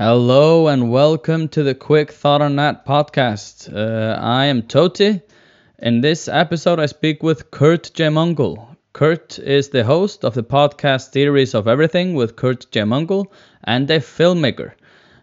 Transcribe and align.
Hello 0.00 0.68
and 0.68 0.92
welcome 0.92 1.48
to 1.48 1.64
the 1.64 1.74
Quick 1.74 2.12
Thought 2.12 2.40
on 2.40 2.54
That 2.54 2.86
podcast. 2.86 3.68
Uh, 3.68 4.16
I 4.16 4.44
am 4.44 4.62
Tóti. 4.62 5.20
In 5.80 6.02
this 6.02 6.28
episode, 6.28 6.78
I 6.78 6.86
speak 6.86 7.24
with 7.24 7.50
Kurt 7.50 7.90
J. 7.94 8.04
Mungle. 8.04 8.76
Curt 8.92 9.40
is 9.40 9.70
the 9.70 9.82
host 9.82 10.24
of 10.24 10.34
the 10.34 10.44
podcast 10.44 11.08
Theories 11.08 11.52
of 11.52 11.66
Everything 11.66 12.14
with 12.14 12.36
Curt 12.36 12.70
Jaimungal 12.70 13.26
and 13.64 13.90
a 13.90 13.98
filmmaker. 13.98 14.74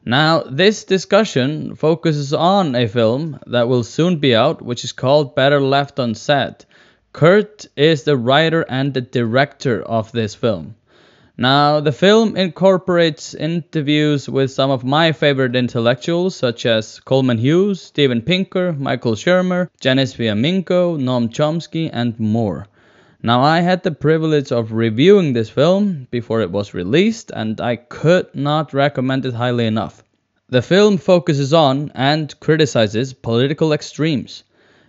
Now, 0.03 0.44
this 0.44 0.84
discussion 0.84 1.78
focuses 1.78 2.34
on 2.34 2.76
a 2.76 2.90
film 2.90 3.40
that 3.48 3.70
will 3.70 3.86
soon 3.86 4.20
be 4.20 4.36
out, 4.36 4.62
which 4.62 4.84
is 4.84 4.92
called 4.92 5.36
Better 5.36 5.62
Left 5.62 5.98
Unsaid. 6.00 6.66
Curt 7.14 7.66
is 7.78 8.03
the 8.03 8.18
writer 8.18 8.66
and 8.68 8.94
the 8.94 9.00
director 9.00 9.81
of 9.81 10.12
this 10.12 10.36
film. 10.36 10.76
Now, 11.38 11.81
the 11.81 11.91
film 11.91 12.38
incorporates 12.38 13.33
interviews 13.33 14.30
with 14.30 14.52
some 14.52 14.72
of 14.72 14.86
my 14.86 15.11
favorite 15.11 15.53
intellectuals, 15.53 16.33
such 16.33 16.66
as 16.66 17.02
Coleman 17.02 17.39
Hughes, 17.39 17.81
Steven 17.81 18.22
Pinker, 18.22 18.72
Michael 18.72 19.16
Shermer, 19.16 19.69
Janice 19.81 20.13
Fiamengo, 20.13 20.97
Noam 20.97 21.28
Chomsky, 21.28 21.89
and 21.91 22.17
more. 22.17 22.67
Now, 23.22 23.41
I 23.41 23.59
had 23.59 23.83
the 23.83 23.91
privilege 23.91 24.53
of 24.53 24.72
reviewing 24.72 25.33
this 25.33 25.50
film 25.50 26.08
before 26.09 26.39
it 26.39 26.52
was 26.52 26.73
released, 26.73 27.31
and 27.36 27.59
I 27.59 27.75
could 27.75 28.33
not 28.33 28.73
recommend 28.73 29.25
it 29.25 29.33
highly 29.33 29.66
enough. 29.66 30.03
The 30.47 30.61
film 30.61 30.97
focuses 30.97 31.52
on 31.52 31.91
and 31.96 32.40
criticizes 32.40 33.12
political 33.12 33.73
extremes. 33.73 34.44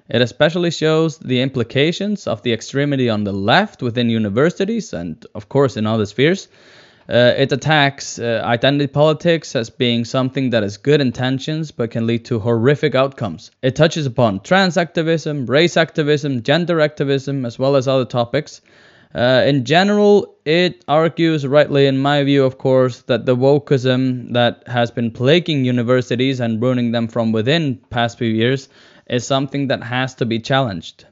It 0.08 0.22
especially 0.22 0.70
shows 0.70 1.18
the 1.18 1.40
implications 1.40 2.26
of 2.26 2.42
the 2.42 2.52
extremity 2.52 3.10
on 3.10 3.24
the 3.24 3.32
left 3.32 3.82
within 3.82 4.08
universities 4.08 4.92
and, 4.92 5.24
of 5.34 5.48
course, 5.48 5.76
in 5.76 5.86
other 5.86 6.06
spheres. 6.06 6.48
Uh, 7.08 7.34
it 7.36 7.52
attacks 7.52 8.18
uh, 8.18 8.42
identity 8.44 8.88
politics 8.88 9.54
as 9.54 9.70
being 9.70 10.04
something 10.04 10.50
that 10.50 10.64
has 10.64 10.76
good 10.76 11.00
intentions 11.00 11.70
but 11.70 11.90
can 11.90 12.06
lead 12.06 12.24
to 12.24 12.38
horrific 12.38 12.94
outcomes. 12.94 13.50
It 13.62 13.76
touches 13.76 14.06
upon 14.06 14.40
trans 14.40 14.76
activism, 14.76 15.46
race 15.46 15.76
activism, 15.76 16.42
gender 16.42 16.80
activism, 16.80 17.44
as 17.44 17.58
well 17.58 17.76
as 17.76 17.86
other 17.86 18.04
topics. 18.04 18.60
Uh, 19.14 19.44
in 19.46 19.64
general, 19.64 20.36
it 20.44 20.84
argues, 20.88 21.46
rightly 21.46 21.86
in 21.86 21.96
my 21.96 22.22
view, 22.24 22.44
of 22.44 22.58
course, 22.58 23.02
that 23.02 23.24
the 23.24 23.36
wokeism 23.36 24.32
that 24.32 24.62
has 24.66 24.90
been 24.90 25.10
plaguing 25.10 25.64
universities 25.64 26.40
and 26.40 26.60
ruining 26.60 26.90
them 26.90 27.06
from 27.08 27.32
within 27.32 27.76
past 27.90 28.18
few 28.18 28.28
years 28.28 28.68
is 29.08 29.26
something 29.26 29.68
that 29.68 29.82
has 29.82 30.14
to 30.16 30.26
be 30.26 30.38
challenged. 30.38 31.04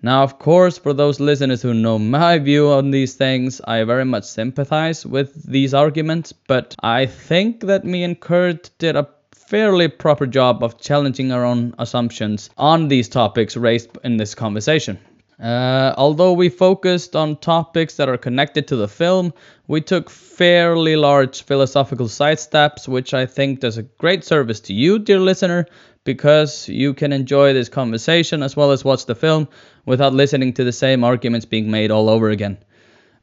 Now, 0.00 0.22
of 0.22 0.38
course, 0.38 0.78
for 0.78 0.92
those 0.92 1.18
listeners 1.18 1.60
who 1.60 1.74
know 1.74 1.98
my 1.98 2.38
view 2.38 2.68
on 2.68 2.92
these 2.92 3.14
things, 3.14 3.60
I 3.60 3.82
very 3.82 4.04
much 4.04 4.24
sympathize 4.24 5.04
with 5.04 5.42
these 5.44 5.74
arguments, 5.74 6.32
but 6.32 6.76
I 6.80 7.06
think 7.06 7.62
that 7.62 7.84
me 7.84 8.04
and 8.04 8.18
Curt 8.18 8.70
did 8.78 8.94
a 8.94 9.08
fairly 9.32 9.88
proper 9.88 10.26
job 10.26 10.62
of 10.62 10.78
challenging 10.78 11.32
our 11.32 11.44
own 11.44 11.74
assumptions 11.78 12.50
on 12.56 12.88
these 12.88 13.08
topics 13.08 13.56
raised 13.56 13.90
in 14.04 14.18
this 14.18 14.34
conversation. 14.34 14.98
Uh, 15.42 15.94
although 15.96 16.32
we 16.32 16.48
focused 16.48 17.14
on 17.16 17.36
topics 17.36 17.96
that 17.96 18.08
are 18.08 18.18
connected 18.18 18.68
to 18.68 18.76
the 18.76 18.88
film, 18.88 19.32
we 19.68 19.80
took 19.80 20.10
fairly 20.10 20.96
large 20.96 21.42
philosophical 21.44 22.06
sidesteps, 22.06 22.88
which 22.88 23.14
I 23.14 23.26
think 23.26 23.60
does 23.60 23.78
a 23.78 23.84
great 23.84 24.24
service 24.24 24.60
to 24.60 24.74
you, 24.74 24.98
dear 24.98 25.20
listener, 25.20 25.66
because 26.08 26.70
you 26.70 26.94
can 26.94 27.12
enjoy 27.12 27.52
this 27.52 27.68
conversation 27.68 28.42
as 28.42 28.56
well 28.56 28.70
as 28.70 28.82
watch 28.82 29.04
the 29.04 29.14
film 29.14 29.46
without 29.84 30.14
listening 30.14 30.54
to 30.54 30.64
the 30.64 30.72
same 30.72 31.04
arguments 31.04 31.44
being 31.44 31.70
made 31.70 31.90
all 31.90 32.08
over 32.08 32.30
again. 32.30 32.56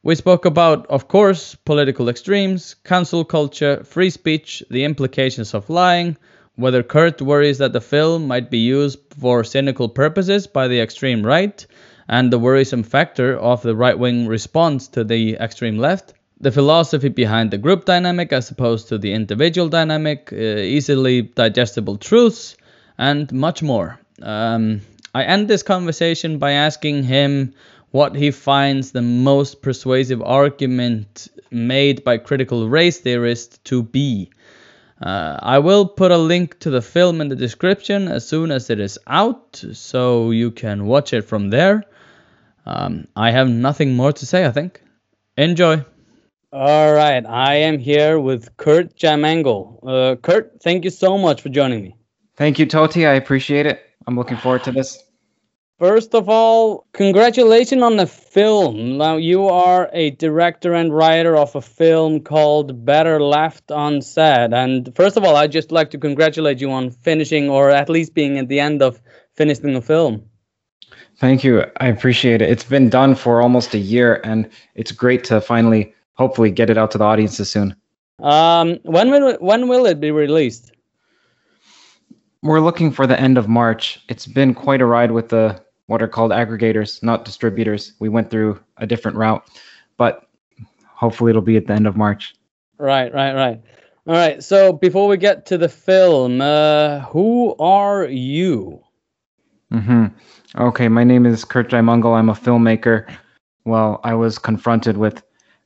We 0.04 0.14
spoke 0.14 0.44
about, 0.44 0.86
of 0.86 1.08
course, 1.08 1.56
political 1.56 2.08
extremes, 2.08 2.76
cancel 2.84 3.24
culture, 3.24 3.82
free 3.82 4.10
speech, 4.10 4.62
the 4.70 4.84
implications 4.84 5.52
of 5.52 5.68
lying, 5.68 6.16
whether 6.54 6.84
Curt 6.84 7.20
worries 7.20 7.58
that 7.58 7.72
the 7.72 7.80
film 7.80 8.28
might 8.28 8.52
be 8.52 8.58
used 8.58 9.00
for 9.18 9.42
cynical 9.42 9.88
purposes 9.88 10.46
by 10.46 10.68
the 10.68 10.80
extreme 10.80 11.26
right, 11.26 11.66
and 12.08 12.32
the 12.32 12.38
worrisome 12.38 12.84
factor 12.84 13.36
of 13.36 13.62
the 13.62 13.74
right 13.74 13.98
wing 13.98 14.28
response 14.28 14.86
to 14.86 15.02
the 15.02 15.34
extreme 15.40 15.78
left, 15.78 16.14
the 16.40 16.52
philosophy 16.52 17.08
behind 17.08 17.50
the 17.50 17.58
group 17.58 17.84
dynamic 17.84 18.32
as 18.32 18.48
opposed 18.48 18.86
to 18.90 18.96
the 18.96 19.12
individual 19.12 19.68
dynamic, 19.68 20.32
uh, 20.32 20.36
easily 20.36 21.22
digestible 21.22 21.96
truths, 21.96 22.56
and 22.98 23.30
much 23.32 23.62
more. 23.62 23.98
Um, 24.22 24.80
I 25.14 25.24
end 25.24 25.48
this 25.48 25.62
conversation 25.62 26.38
by 26.38 26.52
asking 26.52 27.04
him 27.04 27.54
what 27.90 28.14
he 28.14 28.30
finds 28.30 28.92
the 28.92 29.02
most 29.02 29.62
persuasive 29.62 30.20
argument 30.22 31.28
made 31.50 32.04
by 32.04 32.18
critical 32.18 32.68
race 32.68 33.00
theorists 33.00 33.58
to 33.64 33.82
be. 33.82 34.30
Uh, 35.00 35.38
I 35.40 35.58
will 35.58 35.86
put 35.86 36.10
a 36.10 36.18
link 36.18 36.58
to 36.60 36.70
the 36.70 36.82
film 36.82 37.20
in 37.20 37.28
the 37.28 37.36
description 37.36 38.08
as 38.08 38.26
soon 38.26 38.50
as 38.50 38.70
it 38.70 38.80
is 38.80 38.98
out, 39.06 39.62
so 39.72 40.30
you 40.30 40.50
can 40.50 40.86
watch 40.86 41.12
it 41.12 41.22
from 41.22 41.50
there. 41.50 41.84
Um, 42.64 43.06
I 43.14 43.30
have 43.30 43.48
nothing 43.48 43.94
more 43.94 44.12
to 44.12 44.26
say, 44.26 44.46
I 44.46 44.50
think. 44.50 44.82
Enjoy. 45.36 45.84
All 46.52 46.92
right, 46.92 47.24
I 47.26 47.56
am 47.56 47.78
here 47.78 48.18
with 48.18 48.56
Curt 48.56 48.96
J. 48.96 49.08
Uh, 49.08 50.16
Curt, 50.16 50.62
thank 50.62 50.84
you 50.84 50.90
so 50.90 51.18
much 51.18 51.42
for 51.42 51.50
joining 51.50 51.82
me. 51.82 51.95
Thank 52.36 52.58
you, 52.58 52.66
Tóti. 52.66 53.08
I 53.08 53.14
appreciate 53.14 53.66
it. 53.66 53.82
I'm 54.06 54.16
looking 54.16 54.36
forward 54.36 54.64
to 54.64 54.72
this. 54.72 55.02
First 55.78 56.14
of 56.14 56.28
all, 56.30 56.86
congratulations 56.92 57.82
on 57.82 57.96
the 57.98 58.06
film. 58.06 58.96
Now, 58.96 59.16
you 59.16 59.46
are 59.46 59.90
a 59.92 60.10
director 60.12 60.72
and 60.72 60.94
writer 60.94 61.36
of 61.36 61.54
a 61.54 61.60
film 61.60 62.20
called 62.20 62.86
Better 62.86 63.20
Left 63.20 63.64
Unsaid. 63.68 64.54
And 64.54 64.94
first 64.96 65.18
of 65.18 65.24
all, 65.24 65.36
I'd 65.36 65.52
just 65.52 65.72
like 65.72 65.90
to 65.90 65.98
congratulate 65.98 66.62
you 66.62 66.70
on 66.70 66.90
finishing, 66.90 67.50
or 67.50 67.70
at 67.70 67.90
least 67.90 68.14
being 68.14 68.38
at 68.38 68.48
the 68.48 68.58
end 68.58 68.80
of 68.80 69.02
finishing 69.34 69.74
the 69.74 69.82
film. 69.82 70.22
Thank 71.18 71.44
you. 71.44 71.64
I 71.78 71.88
appreciate 71.88 72.40
it. 72.40 72.50
It's 72.50 72.64
been 72.64 72.88
done 72.88 73.14
for 73.14 73.42
almost 73.42 73.74
a 73.74 73.78
year, 73.78 74.20
and 74.24 74.48
it's 74.76 74.92
great 74.92 75.24
to 75.24 75.42
finally, 75.42 75.94
hopefully, 76.14 76.50
get 76.50 76.70
it 76.70 76.78
out 76.78 76.90
to 76.92 76.98
the 76.98 77.04
audiences 77.04 77.50
soon. 77.50 77.76
Um, 78.20 78.78
when 78.84 79.10
will 79.10 79.36
when 79.40 79.68
will 79.68 79.84
it 79.84 80.00
be 80.00 80.10
released? 80.10 80.72
We're 82.46 82.60
looking 82.60 82.92
for 82.92 83.08
the 83.08 83.18
end 83.18 83.38
of 83.38 83.48
March. 83.48 84.00
It's 84.08 84.24
been 84.24 84.54
quite 84.54 84.80
a 84.80 84.86
ride 84.86 85.10
with 85.10 85.30
the 85.30 85.60
what 85.86 86.00
are 86.00 86.06
called 86.06 86.30
aggregators, 86.30 87.02
not 87.02 87.24
distributors. 87.24 87.94
We 87.98 88.08
went 88.08 88.30
through 88.30 88.60
a 88.76 88.86
different 88.86 89.16
route, 89.16 89.44
but 89.96 90.28
hopefully 90.84 91.30
it'll 91.30 91.42
be 91.42 91.56
at 91.56 91.66
the 91.66 91.72
end 91.72 91.88
of 91.88 91.96
March. 91.96 92.36
Right, 92.78 93.12
right, 93.12 93.34
right. 93.34 93.60
All 94.06 94.14
right. 94.14 94.44
So 94.44 94.72
before 94.72 95.08
we 95.08 95.16
get 95.16 95.46
to 95.46 95.58
the 95.58 95.68
film, 95.68 96.40
uh, 96.40 97.00
who 97.00 97.56
are 97.58 98.04
you? 98.04 98.80
Mm-hmm. 99.72 100.06
Okay, 100.56 100.86
my 100.86 101.02
name 101.02 101.26
is 101.26 101.44
Curt 101.44 101.68
Jaimungal. 101.68 102.16
I'm 102.16 102.28
a 102.28 102.34
filmmaker. 102.34 103.10
well, 103.64 104.00
I 104.04 104.14
was 104.14 104.38
confronted 104.38 104.96
with 104.96 105.20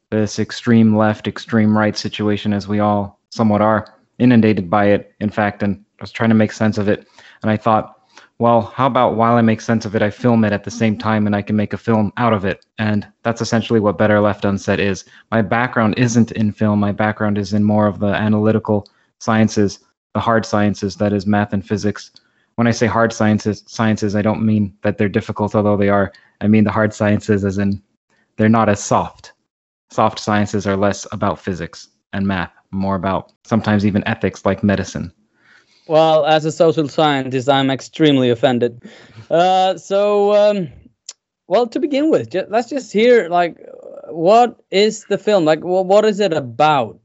this 0.09 0.38
extreme 0.38 0.97
left, 0.97 1.29
extreme 1.29 1.76
right 1.76 1.97
situation, 1.97 2.55
as 2.55 2.67
we 2.67 2.81
all 2.81 3.21
somewhat 3.29 3.61
are, 3.61 3.94
inundated 4.19 4.71
by 4.71 4.87
it, 4.87 5.15
in 5.21 5.29
fact, 5.29 5.62
and 5.62 5.85
I 6.00 6.05
was 6.05 6.12
trying 6.12 6.31
to 6.31 6.35
make 6.35 6.52
sense 6.52 6.79
of 6.79 6.88
it. 6.88 7.06
And 7.43 7.50
I 7.50 7.56
thought, 7.58 8.00
well, 8.38 8.62
how 8.62 8.87
about 8.87 9.17
while 9.17 9.35
I 9.35 9.43
make 9.43 9.61
sense 9.61 9.85
of 9.85 9.94
it, 9.94 10.00
I 10.00 10.08
film 10.08 10.44
it 10.44 10.52
at 10.52 10.64
the 10.64 10.70
same 10.70 10.97
time 10.97 11.26
and 11.26 11.37
I 11.37 11.43
can 11.43 11.56
make 11.56 11.75
a 11.75 11.79
film 11.79 12.11
out 12.17 12.32
of 12.32 12.47
it? 12.47 12.64
And 12.79 13.06
that's 13.23 13.43
essentially 13.43 13.81
what 13.81 13.99
Better 13.99 14.19
Left 14.19 14.47
Unsaid 14.47 14.81
is. 14.81 15.05
My 15.31 15.43
background 15.43 15.99
isn't 15.99 16.32
in 16.32 16.52
film, 16.52 16.81
my 16.81 16.91
background 16.91 17.37
is 17.37 17.52
in 17.52 17.64
more 17.64 17.87
of 17.87 17.99
the 17.99 18.06
analytical 18.06 18.88
sciences, 19.19 19.81
the 20.14 20.20
hard 20.20 20.47
sciences, 20.47 20.97
that 20.97 21.12
is 21.12 21.26
math 21.26 21.52
and 21.52 21.67
physics. 21.67 22.12
When 22.55 22.67
I 22.67 22.70
say 22.70 22.87
hard 22.87 23.12
sciences, 23.12 23.62
sciences, 23.67 24.17
I 24.17 24.23
don't 24.23 24.43
mean 24.43 24.75
that 24.81 24.97
they're 24.97 25.08
difficult, 25.08 25.55
although 25.55 25.76
they 25.76 25.91
are. 25.91 26.11
I 26.41 26.49
mean 26.49 26.64
the 26.64 26.73
hard 26.73 26.94
sciences 26.94 27.44
as 27.44 27.58
in 27.58 27.82
they're 28.38 28.49
not 28.49 28.70
as 28.70 28.82
soft. 28.82 29.35
Soft 29.91 30.19
sciences 30.19 30.67
are 30.67 30.76
less 30.76 31.06
about 31.12 31.38
physics 31.38 31.88
and 32.14 32.26
math, 32.26 32.52
more 32.70 32.94
about 32.94 33.32
sometimes 33.44 33.85
even 33.85 34.02
ethics 34.06 34.47
like 34.47 34.64
medicine. 34.64 35.12
Well, 35.90 36.25
as 36.25 36.44
a 36.44 36.52
social 36.52 36.87
scientist, 36.87 37.48
I'm 37.48 37.69
extremely 37.69 38.31
offended. 38.31 38.81
Uh, 39.28 39.76
so, 39.76 40.32
um, 40.37 40.69
well, 41.48 41.66
to 41.66 41.81
begin 41.81 42.12
with, 42.12 42.32
let's 42.48 42.69
just 42.69 42.92
hear 42.92 43.28
like, 43.28 43.56
what 44.06 44.62
is 44.70 45.06
the 45.06 45.19
film 45.19 45.44
like? 45.44 45.64
What 45.64 46.04
is 46.04 46.20
it 46.20 46.32
about? 46.32 47.00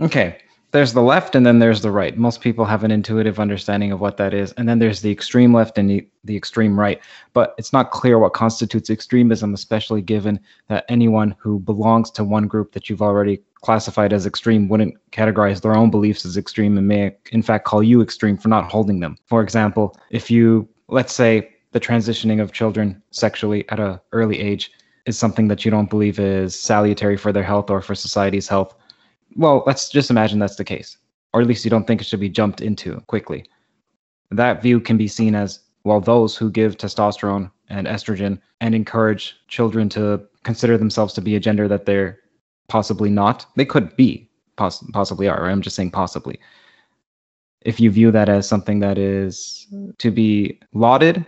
Okay, 0.00 0.38
there's 0.70 0.94
the 0.94 1.02
left 1.02 1.34
and 1.34 1.44
then 1.44 1.58
there's 1.58 1.82
the 1.82 1.90
right. 1.90 2.16
Most 2.16 2.40
people 2.40 2.64
have 2.64 2.82
an 2.82 2.90
intuitive 2.90 3.38
understanding 3.38 3.92
of 3.92 4.00
what 4.00 4.16
that 4.16 4.32
is. 4.32 4.52
And 4.52 4.66
then 4.66 4.78
there's 4.78 5.02
the 5.02 5.12
extreme 5.12 5.52
left 5.52 5.76
and 5.76 5.90
the, 5.90 6.08
the 6.24 6.34
extreme 6.34 6.80
right. 6.80 7.02
But 7.34 7.54
it's 7.58 7.74
not 7.74 7.90
clear 7.90 8.18
what 8.18 8.32
constitutes 8.32 8.88
extremism, 8.88 9.52
especially 9.52 10.00
given 10.00 10.40
that 10.68 10.86
anyone 10.88 11.36
who 11.38 11.60
belongs 11.60 12.10
to 12.12 12.24
one 12.24 12.46
group 12.46 12.72
that 12.72 12.88
you've 12.88 13.02
already 13.02 13.42
classified 13.64 14.12
as 14.12 14.26
extreme 14.26 14.68
wouldn't 14.68 14.94
categorize 15.10 15.60
their 15.60 15.76
own 15.76 15.90
beliefs 15.90 16.24
as 16.24 16.36
extreme 16.36 16.78
and 16.78 16.86
may, 16.86 17.16
in 17.32 17.42
fact, 17.42 17.64
call 17.64 17.82
you 17.82 18.02
extreme 18.02 18.36
for 18.36 18.48
not 18.48 18.70
holding 18.70 19.00
them. 19.00 19.16
For 19.26 19.42
example, 19.42 19.98
if 20.10 20.30
you, 20.30 20.68
let's 20.88 21.12
say, 21.12 21.50
the 21.72 21.80
transitioning 21.80 22.40
of 22.40 22.52
children 22.52 23.02
sexually 23.10 23.68
at 23.70 23.80
an 23.80 23.98
early 24.12 24.40
age 24.40 24.70
is 25.06 25.18
something 25.18 25.48
that 25.48 25.64
you 25.64 25.70
don't 25.70 25.90
believe 25.90 26.18
is 26.18 26.58
salutary 26.58 27.16
for 27.16 27.32
their 27.32 27.42
health 27.42 27.68
or 27.68 27.82
for 27.82 27.94
society's 27.94 28.48
health 28.48 28.76
well, 29.36 29.62
let's 29.66 29.88
just 29.88 30.10
imagine 30.10 30.38
that's 30.38 30.56
the 30.56 30.64
case, 30.64 30.96
or 31.32 31.40
at 31.40 31.46
least 31.46 31.64
you 31.64 31.70
don't 31.70 31.86
think 31.86 32.00
it 32.00 32.06
should 32.06 32.20
be 32.20 32.28
jumped 32.28 32.60
into 32.60 33.00
quickly. 33.06 33.44
That 34.30 34.62
view 34.62 34.80
can 34.80 34.96
be 34.96 35.08
seen 35.08 35.34
as 35.34 35.60
well, 35.84 36.00
those 36.00 36.36
who 36.36 36.50
give 36.50 36.76
testosterone 36.76 37.50
and 37.68 37.86
estrogen 37.86 38.40
and 38.60 38.74
encourage 38.74 39.36
children 39.48 39.88
to 39.90 40.22
consider 40.42 40.78
themselves 40.78 41.12
to 41.14 41.20
be 41.20 41.36
a 41.36 41.40
gender 41.40 41.68
that 41.68 41.84
they're 41.84 42.20
possibly 42.68 43.10
not, 43.10 43.46
they 43.56 43.64
could 43.64 43.94
be, 43.96 44.28
poss- 44.56 44.84
possibly 44.92 45.28
are, 45.28 45.42
right? 45.42 45.50
I'm 45.50 45.62
just 45.62 45.76
saying 45.76 45.90
possibly. 45.90 46.38
If 47.62 47.80
you 47.80 47.90
view 47.90 48.10
that 48.10 48.28
as 48.28 48.48
something 48.48 48.80
that 48.80 48.98
is 48.98 49.66
to 49.98 50.10
be 50.10 50.60
lauded, 50.74 51.24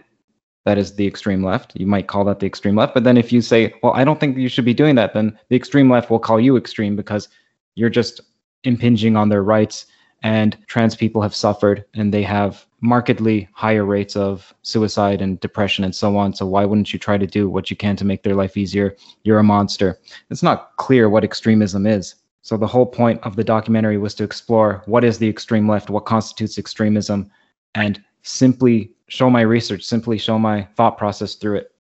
that 0.65 0.79
is 0.79 0.97
the 0.97 1.07
extreme 1.07 1.45
left. 1.45 1.73
You 1.77 1.87
might 1.87 2.09
call 2.09 2.25
that 2.25 2.41
the 2.41 2.47
extreme 2.47 2.77
left. 2.77 2.93
But 2.93 3.05
then 3.05 3.17
if 3.17 3.33
you 3.33 3.41
say, 3.41 3.73
well, 3.83 3.93
I 3.95 4.05
don't 4.05 4.19
think 4.19 4.37
you 4.37 4.49
should 4.49 4.65
be 4.65 4.75
doing 4.75 4.97
that, 4.97 5.15
then 5.15 5.39
the 5.49 5.57
extreme 5.57 5.89
left 5.89 6.11
will 6.11 6.19
call 6.19 6.41
you 6.41 6.57
extreme 6.57 6.97
because 6.97 7.29
you're 7.77 7.89
just 7.89 8.21
impinging 8.65 9.17
on 9.17 9.29
their 9.29 9.45
rights 9.45 9.87
and 10.23 10.57
trans 10.67 10.97
people 10.97 11.23
have 11.23 11.35
suffered 11.35 11.85
and 11.95 12.13
they 12.13 12.23
have 12.23 12.67
markedly 12.81 13.49
higher 13.53 13.85
rates 13.85 14.17
of 14.17 14.55
suicide 14.63 15.21
and 15.21 15.41
depression 15.41 15.85
and 15.85 15.95
so 15.95 16.17
on. 16.17 16.35
So 16.35 16.47
why 16.47 16.65
wouldn't 16.65 16.93
you 16.93 16.99
try 16.99 17.19
to 17.19 17.27
do 17.27 17.49
what 17.49 17.71
you 17.71 17.77
can 17.77 17.97
to 17.97 18.05
make 18.05 18.23
their 18.23 18.35
life 18.35 18.57
easier? 18.57 18.97
You're 19.25 19.39
a 19.39 19.45
monster. 19.45 19.99
It's 20.31 20.43
not 20.43 20.77
clear 20.77 21.09
what 21.09 21.25
extremism 21.25 21.87
is. 21.87 22.15
So 22.43 22.57
the 22.57 22.67
whole 22.67 22.87
point 22.87 23.21
of 23.25 23.37
the 23.37 23.45
documentary 23.45 23.99
was 23.99 24.15
to 24.17 24.25
explore 24.25 24.83
what 24.87 25.05
is 25.05 25.19
the 25.19 25.29
extreme 25.29 25.69
left 25.69 25.91
what 25.91 26.05
constitutes 26.05 26.59
extremism 26.59 27.29
and 27.75 28.01
simply 28.23 28.93
show 29.09 29.29
my 29.31 29.41
research 29.41 29.83
simply 29.83 30.19
show 30.19 30.39
my 30.39 30.63
thought 30.77 30.97
process 30.97 31.35
through 31.35 31.57
it. 31.57 31.73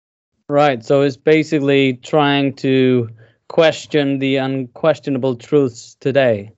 Right. 0.50 0.84
So 0.84 1.02
it's 1.02 1.18
basically 1.18 1.94
trying 1.98 2.56
to 2.56 3.10
question 3.48 4.20
the 4.20 4.38
unquestionable 4.38 5.36
truths 5.36 5.96
today. 6.00 6.52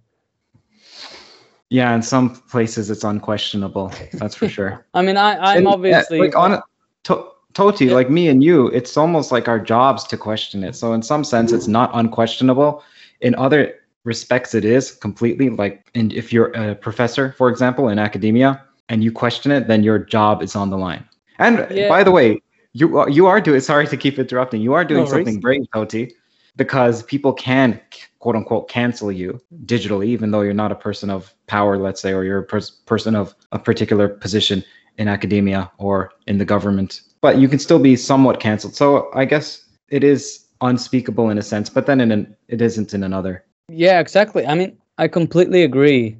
Yeah 1.69 1.93
in 1.95 2.01
some 2.01 2.35
places 2.35 2.89
it's 2.89 3.03
unquestionable 3.03 3.91
that's 4.13 4.35
for 4.35 4.47
sure 4.47 4.85
I 4.93 5.01
mean, 5.01 5.17
I, 5.17 5.37
I'm 5.37 5.57
And, 5.57 5.65
yeah, 5.65 5.71
obviously 5.73 6.19
like 6.19 6.35
on 6.35 6.61
to, 7.03 7.27
Tóti, 7.53 7.87
Yeah. 7.87 7.95
like 7.95 8.09
me 8.09 8.27
and 8.27 8.43
you, 8.43 8.67
it's 8.67 8.95
almost 8.97 9.31
like 9.31 9.47
our 9.47 9.59
jobs 9.59 10.03
to 10.05 10.17
question 10.17 10.63
it. 10.63 10.75
So 10.75 10.93
in 10.93 11.01
some 11.01 11.23
sense, 11.23 11.51
it's 11.51 11.67
not 11.67 11.89
unquestionable. 11.93 12.83
In 13.21 13.33
other 13.35 13.73
respects, 14.03 14.53
it 14.53 14.63
is 14.63 14.91
completely 14.91 15.49
like. 15.49 15.89
And 15.95 16.13
if 16.13 16.31
you're 16.31 16.51
a 16.51 16.75
professor, 16.75 17.31
for 17.31 17.49
example, 17.49 17.89
in 17.89 17.97
academia, 17.97 18.61
and 18.89 19.03
you 19.03 19.11
question 19.11 19.51
it, 19.51 19.67
then 19.67 19.81
your 19.83 19.97
job 19.97 20.43
is 20.43 20.55
on 20.55 20.69
the 20.69 20.77
line. 20.77 21.03
And 21.39 21.65
Yeah. 21.71 21.89
by 21.89 22.03
the 22.03 22.11
way, 22.11 22.39
you 22.73 22.99
are- 22.99 23.09
you 23.09 23.25
are 23.25 23.41
doing. 23.41 23.59
Sorry 23.61 23.87
to 23.87 23.97
keep 23.97 24.19
interrupting. 24.19 24.61
You 24.61 24.73
are 24.73 24.85
doing 24.85 25.05
No 25.05 25.09
something 25.09 25.39
great, 25.39 25.63
Tóti, 25.73 26.11
because 26.57 27.03
people 27.03 27.31
can 27.31 27.79
quote 28.19 28.35
unquote 28.35 28.67
cancel 28.67 29.11
you 29.11 29.39
digitally, 29.65 30.07
even 30.07 30.31
though 30.31 30.41
you're 30.41 30.53
not 30.53 30.71
a 30.71 30.75
person 30.75 31.09
of 31.09 31.33
power, 31.45 31.77
let's 31.77 32.01
say, 32.01 32.11
or 32.11 32.23
you're 32.23 32.39
a 32.39 32.43
pers- 32.43 32.71
person 32.71 33.15
of 33.15 33.33
a 33.51 33.59
particular 33.59 34.09
position 34.09 34.63
in 34.97 35.07
academia 35.07 35.71
or 35.77 36.11
in 36.25 36.39
the 36.39 36.45
government. 36.45 37.01
But 37.21 37.37
you 37.37 37.47
can 37.47 37.59
still 37.59 37.79
be 37.79 37.95
somewhat 37.95 38.39
canceled. 38.39 38.75
So 38.75 39.09
I 39.13 39.25
guess 39.25 39.63
it 39.89 40.03
is 40.03 40.45
unspeakable 40.61 41.29
in 41.29 41.37
a 41.37 41.41
sense, 41.41 41.69
but 41.69 41.85
then 41.85 42.01
in 42.01 42.11
an, 42.11 42.35
it 42.47 42.61
isn't 42.61 42.93
in 42.93 43.03
another. 43.03 43.45
Yeah, 43.69 43.99
exactly. 43.99 44.45
I 44.45 44.55
mean, 44.55 44.77
I 44.97 45.07
completely 45.07 45.63
agree. 45.63 46.17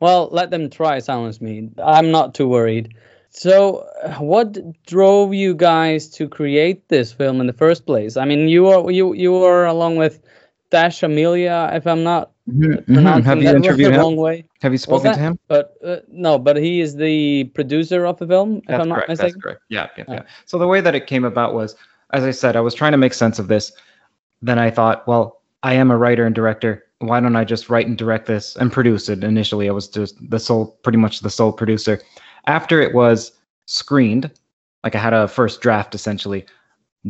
Well, 0.00 0.28
let 0.32 0.50
them 0.50 0.68
try 0.68 0.98
silence 0.98 1.40
me. 1.40 1.70
I'm 1.82 2.10
not 2.10 2.34
too 2.34 2.48
worried. 2.48 2.94
So, 3.36 3.86
what 4.18 4.56
drove 4.86 5.34
you 5.34 5.54
guys 5.54 6.08
to 6.10 6.26
create 6.26 6.88
this 6.88 7.12
film 7.12 7.38
in 7.38 7.46
the 7.46 7.52
first 7.52 7.84
place? 7.84 8.16
I 8.16 8.24
mean, 8.24 8.48
you 8.48 8.66
are 8.68 8.90
you 8.90 9.12
you 9.12 9.36
are 9.44 9.66
along 9.66 9.96
with 9.96 10.22
Dash 10.70 11.02
Amelia, 11.02 11.68
if 11.74 11.86
I'm 11.86 12.02
not 12.02 12.30
pronouncing 12.46 12.84
Mm-hmm, 12.94 13.20
Have 13.28 13.38
you 13.38 13.44
that 13.44 13.56
interviewed 13.56 13.88
the 13.92 13.96
him? 13.96 14.00
wrong 14.00 14.16
way. 14.16 14.44
Have 14.62 14.72
you 14.72 14.78
spoken 14.78 15.12
to 15.12 15.18
him? 15.18 15.38
But 15.48 15.76
uh, 15.84 15.96
no, 16.08 16.38
but 16.38 16.56
he 16.56 16.80
is 16.80 16.96
the 16.96 17.44
producer 17.54 18.06
of 18.06 18.18
the 18.18 18.26
film, 18.26 18.56
if 18.58 18.64
That's 18.68 18.80
I'm 18.82 18.88
not 18.88 18.94
correct. 19.04 19.08
That's 19.08 19.20
mistaken. 19.22 19.40
correct. 19.42 19.60
Yeah, 19.68 19.88
yeah, 19.98 20.04
Oh. 20.08 20.12
yeah. 20.14 20.22
So 20.46 20.56
the 20.58 20.66
way 20.66 20.80
that 20.80 20.94
it 20.94 21.06
came 21.06 21.24
about 21.24 21.52
was, 21.52 21.76
as 22.14 22.24
I 22.24 22.30
said, 22.30 22.56
I 22.56 22.60
was 22.60 22.72
trying 22.74 22.92
to 22.92 22.98
make 22.98 23.12
sense 23.12 23.38
of 23.38 23.48
this. 23.48 23.72
Then 24.40 24.58
I 24.58 24.70
thought, 24.70 25.06
well, 25.06 25.42
I 25.62 25.74
am 25.74 25.90
a 25.90 25.98
writer 25.98 26.24
and 26.24 26.34
director. 26.34 26.84
Why 27.00 27.20
don't 27.20 27.36
I 27.36 27.44
just 27.44 27.68
write 27.68 27.86
and 27.86 27.98
direct 27.98 28.24
this 28.26 28.56
and 28.56 28.72
produce 28.72 29.10
it? 29.10 29.22
Initially, 29.22 29.68
I 29.68 29.72
was 29.72 29.88
just 29.88 30.14
the 30.30 30.38
sole, 30.40 30.68
pretty 30.82 30.96
much 30.98 31.20
the 31.20 31.28
sole 31.30 31.52
producer. 31.52 32.00
After 32.46 32.80
it 32.80 32.94
was 32.94 33.32
screened, 33.66 34.30
like 34.84 34.94
I 34.94 34.98
had 34.98 35.12
a 35.14 35.28
first 35.28 35.60
draft 35.60 35.94
essentially, 35.94 36.46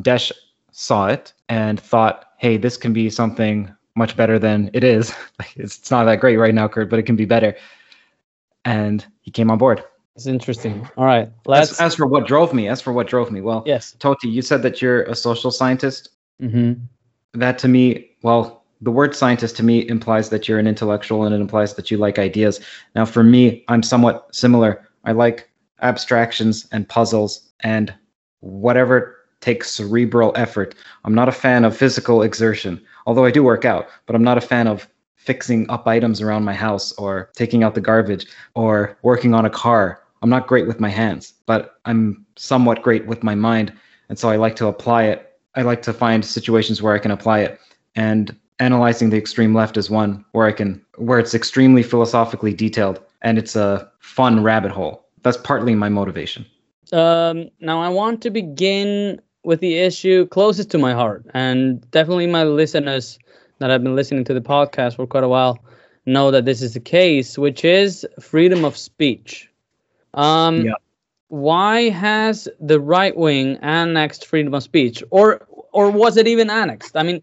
Desh 0.00 0.32
saw 0.72 1.06
it 1.06 1.32
and 1.48 1.80
thought, 1.80 2.32
hey, 2.38 2.56
this 2.56 2.76
can 2.76 2.92
be 2.92 3.10
something 3.10 3.74
much 3.94 4.16
better 4.16 4.38
than 4.38 4.70
it 4.72 4.84
is. 4.84 5.14
Like 5.38 5.54
it's, 5.56 5.90
not 5.90 6.04
that 6.04 6.20
great 6.20 6.38
right 6.38 6.54
now, 6.54 6.66
Curt, 6.66 6.88
but 6.88 6.98
it 6.98 7.02
can 7.02 7.16
be 7.16 7.26
better. 7.26 7.54
And 8.64 9.04
he 9.20 9.30
came 9.30 9.50
on 9.50 9.58
board. 9.58 9.84
It's 10.14 10.26
interesting. 10.26 10.88
All 10.96 11.04
right, 11.04 11.30
let's. 11.44 11.72
As, 11.72 11.80
as 11.80 11.94
for 11.94 12.06
what 12.06 12.26
drove 12.26 12.54
me, 12.54 12.68
as 12.68 12.80
for 12.80 12.94
what 12.94 13.06
drove 13.06 13.30
me, 13.30 13.42
well, 13.42 13.62
yes. 13.66 13.94
Tóti, 13.98 14.32
you 14.32 14.40
said 14.40 14.62
that 14.62 14.80
you're 14.80 15.02
a 15.02 15.14
social 15.14 15.50
scientist. 15.50 16.08
hmm 16.40 16.72
That 17.34 17.58
to 17.58 17.68
me, 17.68 18.10
well, 18.22 18.64
the 18.80 18.90
word 18.90 19.14
scientist 19.14 19.56
to 19.56 19.62
me 19.62 19.86
implies 19.88 20.30
that 20.30 20.48
you're 20.48 20.58
an 20.58 20.66
intellectual 20.66 21.24
and 21.24 21.34
it 21.34 21.40
implies 21.40 21.74
that 21.74 21.90
you 21.90 21.98
like 21.98 22.18
ideas. 22.18 22.60
Now, 22.94 23.04
for 23.04 23.22
me, 23.22 23.62
I'm 23.68 23.82
somewhat 23.82 24.34
similar. 24.34 24.85
I 25.06 25.12
like 25.12 25.48
abstractions 25.80 26.66
and 26.72 26.88
puzzles 26.88 27.48
and 27.60 27.94
whatever 28.40 29.16
takes 29.40 29.70
cerebral 29.70 30.32
effort. 30.34 30.74
I'm 31.04 31.14
not 31.14 31.28
a 31.28 31.32
fan 31.32 31.64
of 31.64 31.76
physical 31.76 32.22
exertion, 32.22 32.82
although 33.06 33.24
I 33.24 33.30
do 33.30 33.42
work 33.42 33.64
out, 33.64 33.88
but 34.06 34.16
I'm 34.16 34.24
not 34.24 34.38
a 34.38 34.42
fan 34.42 34.66
of 34.66 34.88
fixing 35.14 35.68
up 35.70 35.86
items 35.86 36.20
around 36.20 36.44
my 36.44 36.54
house 36.54 36.92
or 36.92 37.30
taking 37.34 37.62
out 37.62 37.74
the 37.74 37.80
garbage 37.80 38.26
or 38.54 38.96
working 39.02 39.34
on 39.34 39.44
a 39.44 39.50
car. 39.50 40.02
I'm 40.22 40.30
not 40.30 40.48
great 40.48 40.66
with 40.66 40.80
my 40.80 40.88
hands, 40.88 41.34
but 41.46 41.78
I'm 41.84 42.26
somewhat 42.36 42.82
great 42.82 43.06
with 43.06 43.22
my 43.22 43.34
mind. 43.34 43.72
And 44.08 44.18
so 44.18 44.28
I 44.28 44.36
like 44.36 44.56
to 44.56 44.66
apply 44.66 45.04
it. 45.04 45.38
I 45.54 45.62
like 45.62 45.82
to 45.82 45.92
find 45.92 46.24
situations 46.24 46.82
where 46.82 46.94
I 46.94 46.98
can 46.98 47.10
apply 47.10 47.40
it. 47.40 47.60
And 47.94 48.34
analyzing 48.58 49.10
the 49.10 49.18
extreme 49.18 49.54
left 49.54 49.76
is 49.76 49.90
one 49.90 50.24
where 50.32 50.46
I 50.46 50.52
can, 50.52 50.84
where 50.96 51.18
it's 51.18 51.34
extremely 51.34 51.82
philosophically 51.82 52.54
detailed 52.54 53.00
and 53.26 53.38
it's 53.38 53.56
a 53.56 53.90
fun 53.98 54.44
rabbit 54.44 54.70
hole. 54.70 55.04
That's 55.22 55.36
partly 55.36 55.74
my 55.74 55.88
motivation. 55.88 56.46
Um, 56.92 57.50
now 57.58 57.82
I 57.82 57.88
want 57.88 58.22
to 58.22 58.30
begin 58.30 59.20
with 59.42 59.58
the 59.58 59.78
issue 59.78 60.26
closest 60.26 60.70
to 60.70 60.78
my 60.78 60.92
heart, 60.94 61.26
and 61.34 61.90
definitely 61.90 62.28
my 62.28 62.44
listeners 62.44 63.18
that 63.58 63.68
have 63.70 63.82
been 63.82 63.96
listening 63.96 64.22
to 64.24 64.34
the 64.34 64.40
podcast 64.40 64.94
for 64.94 65.08
quite 65.08 65.24
a 65.24 65.28
while 65.28 65.58
know 66.06 66.30
that 66.30 66.44
this 66.44 66.62
is 66.62 66.74
the 66.74 66.80
case, 66.80 67.36
which 67.36 67.64
is 67.64 68.06
freedom 68.20 68.64
of 68.64 68.76
speech. 68.76 69.50
Um, 70.14 70.64
Yeah. 70.64 70.74
Why 71.28 71.88
has 71.88 72.48
the 72.60 72.78
right 72.78 73.16
wing 73.16 73.58
annexed 73.60 74.24
freedom 74.26 74.54
of 74.54 74.62
speech, 74.62 75.02
or 75.10 75.44
or 75.72 75.90
was 75.90 76.16
it 76.16 76.28
even 76.28 76.48
annexed? 76.48 76.96
I 76.96 77.02
mean, 77.02 77.20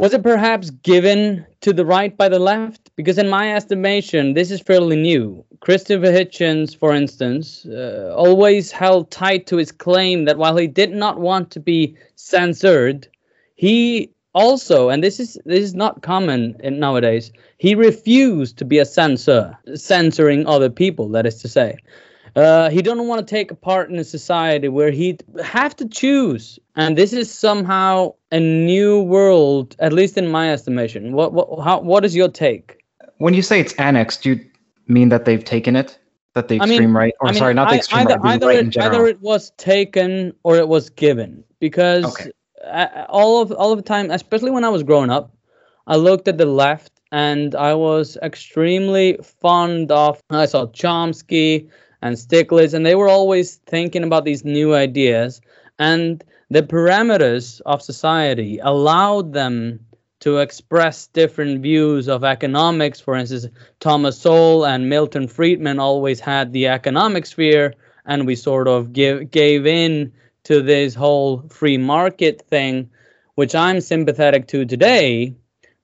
was 0.00 0.12
it 0.12 0.24
perhaps 0.24 0.70
given 0.70 1.46
to 1.60 1.72
the 1.72 1.86
right 1.86 2.16
by 2.16 2.28
the 2.28 2.40
left? 2.40 2.85
Because 2.96 3.18
in 3.18 3.28
my 3.28 3.54
estimation, 3.54 4.32
this 4.32 4.50
is 4.50 4.60
fairly 4.62 4.96
new. 4.96 5.44
Christopher 5.60 6.06
Hitchens, 6.06 6.74
for 6.74 6.94
instance, 6.94 7.66
uh, 7.66 8.14
always 8.16 8.72
held 8.72 9.10
tight 9.10 9.46
to 9.48 9.58
his 9.58 9.70
claim 9.70 10.24
that 10.24 10.38
while 10.38 10.56
he 10.56 10.66
did 10.66 10.92
not 10.92 11.20
want 11.20 11.50
to 11.50 11.60
be 11.60 11.94
censored, 12.14 13.06
he 13.54 14.10
also, 14.32 14.88
and 14.88 15.04
this 15.04 15.20
is 15.20 15.38
this 15.44 15.60
is 15.60 15.74
not 15.74 16.00
common 16.00 16.56
in 16.60 16.78
nowadays, 16.78 17.32
he 17.58 17.74
refused 17.74 18.56
to 18.58 18.64
be 18.64 18.78
a 18.78 18.86
censor, 18.86 19.58
censoring 19.74 20.46
other 20.46 20.70
people. 20.70 21.08
That 21.10 21.26
is 21.26 21.40
to 21.42 21.48
say, 21.48 21.76
uh, 22.34 22.70
he 22.70 22.80
don't 22.80 23.08
want 23.08 23.26
to 23.26 23.30
take 23.30 23.50
a 23.50 23.54
part 23.54 23.90
in 23.90 23.98
a 23.98 24.04
society 24.04 24.68
where 24.68 24.90
he'd 24.90 25.22
have 25.44 25.76
to 25.76 25.88
choose, 25.88 26.58
and 26.76 26.96
this 26.96 27.12
is 27.12 27.30
somehow 27.32 28.14
a 28.32 28.40
new 28.40 29.02
world, 29.02 29.76
at 29.80 29.92
least 29.92 30.16
in 30.16 30.28
my 30.28 30.50
estimation. 30.50 31.12
What 31.12 31.34
what 31.34 31.62
how 31.62 31.80
what 31.80 32.06
is 32.06 32.16
your 32.16 32.28
take? 32.28 32.85
When 33.18 33.34
you 33.34 33.42
say 33.42 33.60
it's 33.60 33.72
annexed, 33.74 34.22
do 34.22 34.30
you 34.30 34.40
mean 34.88 35.08
that 35.10 35.24
they've 35.24 35.44
taken 35.44 35.76
it? 35.76 35.98
That 36.34 36.48
the 36.48 36.56
I 36.60 36.64
extreme 36.64 36.80
mean- 36.82 36.92
right, 36.92 37.14
or 37.20 37.28
I 37.28 37.30
mean, 37.32 37.38
sorry, 37.38 37.54
not 37.54 37.68
the 37.68 37.74
I- 37.74 37.78
extreme 37.78 38.00
either, 38.00 38.10
right, 38.18 38.22
the 38.22 38.28
either, 38.28 38.46
right 38.48 38.56
it, 38.56 38.64
in 38.64 38.70
general. 38.70 38.94
either 38.96 39.06
it 39.06 39.20
was 39.22 39.50
taken 39.56 40.34
or 40.42 40.56
it 40.56 40.68
was 40.68 40.90
given 40.90 41.42
because 41.60 42.04
Okay. 42.04 42.30
uh, 42.70 43.06
all 43.08 43.40
of 43.40 43.52
all 43.52 43.72
of 43.72 43.78
the 43.78 43.82
time, 43.82 44.10
especially 44.10 44.50
when 44.50 44.62
I 44.64 44.68
was 44.68 44.82
growing 44.82 45.08
up, 45.10 45.34
I 45.86 45.96
looked 45.96 46.28
at 46.28 46.36
the 46.36 46.44
left 46.46 46.92
and 47.10 47.54
I 47.54 47.72
was 47.72 48.18
extremely 48.22 49.18
fond 49.22 49.90
of. 49.90 50.20
I 50.28 50.44
saw 50.44 50.66
Chomsky 50.66 51.68
and 52.02 52.16
Stiglitz, 52.16 52.74
and 52.74 52.84
they 52.84 52.96
were 52.96 53.08
always 53.08 53.56
thinking 53.66 54.04
about 54.04 54.26
these 54.26 54.44
new 54.44 54.74
ideas, 54.74 55.40
and 55.78 56.22
the 56.50 56.62
parameters 56.62 57.62
of 57.64 57.80
society 57.80 58.58
allowed 58.62 59.32
them 59.32 59.80
to 60.20 60.38
express 60.38 61.06
different 61.08 61.62
views 61.62 62.08
of 62.08 62.24
economics. 62.24 63.00
For 63.00 63.16
instance, 63.16 63.46
Thomas 63.80 64.18
Sowell 64.18 64.66
and 64.66 64.88
Milton 64.88 65.28
Friedman 65.28 65.78
always 65.78 66.20
had 66.20 66.52
the 66.52 66.68
economic 66.68 67.26
sphere, 67.26 67.74
and 68.04 68.26
we 68.26 68.34
sort 68.34 68.68
of 68.68 68.92
give, 68.92 69.30
gave 69.30 69.66
in 69.66 70.12
to 70.44 70.62
this 70.62 70.94
whole 70.94 71.42
free 71.48 71.76
market 71.76 72.42
thing, 72.48 72.90
which 73.34 73.54
I'm 73.54 73.80
sympathetic 73.80 74.48
to 74.48 74.64
today. 74.64 75.34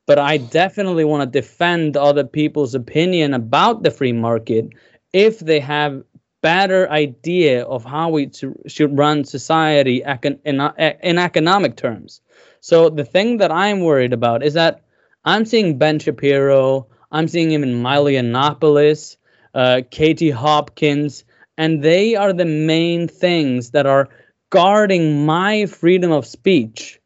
But 0.07 0.19
I 0.19 0.39
definitely 0.39 1.05
want 1.05 1.33
to 1.33 1.41
defend 1.41 1.97
other 1.97 2.25
people's 2.25 2.75
opinion 2.75 3.35
about 3.35 3.83
the 3.83 3.91
free 3.91 4.13
market 4.13 4.71
if 5.13 5.39
they 5.39 5.61
have 5.61 6.03
better 6.43 6.91
idea 6.91 7.65
of 7.65 7.85
how 7.85 8.09
we 8.09 8.29
should 8.67 8.99
run 8.99 9.25
society 9.25 10.03
in 10.45 11.19
economic 11.19 11.77
terms. 11.77 12.21
So 12.63 12.89
the 12.89 13.05
thing 13.05 13.39
that 13.39 13.51
I'm 13.51 13.81
worried 13.81 14.13
about 14.13 14.45
is 14.45 14.55
that 14.55 14.83
I'm 15.25 15.45
seeing 15.45 15.79
Ben 15.79 15.99
Shapiro, 15.99 16.87
I'm 17.11 17.27
seeing 17.27 17.51
him 17.51 17.65
in 17.65 17.83
Milo 17.83 18.09
Yiannopoulos, 18.09 19.17
uh, 19.53 19.83
Katie 19.91 20.31
Hopkins, 20.31 21.25
and 21.59 21.83
they 21.83 22.15
are 22.15 22.33
the 22.33 22.45
main 22.45 23.09
things 23.09 23.71
that 23.73 23.85
are 23.87 24.09
guarding 24.51 25.27
my 25.27 25.67
freedom 25.67 26.13
of 26.13 26.25
speech 26.25 27.01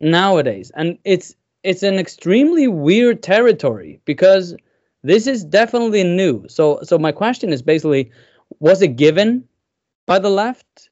nowadays. 0.00 0.70
And 0.76 0.96
it's 1.04 1.34
it's 1.64 1.82
an 1.82 1.98
extremely 1.98 2.68
weird 2.68 3.20
territory 3.20 4.00
because 4.04 4.54
this 5.02 5.26
is 5.26 5.44
definitely 5.44 6.04
new. 6.04 6.46
So 6.48 6.78
so 6.84 6.98
my 6.98 7.10
question 7.10 7.52
is 7.52 7.62
basically, 7.62 8.12
was 8.60 8.80
it 8.80 8.94
given 8.94 9.48
by 10.06 10.20
the 10.20 10.30
left? 10.30 10.88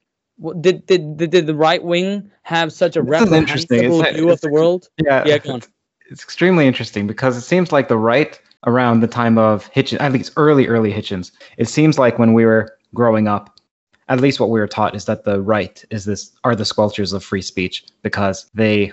Did 0.61 0.85
did 0.85 1.17
did, 1.17 1.29
did 1.29 1.47
the 1.47 1.55
right 1.55 1.83
wing 1.83 2.29
have 2.43 2.73
such 2.73 2.95
a 2.95 3.01
This 3.03 3.21
is 3.21 3.31
interesting. 3.31 3.77
reprehensible 3.77 4.01
It's- 4.01 4.15
view 4.15 4.29
of 4.31 4.41
the 4.41 4.49
world? 4.49 4.89
yeah, 5.03 5.23
Yeah, 5.25 5.37
on. 5.51 5.61
it's 6.09 6.23
extremely 6.23 6.67
interesting 6.67 7.07
because 7.07 7.37
it 7.37 7.41
seems 7.41 7.71
like 7.71 7.87
the 7.87 7.97
right 7.97 8.39
around 8.65 9.01
the 9.01 9.07
time 9.07 9.37
of 9.37 9.69
Hitchens, 9.73 9.99
at 10.01 10.11
least 10.11 10.31
early, 10.37 10.67
early 10.67 10.91
Hitchens, 10.91 11.31
it 11.57 11.67
seems 11.69 11.99
like 11.99 12.17
when 12.17 12.33
we 12.33 12.45
were 12.45 12.77
growing 12.95 13.27
up, 13.27 13.59
at 14.09 14.19
least 14.21 14.39
what 14.39 14.49
we 14.49 14.59
were 14.59 14.67
taught 14.67 14.95
is 14.95 15.05
that 15.05 15.23
the 15.23 15.41
right 15.41 15.83
is 15.91 16.05
this 16.05 16.31
are 16.43 16.55
the 16.55 16.63
squelchers 16.63 17.13
of 17.13 17.23
free 17.23 17.41
speech 17.41 17.85
because 18.01 18.45
they 18.53 18.91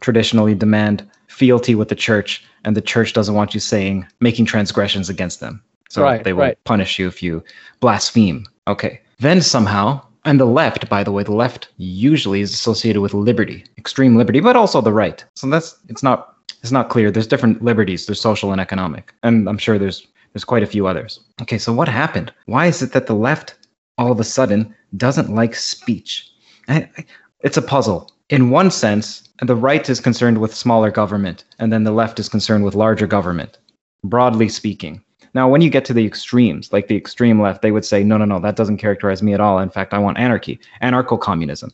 traditionally 0.00 0.54
demand 0.54 1.08
fealty 1.28 1.74
with 1.74 1.88
the 1.88 1.94
church 1.94 2.44
and 2.64 2.76
the 2.76 2.80
church 2.80 3.12
doesn't 3.12 3.34
want 3.34 3.54
you 3.54 3.60
saying 3.60 4.06
making 4.20 4.44
transgressions 4.46 5.08
against 5.08 5.40
them. 5.40 5.62
So 5.90 6.02
Right, 6.02 6.22
they 6.24 6.32
will 6.32 6.42
right. 6.42 6.64
punish 6.64 6.98
you 6.98 7.06
if 7.08 7.22
you 7.22 7.42
blaspheme. 7.80 8.44
Okay. 8.66 9.00
Then 9.20 9.40
somehow, 9.42 10.02
and 10.24 10.38
the 10.40 10.44
left, 10.46 10.88
by 10.88 11.04
the 11.04 11.12
way, 11.12 11.22
the 11.22 11.34
left 11.34 11.68
usually 11.76 12.40
is 12.40 12.52
associated 12.52 13.00
with 13.00 13.14
liberty, 13.14 13.64
extreme 13.78 14.16
liberty, 14.16 14.40
but 14.40 14.56
also 14.56 14.80
the 14.80 14.92
right. 14.92 15.24
So 15.36 15.48
that's 15.48 15.76
it's 15.88 16.02
not 16.02 16.34
it's 16.62 16.72
not 16.72 16.88
clear. 16.90 17.10
There's 17.10 17.26
different 17.26 17.62
liberties. 17.62 18.06
There's 18.06 18.20
social 18.20 18.52
and 18.52 18.60
economic, 18.60 19.12
and 19.22 19.48
I'm 19.48 19.58
sure 19.58 19.78
there's 19.78 20.06
there's 20.32 20.44
quite 20.44 20.62
a 20.62 20.66
few 20.66 20.86
others. 20.86 21.20
Okay, 21.42 21.58
so 21.58 21.72
what 21.72 21.88
happened? 21.88 22.32
Why 22.46 22.66
is 22.66 22.82
it 22.82 22.92
that 22.92 23.06
the 23.06 23.14
left 23.14 23.54
all 23.96 24.12
of 24.12 24.20
a 24.20 24.24
sudden 24.24 24.74
doesn't 24.96 25.34
like 25.34 25.54
speech? 25.54 26.30
I, 26.68 26.88
I- 26.98 27.04
it's 27.40 27.56
a 27.56 27.62
puzzle. 27.62 28.10
In 28.30 28.50
one 28.50 28.70
sense, 28.70 29.28
the 29.40 29.54
right 29.56 29.88
is 29.88 30.00
concerned 30.00 30.38
with 30.38 30.54
smaller 30.54 30.90
government, 30.90 31.44
and 31.60 31.72
then 31.72 31.84
the 31.84 31.92
left 31.92 32.18
is 32.18 32.28
concerned 32.28 32.64
with 32.64 32.74
larger 32.74 33.06
government, 33.06 33.56
broadly 34.04 34.48
speaking. 34.48 35.02
Now, 35.38 35.48
when 35.48 35.60
you 35.60 35.70
get 35.70 35.84
to 35.84 35.94
the 35.94 36.04
extremes, 36.04 36.72
like 36.72 36.88
the 36.88 36.96
extreme 36.96 37.40
left, 37.40 37.62
they 37.62 37.70
would 37.70 37.84
say, 37.84 38.02
no, 38.02 38.16
no, 38.16 38.24
no, 38.24 38.40
that 38.40 38.56
doesn't 38.56 38.78
characterize 38.78 39.22
me 39.22 39.34
at 39.34 39.40
all. 39.40 39.60
In 39.60 39.70
fact, 39.70 39.94
I 39.94 39.98
want 39.98 40.18
anarchy, 40.18 40.58
anarcho 40.82 41.20
communism. 41.20 41.70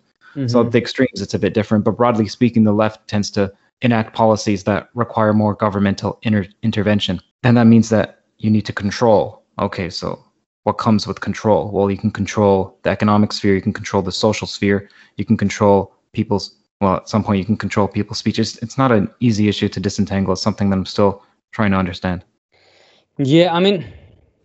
So 0.47 0.63
Mhm. 0.63 0.71
the 0.71 0.77
extremes, 0.77 1.23
it's 1.23 1.33
a 1.33 1.39
bit 1.39 1.55
different. 1.55 1.83
But 1.83 1.97
broadly 1.97 2.29
speaking, 2.29 2.65
the 2.65 2.75
left 2.75 3.09
tends 3.09 3.31
to 3.31 3.51
enact 3.81 4.15
policies 4.15 4.65
that 4.65 4.91
require 4.93 5.33
more 5.33 5.55
governmental 5.55 6.19
inter- 6.25 6.53
intervention. 6.63 7.23
And 7.43 7.57
that 7.57 7.67
means 7.67 7.89
that 7.89 8.19
you 8.37 8.51
need 8.51 8.67
to 8.67 8.73
control. 8.75 9.43
Okay, 9.59 9.89
so 9.89 10.19
what 10.65 10.77
comes 10.77 11.07
with 11.07 11.23
control? 11.23 11.71
Well, 11.73 11.91
you 11.91 11.97
can 11.97 12.11
control 12.11 12.77
the 12.83 12.91
economic 12.91 13.33
sphere, 13.33 13.55
you 13.55 13.63
can 13.63 13.73
control 13.73 14.03
the 14.03 14.13
social 14.13 14.47
sphere, 14.47 14.91
you 15.17 15.25
can 15.25 15.39
control 15.39 15.95
people's, 16.13 16.55
well, 16.83 16.97
at 16.97 17.09
some 17.09 17.25
point, 17.25 17.39
you 17.39 17.47
can 17.47 17.57
control 17.57 17.89
people's 17.89 18.19
speech. 18.19 18.39
It's, 18.39 18.59
it's 18.59 18.77
not 18.77 18.93
an 18.93 19.09
easy 19.21 19.49
issue 19.49 19.71
to 19.71 19.81
disentangle. 19.81 20.35
It's 20.35 20.43
something 20.43 20.69
that 20.69 20.77
I'm 20.77 20.85
still 20.85 21.23
trying 21.53 21.71
to 21.71 21.79
understand. 21.79 22.27
Yeah, 23.19 23.55
I 23.55 23.61
mean, 23.61 23.85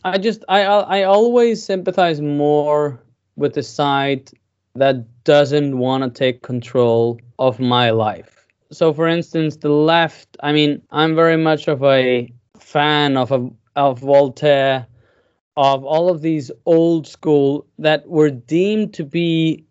I 0.03 0.17
just 0.17 0.43
I 0.47 0.61
I 0.63 1.03
always 1.03 1.63
sympathize 1.63 2.21
more 2.21 3.01
with 3.35 3.53
the 3.53 3.63
side 3.63 4.31
that 4.75 5.05
doesn't 5.23 5.77
want 5.77 6.03
to 6.03 6.09
take 6.09 6.41
control 6.43 7.19
of 7.39 7.59
my 7.59 7.89
life. 7.89 8.45
So, 8.71 8.93
for 8.93 9.07
instance, 9.07 9.57
the 9.57 9.69
left. 9.69 10.37
I 10.41 10.51
mean, 10.51 10.81
I'm 10.91 11.15
very 11.15 11.37
much 11.37 11.67
of 11.67 11.83
a 11.83 12.31
fan 12.59 13.17
of 13.17 13.31
a, 13.31 13.49
of 13.75 13.99
Voltaire, 13.99 14.85
of 15.57 15.83
all 15.83 16.09
of 16.09 16.21
these 16.21 16.51
old 16.65 17.07
school 17.07 17.65
that 17.79 18.07
were 18.07 18.29
deemed 18.29 18.93
to 18.95 19.03
be 19.03 19.65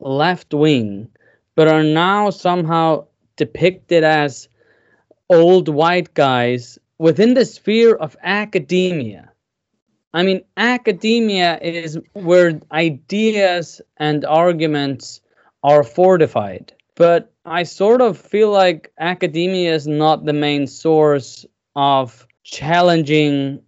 left 0.00 0.52
wing, 0.52 1.08
but 1.56 1.68
are 1.68 1.82
now 1.82 2.28
somehow 2.28 3.06
depicted 3.36 4.04
as 4.04 4.48
old 5.30 5.68
white 5.68 6.12
guys 6.14 6.78
within 6.98 7.34
the 7.34 7.44
sphere 7.44 7.94
of 7.94 8.16
academia. 8.22 9.32
I 10.14 10.22
mean, 10.22 10.42
academia 10.56 11.58
is 11.60 11.98
where 12.12 12.60
ideas 12.70 13.80
and 13.96 14.24
arguments 14.24 15.20
are 15.62 15.82
fortified. 15.82 16.72
But 16.96 17.32
I 17.44 17.62
sort 17.62 18.00
of 18.00 18.18
feel 18.18 18.50
like 18.50 18.92
academia 18.98 19.74
is 19.74 19.86
not 19.86 20.24
the 20.24 20.32
main 20.32 20.66
source 20.66 21.46
of 21.74 22.26
challenging 22.44 23.62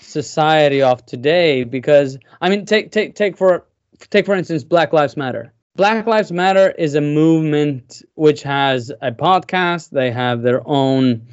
society 0.00 0.82
of 0.82 1.04
today 1.06 1.64
because 1.64 2.18
I 2.40 2.48
mean 2.48 2.64
take 2.64 2.90
take 2.90 3.14
take 3.14 3.36
for 3.36 3.66
take 4.10 4.26
for 4.26 4.34
instance 4.34 4.64
Black 4.64 4.92
Lives 4.92 5.16
Matter. 5.16 5.52
Black 5.74 6.06
Lives 6.06 6.32
Matter 6.32 6.70
is 6.72 6.94
a 6.94 7.00
movement 7.00 8.02
which 8.14 8.42
has 8.42 8.90
a 9.02 9.12
podcast, 9.12 9.90
they 9.90 10.10
have 10.10 10.42
their 10.42 10.66
own 10.66 11.26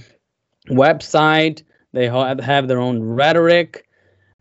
website, 0.69 1.63
they 1.91 2.07
have 2.07 2.67
their 2.67 2.79
own 2.79 3.01
rhetoric. 3.03 3.87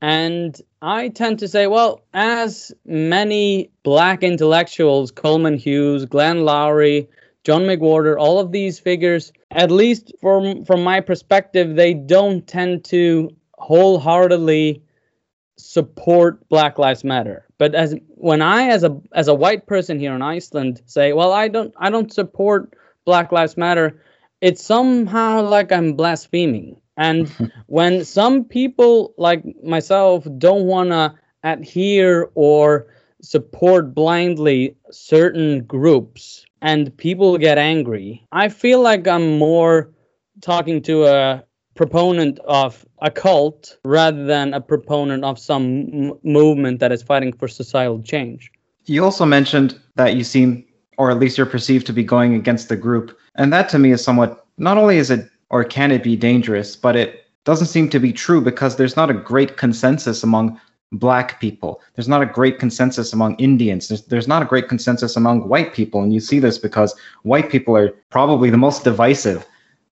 And 0.01 0.61
I 0.81 1.09
tend 1.09 1.39
to 1.41 1.49
say, 1.49 1.69
well, 1.69 2.03
as 2.13 2.73
many 2.85 3.71
black 3.85 4.23
intellectuals, 4.23 5.13
Coleman 5.13 5.57
Hughes, 5.57 6.07
Glenn 6.07 6.39
Loury, 6.39 7.07
John 7.45 7.63
McWhorter, 7.63 8.17
all 8.19 8.39
of 8.39 8.53
these 8.53 8.79
figures, 8.79 9.33
at 9.51 9.71
least 9.71 10.13
from 10.21 10.65
from 10.65 10.83
my 10.83 11.01
perspective, 11.01 11.77
they 11.77 11.95
don't 11.95 12.47
tend 12.47 12.85
to 12.87 13.31
wholeheartedly 13.59 14.83
support 15.57 16.49
Black 16.49 16.79
Lives 16.79 17.05
Matter. 17.05 17.47
But 17.59 17.75
as 17.75 17.95
when 18.17 18.43
I 18.43 18.69
as 18.69 18.85
a 18.85 19.01
as 19.13 19.29
a 19.29 19.35
white 19.35 19.67
person 19.67 19.99
here 19.99 20.15
in 20.15 20.23
Iceland 20.23 20.83
say, 20.87 21.13
well, 21.13 21.33
I 21.33 21.49
don't 21.49 21.75
I 21.77 21.91
don't 21.91 22.13
support 22.13 22.75
Black 23.05 23.33
Lives 23.33 23.57
Matter, 23.57 24.01
it's 24.43 24.63
somehow 24.63 25.41
like 25.41 25.73
I'm 25.73 25.95
blaspheming. 25.95 26.77
And 26.99 27.29
when 27.67 28.05
some 28.05 28.45
people 28.45 29.15
like 29.17 29.43
myself 29.63 30.27
don't 30.37 30.67
want 30.67 30.91
to 30.91 31.15
adhere 31.45 32.29
or 32.35 32.89
support 33.23 33.95
blindly 33.95 34.77
certain 34.91 35.65
groups, 35.65 36.45
and 36.61 36.95
people 36.97 37.39
get 37.39 37.57
angry, 37.57 38.27
I 38.33 38.49
feel 38.49 38.81
like 38.83 39.09
I'm 39.09 39.39
more 39.39 39.91
talking 40.41 40.83
to 40.83 41.07
a 41.07 41.45
proponent 41.75 42.39
of 42.41 42.85
a 43.01 43.11
cult 43.11 43.79
rather 43.85 44.25
than 44.25 44.55
a 44.55 44.61
proponent 44.61 45.25
of 45.25 45.39
some 45.39 45.89
m- 45.93 46.13
movement 46.23 46.81
that 46.81 46.93
is 46.93 47.03
fighting 47.03 47.33
for 47.33 47.49
societal 47.49 48.03
change. 48.03 48.51
You 48.85 49.05
also 49.05 49.25
mentioned 49.25 49.81
that 49.95 50.15
you 50.17 50.25
seem, 50.25 50.65
or 50.99 51.11
at 51.11 51.19
least 51.19 51.39
you're 51.39 51.47
perceived 51.47 51.87
to 51.87 51.93
be 51.93 52.05
going 52.05 52.35
against 52.35 52.69
the 52.69 52.77
group. 52.77 53.17
And 53.35 53.53
that 53.53 53.69
to 53.71 53.79
me 53.79 53.93
is 53.93 54.05
somewhat, 54.05 54.47
not 54.59 54.79
only 54.79 54.99
is 54.99 55.11
it, 55.11 55.29
or 55.51 55.65
can 55.65 55.91
it 55.91 56.03
be 56.03 56.17
dangerous, 56.17 56.77
but 56.77 56.97
it 56.97 57.27
doesn't 57.45 57.67
seem 57.67 57.89
to 57.91 57.99
be 57.99 58.13
true 58.13 58.41
because 58.41 58.77
there's 58.77 58.97
not 58.97 59.11
a 59.11 59.15
great 59.15 59.57
consensus 59.57 60.23
among 60.23 60.61
black 60.93 61.41
people. 61.41 61.81
There's 61.95 62.09
not 62.09 62.23
a 62.23 62.27
great 62.27 62.59
consensus 62.59 63.13
among 63.13 63.37
Indians. 63.37 63.89
There's, 63.89 64.03
there's 64.03 64.29
not 64.29 64.43
a 64.43 64.47
great 64.47 64.69
consensus 64.69 65.17
among 65.17 65.49
white 65.49 65.73
people. 65.73 66.03
And 66.03 66.13
you 66.13 66.21
see 66.21 66.39
this 66.39 66.59
because 66.59 66.95
white 67.23 67.51
people 67.51 67.77
are 67.77 67.91
probably 68.11 68.51
the 68.51 68.59
most 68.59 68.85
divisive. 68.85 69.47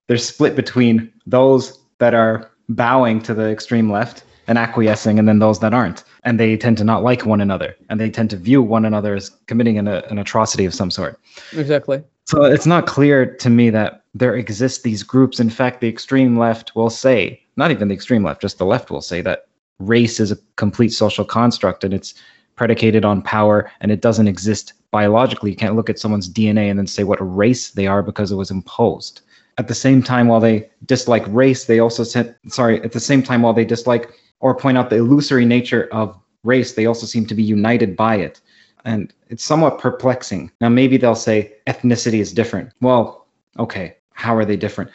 They're 0.06 0.18
split 0.18 0.54
between 0.56 1.12
those 1.26 1.78
that 1.99 2.14
are 2.14 2.50
bowing 2.68 3.20
to 3.23 3.35
the 3.35 3.50
extreme 3.50 3.90
left 3.90 4.25
and 4.47 4.59
acquiescing, 4.59 5.18
and 5.18 5.28
then 5.28 5.38
those 5.38 5.61
that 5.61 5.73
aren't. 5.73 6.02
And 6.25 6.40
they 6.40 6.56
tend 6.56 6.76
to 6.78 6.85
not 6.85 7.04
like 7.04 7.25
one 7.25 7.40
another, 7.40 7.76
and 7.88 8.00
they 8.00 8.11
tend 8.11 8.30
to 8.30 8.37
view 8.37 8.62
one 8.62 8.85
another 8.85 9.14
as 9.14 9.30
committing 9.47 9.78
an, 9.78 9.87
an 9.87 10.18
atrocity 10.18 10.64
of 10.64 10.75
some 10.75 10.90
sort. 10.90 11.20
Exactly. 11.52 12.02
So 12.27 12.45
it's 12.45 12.67
not 12.67 12.87
clear 12.87 13.35
to 13.37 13.50
me 13.50 13.71
that 13.71 14.05
there 14.15 14.35
exist 14.35 14.83
these 14.83 15.03
groups. 15.03 15.41
In 15.41 15.50
fact, 15.50 15.81
the 15.81 15.89
extreme 15.89 16.39
left 16.39 16.75
will 16.75 16.91
say, 16.91 17.43
not 17.57 17.71
even 17.71 17.89
the 17.89 17.95
extreme 17.95 18.23
left, 18.23 18.41
just 18.41 18.59
the 18.59 18.67
left 18.67 18.91
will 18.91 19.03
say 19.03 19.21
that 19.23 19.47
race 19.79 20.21
is 20.21 20.31
a 20.31 20.39
complete 20.57 20.91
social 20.93 21.25
construct 21.25 21.85
and 21.85 21.95
it's 21.95 22.15
predicated 22.57 23.05
on 23.05 23.23
power 23.23 23.71
and 23.81 23.91
it 23.91 24.03
doesn't 24.03 24.29
exist 24.29 24.75
biologically. 24.91 25.50
You 25.50 25.57
can't 25.57 25.77
look 25.77 25.89
at 25.89 25.99
someone's 25.99 26.29
DNA 26.29 26.69
and 26.69 26.79
then 26.79 26.87
say 26.87 27.05
what 27.05 27.19
race 27.21 27.71
they 27.71 27.87
are 27.87 28.03
because 28.03 28.31
it 28.31 28.37
was 28.37 28.50
imposed. 28.50 29.23
At 29.59 29.69
the 29.69 29.75
same 29.75 30.03
time, 30.03 30.29
while 30.29 30.41
they 30.41 30.69
dislike 30.87 31.25
race, 31.29 31.65
they 31.65 31.81
also 31.81 32.05
said, 32.05 32.37
sorry, 32.49 32.83
at 32.83 32.93
the 32.93 33.00
same 33.00 33.23
time, 33.23 33.43
while 33.43 33.53
they 33.53 33.65
dislike 33.65 34.12
or 34.41 34.55
point 34.55 34.79
out 34.79 34.91
the 34.91 34.97
illusory 34.97 35.45
nature 35.45 35.89
of 35.93 36.19
race, 36.45 36.75
they 36.75 36.87
also 36.87 37.07
seem 37.07 37.27
to 37.27 37.35
be 37.35 37.43
united 37.43 37.97
by 37.97 38.17
it. 38.17 38.41
And 38.85 39.13
it's 39.29 39.45
somewhat 39.45 39.79
perplexing. 39.79 40.51
Now, 40.61 40.69
maybe 40.69 40.97
they'll 40.97 41.15
say 41.15 41.53
ethnicity 41.67 42.21
is 42.21 42.33
different. 42.33 42.73
Well, 42.81 43.27
okay, 43.59 43.97
how 44.13 44.37
are 44.37 44.45
they 44.45 44.57
different? 44.57 44.91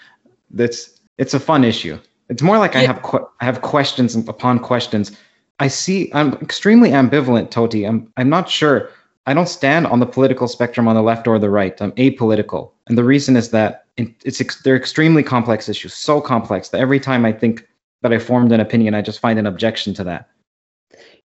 That's 0.51 0.99
it's 1.17 1.33
a 1.33 1.39
fun 1.39 1.63
issue. 1.63 1.99
It's 2.29 2.41
more 2.41 2.57
like 2.57 2.75
I 2.75 2.81
have 2.81 3.01
que- 3.03 3.27
I 3.39 3.45
have 3.45 3.61
questions 3.61 4.15
upon 4.15 4.59
questions. 4.59 5.11
I 5.59 5.67
see. 5.67 6.11
I'm 6.13 6.33
extremely 6.33 6.89
ambivalent, 6.89 7.49
Tóti. 7.51 7.87
I'm 7.87 8.11
I'm 8.17 8.29
not 8.29 8.49
sure. 8.49 8.89
I 9.27 9.33
don't 9.33 9.49
stand 9.49 9.87
on 9.87 9.99
the 9.99 10.05
political 10.05 10.47
spectrum 10.47 10.87
on 10.87 10.95
the 10.95 11.01
left 11.01 11.27
or 11.27 11.39
the 11.39 11.49
right. 11.49 11.79
I'm 11.81 11.91
apolitical, 11.93 12.71
and 12.87 12.97
the 12.97 13.03
reason 13.03 13.35
is 13.35 13.49
that 13.51 13.85
it's 13.97 14.41
ex- 14.41 14.61
they're 14.61 14.75
extremely 14.75 15.23
complex 15.23 15.69
issues, 15.69 15.93
so 15.93 16.19
complex 16.19 16.69
that 16.69 16.81
every 16.81 16.99
time 16.99 17.25
I 17.25 17.31
think 17.31 17.67
that 18.01 18.13
I 18.13 18.19
formed 18.19 18.51
an 18.51 18.59
opinion, 18.59 18.93
I 18.93 19.01
just 19.01 19.19
find 19.19 19.39
an 19.39 19.47
objection 19.47 19.93
to 19.95 20.03
that. 20.03 20.29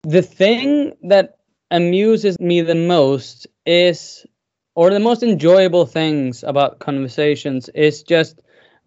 The 0.03 0.23
thing 0.23 0.95
that 1.03 1.40
amuses 1.71 2.39
me 2.41 2.61
the 2.61 2.75
most 2.75 3.47
is, 3.67 4.27
or 4.75 4.91
the 4.91 5.01
most 5.01 5.23
enjoyable 5.23 5.87
things 5.87 6.43
about 6.43 6.79
conversations 6.79 7.69
is 7.71 8.03
just 8.03 8.41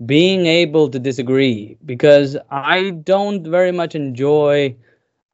being 0.06 0.46
able 0.46 0.90
to 0.90 1.00
disagree 1.00 1.78
because 1.86 2.36
I 2.50 2.92
don't 2.92 3.46
very 3.46 3.72
much 3.72 3.96
enjoy 3.96 4.76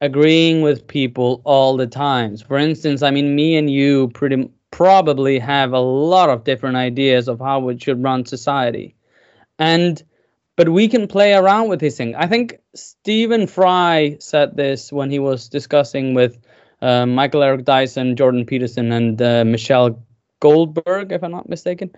agreeing 0.00 0.62
with 0.62 0.86
people 0.86 1.42
all 1.44 1.76
the 1.76 1.86
times. 1.86 2.42
For 2.42 2.56
instance, 2.56 3.02
I 3.02 3.10
mean, 3.10 3.34
me 3.34 3.56
and 3.56 3.70
you 3.70 4.08
pretty 4.08 4.50
probably 4.70 5.38
have 5.38 5.72
a 5.72 5.80
lot 5.80 6.30
of 6.30 6.44
different 6.44 6.76
ideas 6.76 7.28
of 7.28 7.40
how 7.40 7.60
we 7.60 7.78
should 7.78 8.02
run 8.02 8.24
society. 8.24 8.94
And 9.58 10.02
but 10.56 10.68
we 10.68 10.88
can 10.88 11.08
play 11.08 11.32
around 11.32 11.68
with 11.68 11.80
these 11.80 11.96
things. 11.96 12.14
I 12.18 12.26
think 12.26 12.60
Stephen 12.74 13.46
Fry 13.46 14.16
said 14.20 14.56
this 14.56 14.92
when 14.92 15.10
he 15.10 15.18
was 15.18 15.48
discussing 15.48 16.14
with 16.14 16.38
uh, 16.82 17.06
Michael 17.06 17.42
Eric 17.42 17.64
Dyson, 17.64 18.16
Jordan 18.16 18.44
Peterson, 18.44 18.92
and 18.92 19.20
uh, 19.20 19.44
Michelle 19.44 20.02
Goldberg, 20.40 21.12
if 21.12 21.22
I'm 21.22 21.30
not 21.30 21.48
mistaken, 21.48 21.90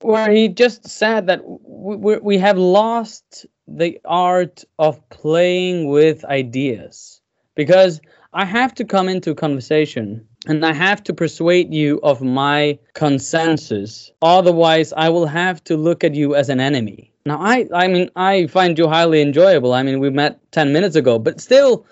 where 0.00 0.30
he 0.30 0.48
just 0.48 0.88
said 0.88 1.26
that 1.26 1.42
we, 1.44 2.16
we 2.16 2.38
have 2.38 2.58
lost 2.58 3.46
the 3.66 4.00
art 4.04 4.64
of 4.78 5.08
playing 5.10 5.88
with 5.88 6.24
ideas 6.24 7.20
because 7.54 8.00
I 8.32 8.44
have 8.44 8.74
to 8.74 8.84
come 8.84 9.08
into 9.08 9.34
conversation 9.34 10.26
and 10.46 10.64
I 10.64 10.72
have 10.72 11.02
to 11.04 11.14
persuade 11.14 11.72
you 11.72 12.00
of 12.02 12.20
my 12.20 12.78
consensus. 12.92 14.10
Otherwise, 14.20 14.92
I 14.96 15.08
will 15.08 15.26
have 15.26 15.62
to 15.64 15.76
look 15.76 16.04
at 16.04 16.14
you 16.14 16.34
as 16.34 16.48
an 16.48 16.60
enemy. 16.60 17.12
Now, 17.24 17.40
I, 17.40 17.66
I 17.72 17.88
mean, 17.88 18.10
I 18.16 18.46
find 18.48 18.78
you 18.78 18.86
highly 18.88 19.22
enjoyable. 19.22 19.72
I 19.72 19.82
mean, 19.82 20.00
we 20.00 20.10
met 20.10 20.40
10 20.52 20.72
minutes 20.72 20.96
ago, 20.96 21.18
but 21.18 21.40
still, 21.40 21.86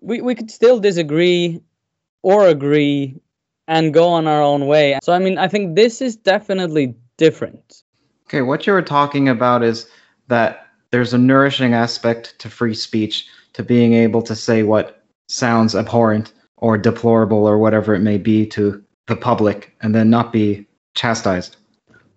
we, 0.00 0.20
we 0.20 0.36
could 0.36 0.50
still 0.50 0.78
disagree 0.78 1.60
or 2.22 2.46
agree 2.46 3.20
and 3.68 3.92
go 3.92 4.08
on 4.08 4.26
our 4.26 4.42
own 4.42 4.66
way. 4.66 4.98
So, 5.02 5.12
I 5.12 5.18
mean, 5.18 5.38
I 5.38 5.48
think 5.48 5.76
this 5.76 6.00
is 6.00 6.16
definitely 6.16 6.94
different. 7.16 7.82
Okay, 8.28 8.42
what 8.42 8.66
you 8.66 8.72
were 8.72 8.82
talking 8.82 9.28
about 9.28 9.62
is 9.62 9.88
that 10.28 10.66
there's 10.90 11.14
a 11.14 11.18
nourishing 11.18 11.74
aspect 11.74 12.38
to 12.38 12.50
free 12.50 12.74
speech, 12.74 13.26
to 13.52 13.62
being 13.62 13.94
able 13.94 14.22
to 14.22 14.34
say 14.34 14.62
what 14.62 15.04
sounds 15.28 15.74
abhorrent 15.74 16.32
or 16.58 16.78
deplorable 16.78 17.46
or 17.46 17.58
whatever 17.58 17.94
it 17.94 18.00
may 18.00 18.18
be 18.18 18.46
to 18.46 18.82
the 19.06 19.16
public 19.16 19.74
and 19.80 19.94
then 19.94 20.10
not 20.10 20.32
be 20.32 20.66
chastised. 20.94 21.56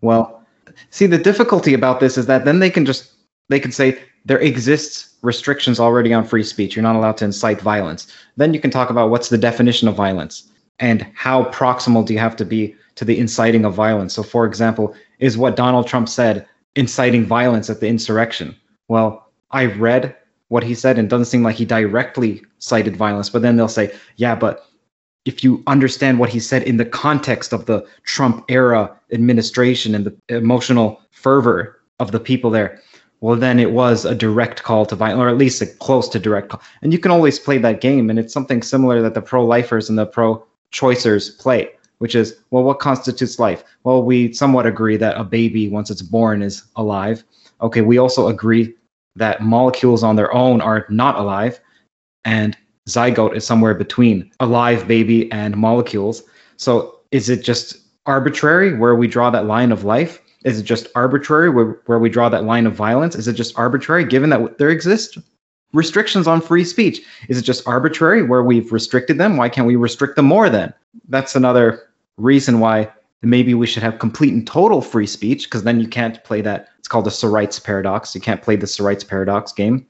Well, 0.02 0.46
see 0.90 1.06
the 1.06 1.18
difficulty 1.18 1.74
about 1.74 2.00
this 2.00 2.18
is 2.18 2.26
that 2.28 2.46
then 2.46 2.60
they 2.60 2.70
can 2.70 2.86
just 2.86 3.12
they 3.50 3.60
can 3.60 3.72
say 3.72 4.00
there 4.26 4.40
exists 4.40 5.16
restrictions 5.22 5.80
already 5.80 6.14
on 6.14 6.26
free 6.26 6.44
speech. 6.44 6.76
You're 6.76 6.84
not 6.84 6.96
allowed 6.96 7.18
to 7.18 7.26
incite 7.26 7.62
violence. 7.62 8.14
Then 8.38 8.54
you 8.54 8.60
can 8.60 8.72
talk 8.72 8.90
about 8.90 9.10
what's 9.10 9.30
the 9.30 9.38
definition 9.38 9.88
of 9.88 9.96
violence 9.96 10.50
and 10.80 11.06
how 11.14 11.46
proximal 11.46 12.06
do 12.06 12.14
you 12.14 12.20
have 12.20 12.36
to 12.38 12.46
be 12.46 12.76
to 12.96 13.06
the 13.06 13.20
inciting 13.20 13.66
of 13.66 13.74
violence. 13.74 14.14
So 14.14 14.24
for 14.24 14.46
example, 14.46 14.96
is 15.20 15.38
what 15.38 15.56
Donald 15.56 15.88
Trump 15.88 16.08
said 16.08 16.48
inciting 16.76 17.26
violence 17.26 17.70
at 17.70 17.80
the 17.80 17.88
insurrection? 17.88 18.56
Well, 18.88 19.30
I 19.52 19.66
read 19.66 20.16
what 20.48 20.64
he 20.64 20.76
said 20.76 20.98
and 20.98 21.08
it 21.08 21.10
doesn't 21.10 21.26
seem 21.26 21.44
like 21.44 21.56
he 21.56 21.66
directly 21.66 22.42
cited 22.60 22.96
violence, 22.96 23.30
but 23.30 23.42
then 23.42 23.56
they'll 23.56 23.68
say, 23.68 23.94
yeah, 24.18 24.36
but 24.36 24.66
if 25.26 25.44
you 25.44 25.62
understand 25.68 26.20
what 26.20 26.30
he 26.30 26.40
said 26.40 26.64
in 26.64 26.78
the 26.78 26.86
context 26.86 27.54
of 27.54 27.66
the 27.66 27.86
Trump 28.04 28.46
era 28.48 28.96
administration 29.12 29.94
and 29.94 30.06
the 30.06 30.36
emotional 30.36 31.02
fervor 31.12 31.80
of 32.00 32.12
the 32.12 32.20
people 32.20 32.50
there, 32.50 32.82
well, 33.22 33.36
then 33.36 33.60
it 33.60 33.72
was 33.72 34.06
a 34.06 34.16
direct 34.16 34.64
call 34.64 34.86
to 34.86 34.96
violence, 34.96 35.20
or 35.20 35.30
at 35.30 35.38
least 35.38 35.62
a 35.62 35.66
close 35.66 36.08
to 36.10 36.20
direct 36.20 36.50
call. 36.50 36.62
And 36.82 36.94
you 36.94 37.00
can 37.00 37.12
always 37.12 37.38
play 37.38 37.58
that 37.58 37.82
game, 37.82 38.10
and 38.10 38.18
it's 38.18 38.34
something 38.34 38.62
similar 38.62 39.02
that 39.02 39.14
the 39.14 39.22
pro-lifers 39.22 39.90
and 39.90 39.98
the 39.98 40.06
pro-choicers 40.06 41.38
play, 41.38 41.70
which 41.98 42.16
is, 42.16 42.38
well, 42.52 42.64
what 42.64 42.80
constitutes 42.80 43.40
life? 43.40 43.64
Well, 43.84 44.04
we 44.04 44.32
somewhat 44.34 44.66
agree 44.66 44.98
that 44.98 45.18
a 45.18 45.24
baby, 45.24 45.68
once 45.68 45.90
it's 45.90 46.02
born, 46.02 46.42
is 46.42 46.64
alive. 46.76 47.24
Okay, 47.62 47.82
we 47.82 47.98
also 47.98 48.30
agree 48.30 48.74
that 49.16 49.42
molecules 49.42 50.02
on 50.02 50.16
their 50.16 50.34
own 50.34 50.62
are 50.62 50.86
not 50.90 51.18
alive, 51.18 51.60
and 52.24 52.56
zygote 52.88 53.36
is 53.36 53.46
somewhere 53.46 53.74
between 53.74 54.32
a 54.40 54.46
live 54.46 54.88
baby 54.88 55.30
and 55.32 55.58
molecules. 55.58 56.24
So 56.56 57.00
is 57.12 57.30
it 57.30 57.44
just 57.44 57.78
arbitrary 58.06 58.78
where 58.78 58.96
we 58.96 59.08
draw 59.08 59.30
that 59.30 59.46
line 59.46 59.72
of 59.72 59.84
life? 59.84 60.22
Is 60.46 60.60
it 60.60 60.64
just 60.64 60.88
arbitrary 60.96 61.50
where, 61.50 61.82
where 61.86 62.00
we 62.00 62.10
draw 62.10 62.30
that 62.30 62.46
line 62.46 62.66
of 62.66 62.74
violence? 62.74 63.16
Is 63.16 63.28
it 63.28 63.34
just 63.34 63.58
arbitrary 63.58 64.06
given 64.06 64.30
that 64.30 64.58
there 64.58 64.70
exist 64.70 65.18
restrictions 65.74 66.28
on 66.28 66.42
free 66.42 66.64
speech? 66.64 67.02
Is 67.28 67.38
it 67.38 67.44
just 67.44 67.68
arbitrary 67.68 68.24
where 68.24 68.44
we've 68.44 68.72
restricted 68.72 69.18
them? 69.18 69.38
Why 69.38 69.50
can't 69.50 69.68
we 69.68 69.76
restrict 69.76 70.16
them 70.16 70.26
more 70.26 70.50
then? 70.50 70.74
That's 71.10 71.36
another 71.36 71.90
reason 72.18 72.60
why 72.60 72.92
maybe 73.22 73.54
we 73.54 73.68
should 73.68 73.84
have 73.84 74.00
complete 74.00 74.34
and 74.34 74.48
total 74.48 74.82
free 74.82 75.08
speech 75.08 75.44
because 75.44 75.64
then 75.64 75.80
you 75.80 75.88
can't 75.88 76.24
play 76.24 76.42
that. 76.42 76.70
It's 76.80 76.88
called 76.88 77.06
the 77.06 77.12
Sorites 77.12 77.60
paradox. 77.60 78.16
You 78.16 78.22
can't 78.22 78.42
play 78.42 78.56
the 78.56 78.68
Sorites 78.68 79.04
paradox 79.04 79.52
game. 79.52 79.86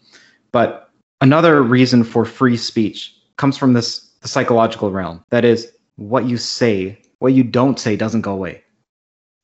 But 0.52 0.90
Another 1.22 1.62
reason 1.62 2.04
for 2.04 2.24
free 2.24 2.56
speech 2.56 3.14
comes 3.38 3.58
from 3.58 3.74
this 3.74 4.06
the 4.22 4.28
psychological 4.28 4.92
realm. 4.92 5.24
That 5.30 5.46
is, 5.46 5.72
what 5.96 6.26
you 6.26 6.38
say, 6.38 7.02
what 7.20 7.34
you 7.34 7.44
don't 7.44 7.80
say 7.80 7.96
doesn't 7.96 8.22
go 8.22 8.34
away. 8.34 8.64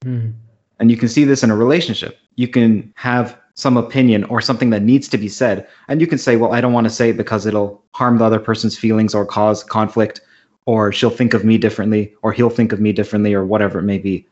Mm. 0.03 0.33
And 0.79 0.91
you 0.91 0.97
can 0.97 1.09
see 1.09 1.23
this 1.23 1.43
in 1.43 1.51
a 1.51 1.55
relationship. 1.55 2.17
You 2.35 2.47
can 2.47 2.93
have 2.95 3.37
some 3.55 3.77
opinion 3.77 4.25
or 4.25 4.41
something 4.41 4.69
that 4.69 4.81
needs 4.81 5.07
to 5.07 5.17
be 5.17 5.29
said, 5.29 5.67
and 5.87 6.01
you 6.01 6.07
can 6.07 6.17
say, 6.17 6.35
Well, 6.35 6.53
I 6.53 6.61
don't 6.61 6.73
want 6.73 6.85
to 6.85 6.93
say 6.93 7.09
it 7.09 7.17
because 7.17 7.45
it'll 7.45 7.83
harm 7.93 8.17
the 8.17 8.25
other 8.25 8.39
person's 8.39 8.77
feelings 8.77 9.15
or 9.15 9.25
cause 9.25 9.63
conflict, 9.63 10.21
or 10.65 10.91
she'll 10.91 11.09
think 11.09 11.33
of 11.33 11.45
me 11.45 11.57
differently, 11.57 12.13
or 12.21 12.33
he'll 12.33 12.49
think 12.49 12.73
of 12.73 12.81
me 12.81 12.91
differently, 12.91 13.33
or 13.33 13.45
whatever 13.45 13.79
it 13.79 13.83
may 13.83 13.97
be. 13.97 14.27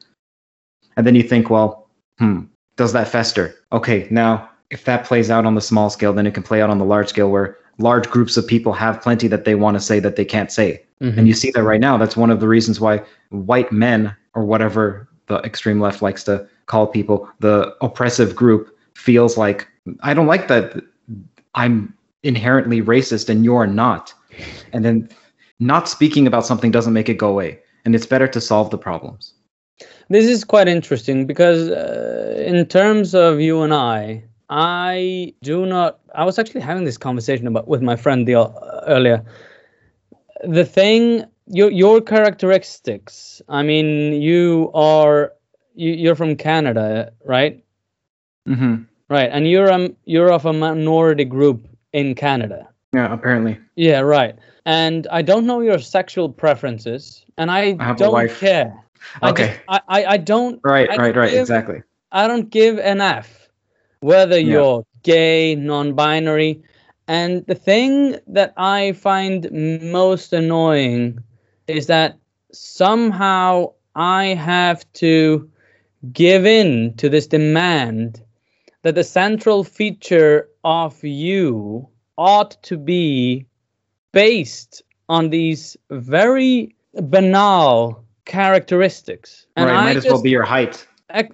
And 0.97 1.07
then 1.07 1.15
you 1.15 1.23
think, 1.23 1.49
Well, 1.49 1.87
hmm, 2.19 2.41
does 2.75 2.91
that 2.93 3.07
fester? 3.07 3.55
Okay, 3.71 4.07
now 4.11 4.49
if 4.69 4.85
that 4.85 5.05
plays 5.05 5.29
out 5.29 5.45
on 5.45 5.55
the 5.55 5.61
small 5.61 5.89
scale, 5.89 6.13
then 6.13 6.27
it 6.27 6.33
can 6.33 6.43
play 6.43 6.61
out 6.61 6.69
on 6.69 6.79
the 6.79 6.85
large 6.85 7.07
scale 7.07 7.29
where 7.29 7.57
large 7.77 8.09
groups 8.09 8.37
of 8.37 8.47
people 8.47 8.73
have 8.73 9.01
plenty 9.01 9.27
that 9.27 9.45
they 9.45 9.55
want 9.55 9.75
to 9.75 9.81
say 9.81 9.99
that 9.99 10.15
they 10.15 10.25
can't 10.25 10.51
say. 10.51 10.83
Mm-hmm. 11.01 11.19
And 11.19 11.27
you 11.27 11.33
see 11.33 11.51
that 11.51 11.63
right 11.63 11.79
now. 11.79 11.97
That's 11.97 12.17
one 12.17 12.31
of 12.31 12.39
the 12.39 12.47
reasons 12.47 12.79
why 12.79 13.03
white 13.29 13.71
men 13.71 14.15
or 14.33 14.45
whatever 14.45 15.07
the 15.27 15.37
extreme 15.39 15.79
left 15.79 16.01
likes 16.01 16.23
to 16.25 16.47
call 16.65 16.87
people, 16.87 17.29
the 17.39 17.75
oppressive 17.81 18.35
group 18.35 18.77
feels 18.95 19.37
like 19.37 19.67
I 20.01 20.13
don't 20.13 20.27
like 20.27 20.47
that 20.47 20.81
I'm 21.55 21.93
inherently 22.23 22.81
racist 22.81 23.29
and 23.29 23.43
you're 23.43 23.67
not. 23.67 24.13
And 24.71 24.83
then 24.83 25.09
not 25.59 25.87
speaking 25.87 26.25
about 26.27 26.45
something 26.45 26.71
doesn't 26.71 26.93
make 26.93 27.09
it 27.09 27.15
go 27.15 27.29
away. 27.29 27.59
And 27.85 27.95
it's 27.95 28.05
better 28.05 28.27
to 28.27 28.41
solve 28.41 28.69
the 28.69 28.77
problems. 28.77 29.33
This 30.09 30.25
is 30.25 30.43
quite 30.43 30.67
interesting 30.67 31.25
because, 31.25 31.69
uh, 31.69 32.43
in 32.45 32.65
terms 32.65 33.13
of 33.13 33.39
you 33.39 33.61
and 33.61 33.73
I, 33.73 34.23
I 34.49 35.33
do 35.41 35.65
not. 35.65 35.99
I 36.15 36.25
was 36.25 36.37
actually 36.37 36.61
having 36.61 36.83
this 36.83 36.97
conversation 36.97 37.47
about 37.47 37.67
with 37.67 37.81
my 37.81 37.95
friend 37.95 38.27
the, 38.27 38.35
uh, 38.35 38.81
earlier. 38.87 39.23
The 40.43 40.65
thing, 40.65 41.25
your 41.47 41.69
your 41.71 42.01
characteristics. 42.01 43.41
I 43.49 43.63
mean, 43.63 44.21
you 44.21 44.71
are 44.73 45.33
you, 45.75 45.91
you're 45.93 46.15
from 46.15 46.35
Canada, 46.35 47.11
right? 47.25 47.63
Mm-hmm. 48.47 48.83
Right, 49.09 49.29
and 49.31 49.47
you're 49.47 49.71
um 49.71 49.95
you're 50.05 50.31
of 50.31 50.45
a 50.45 50.53
minority 50.53 51.25
group 51.25 51.67
in 51.93 52.15
Canada. 52.15 52.67
Yeah, 52.93 53.11
apparently. 53.13 53.59
Yeah, 53.75 53.99
right. 54.01 54.35
And 54.65 55.07
I 55.11 55.21
don't 55.21 55.45
know 55.45 55.59
your 55.61 55.79
sexual 55.79 56.29
preferences, 56.29 57.25
and 57.37 57.51
I, 57.51 57.75
I 57.79 57.83
have 57.83 57.97
don't 57.97 58.13
wife. 58.13 58.39
care. 58.39 58.73
I 59.21 59.29
Okay. 59.31 59.47
just- 59.47 59.59
I, 59.67 59.79
I, 59.87 60.05
I 60.13 60.17
don't. 60.17 60.59
Right, 60.63 60.89
I 60.89 60.95
right, 60.95 61.15
right. 61.15 61.31
give- 61.31 61.41
Exactly. 61.41 61.81
I 62.11 62.27
don't 62.27 62.49
give 62.49 62.79
an 62.79 63.01
F 63.01 63.49
whether 64.01 64.37
Yeah. 64.39 64.53
you're 64.53 64.85
gay, 65.03 65.55
non-binary, 65.55 66.61
and 67.07 67.45
the 67.47 67.55
thing 67.55 68.17
that 68.27 68.53
I 68.57 68.91
find 68.93 69.49
most 69.91 70.31
annoying 70.33 71.19
is 71.67 71.87
that 71.87 72.17
somehow 72.51 73.73
I 73.95 74.25
have 74.25 74.91
to 74.93 75.49
give 76.11 76.45
in 76.45 76.93
to 76.97 77.09
this 77.09 77.27
demand 77.27 78.21
that 78.81 78.95
the 78.95 79.03
central 79.03 79.63
feature 79.63 80.49
of 80.63 81.01
you 81.03 81.87
ought 82.17 82.61
to 82.63 82.77
be 82.77 83.45
based 84.11 84.83
on 85.09 85.29
these 85.29 85.77
very 85.89 86.75
banal 86.95 88.03
characteristics. 88.25 89.47
And 89.55 89.69
right. 89.69 89.77
I 89.77 89.83
Might 89.85 89.97
as 89.97 90.05
well 90.05 90.21
be 90.21 90.29
your 90.29 90.43
height. 90.43 90.85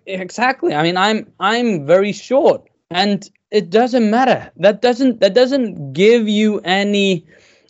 Exactly 0.08 0.74
i 0.74 0.84
mean 0.84 0.98
i'm 0.98 1.32
i'm 1.40 1.86
very 1.86 2.12
short 2.12 2.70
and 2.92 3.30
it 3.50 3.70
doesn't 3.70 4.10
matter 4.12 4.52
that 4.58 4.82
doesn't 4.82 5.22
that 5.22 5.34
doesn't 5.34 5.94
give 5.94 6.28
you 6.28 6.60
any 6.66 7.26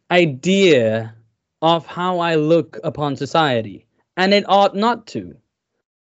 idea 0.10 1.14
of 1.62 1.86
how 1.86 2.20
i 2.20 2.36
look 2.36 2.80
upon 2.84 3.16
society 3.16 3.86
and 4.18 4.34
it 4.34 4.44
ought 4.50 4.76
not 4.76 5.08
to. 5.08 5.36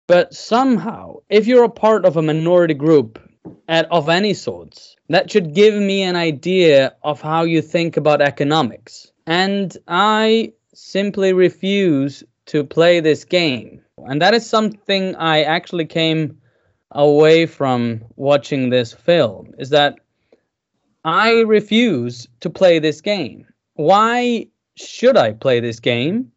But 0.08 0.34
somehow 0.34 1.17
if 1.29 1.47
you're 1.47 1.63
a 1.63 1.69
part 1.69 2.05
of 2.05 2.17
a 2.17 2.21
minority 2.21 2.75
group 2.75 3.19
at, 3.67 3.91
of 3.91 4.10
any 4.10 4.36
sorts 4.36 4.95
that 5.10 5.31
should 5.31 5.55
give 5.55 5.73
me 5.73 6.03
an 6.03 6.15
idea 6.15 6.95
of 7.03 7.19
how 7.21 7.43
you 7.43 7.62
think 7.62 7.97
about 7.97 8.21
economics. 8.21 9.12
And 9.25 9.75
i 9.88 10.53
simply 10.75 11.34
refuse 11.34 12.23
to 12.47 12.63
play 12.63 12.99
this 12.99 13.25
game. 13.25 13.81
And 13.97 14.21
that 14.21 14.34
is 14.36 14.47
something 14.47 15.15
I 15.15 15.43
actually 15.43 15.86
came 15.86 16.38
away 16.91 17.45
from 17.45 18.05
watching 18.15 18.69
this 18.69 18.93
film 18.93 19.53
is 19.58 19.69
that 19.71 19.99
I 21.03 21.41
refuse 21.41 22.27
to 22.41 22.49
play 22.49 22.79
this 22.79 23.01
game. 23.01 23.47
Why 23.73 24.47
should 24.75 25.17
I 25.17 25.33
play 25.33 25.59
this 25.59 25.79
game? 25.79 26.31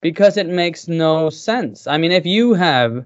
Because 0.00 0.36
it 0.36 0.48
makes 0.48 0.88
no 0.88 1.30
sense. 1.30 1.86
I 1.86 1.96
mean, 1.98 2.12
if 2.12 2.26
you 2.26 2.54
have 2.54 3.04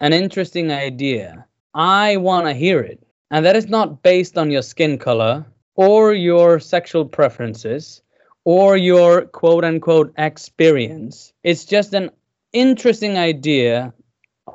an 0.00 0.12
interesting 0.12 0.70
idea, 0.70 1.46
I 1.74 2.16
want 2.18 2.46
to 2.46 2.52
hear 2.52 2.80
it. 2.80 3.00
And 3.30 3.44
that 3.46 3.56
is 3.56 3.68
not 3.68 4.02
based 4.02 4.36
on 4.36 4.50
your 4.50 4.62
skin 4.62 4.98
color 4.98 5.44
or 5.76 6.12
your 6.12 6.60
sexual 6.60 7.04
preferences 7.04 8.02
or 8.44 8.76
your 8.76 9.22
quote 9.22 9.64
unquote 9.64 10.12
experience. 10.18 11.32
It's 11.42 11.64
just 11.64 11.94
an 11.94 12.10
interesting 12.52 13.16
idea 13.16 13.92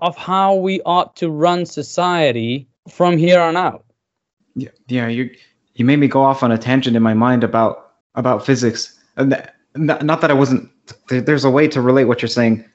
of 0.02 0.16
how 0.16 0.56
we 0.56 0.82
ought 0.82 1.16
to 1.18 1.30
run 1.30 1.66
society 1.66 2.68
from 2.90 3.18
here 3.18 3.42
on 3.42 3.58
out. 3.58 3.84
Yeah, 4.56 4.70
yeah. 4.88 5.08
You 5.08 5.30
you 5.74 5.86
made 5.86 6.00
me 6.00 6.08
go 6.08 6.22
off 6.22 6.44
on 6.44 6.52
a 6.52 6.58
tangent 6.58 6.96
in 6.96 7.04
my 7.04 7.14
mind 7.14 7.44
about 7.44 7.94
about 8.16 8.46
physics. 8.46 8.98
And 9.18 9.32
that, 9.32 9.56
not, 9.76 10.04
not 10.04 10.22
that 10.22 10.32
I 10.32 10.34
wasn't. 10.34 10.70
There, 11.08 11.22
there's 11.22 11.46
a 11.46 11.50
way 11.50 11.68
to 11.68 11.82
relate 11.82 12.06
what 12.06 12.22
you're 12.22 12.30
saying. 12.30 12.66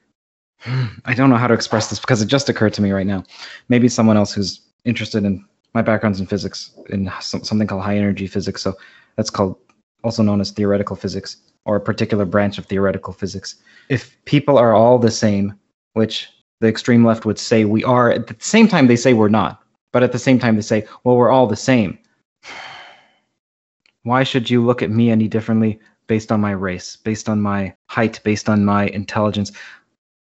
I 1.05 1.15
don't 1.15 1.31
know 1.31 1.37
how 1.37 1.47
to 1.47 1.55
express 1.55 1.91
this 1.91 2.01
because 2.01 2.23
it 2.23 2.27
just 2.27 2.49
occurred 2.49 2.75
to 2.75 2.83
me 2.83 2.93
right 2.93 3.07
now. 3.07 3.25
Maybe 3.69 3.89
someone 3.89 4.17
else 4.17 4.33
who's 4.33 4.61
interested 4.85 5.25
in 5.25 5.45
my 5.75 5.83
background's 5.83 6.21
in 6.21 6.27
physics 6.27 6.71
in 6.91 7.11
some, 7.21 7.43
something 7.43 7.67
called 7.67 7.83
high 7.83 7.97
energy 7.97 8.27
physics. 8.27 8.63
So 8.63 8.75
that's 9.17 9.31
called 9.31 9.57
also 10.05 10.23
known 10.23 10.41
as 10.41 10.51
theoretical 10.51 10.97
physics 10.97 11.37
or 11.65 11.77
a 11.77 11.81
particular 11.81 12.25
branch 12.25 12.59
of 12.59 12.67
theoretical 12.67 13.13
physics. 13.13 13.57
If 13.89 14.17
people 14.27 14.59
are 14.59 14.75
all 14.75 14.99
the 14.99 15.11
same, 15.11 15.59
which 15.95 16.29
the 16.61 16.69
extreme 16.69 17.05
left 17.05 17.25
would 17.25 17.39
say 17.39 17.65
we 17.65 17.83
are, 17.85 18.11
at 18.11 18.27
the 18.27 18.37
same 18.39 18.69
time 18.69 18.87
they 18.87 18.97
say 18.97 19.15
we're 19.15 19.29
not. 19.29 19.61
But 19.93 20.03
at 20.03 20.13
the 20.13 20.19
same 20.19 20.39
time 20.39 20.57
they 20.57 20.63
say, 20.63 20.87
well, 21.05 21.17
we're 21.17 21.31
all 21.31 21.47
the 21.47 21.57
same. 21.57 21.99
Why 24.03 24.23
should 24.23 24.51
you 24.51 24.65
look 24.65 24.83
at 24.83 24.91
me 24.91 25.11
any 25.11 25.29
differently 25.29 25.81
based 26.07 26.33
on 26.33 26.40
my 26.40 26.53
race, 26.53 26.97
based 26.97 27.29
on 27.29 27.40
my 27.40 27.75
height, 27.87 28.21
based 28.25 28.49
on 28.49 28.64
my 28.64 28.87
intelligence, 28.88 29.53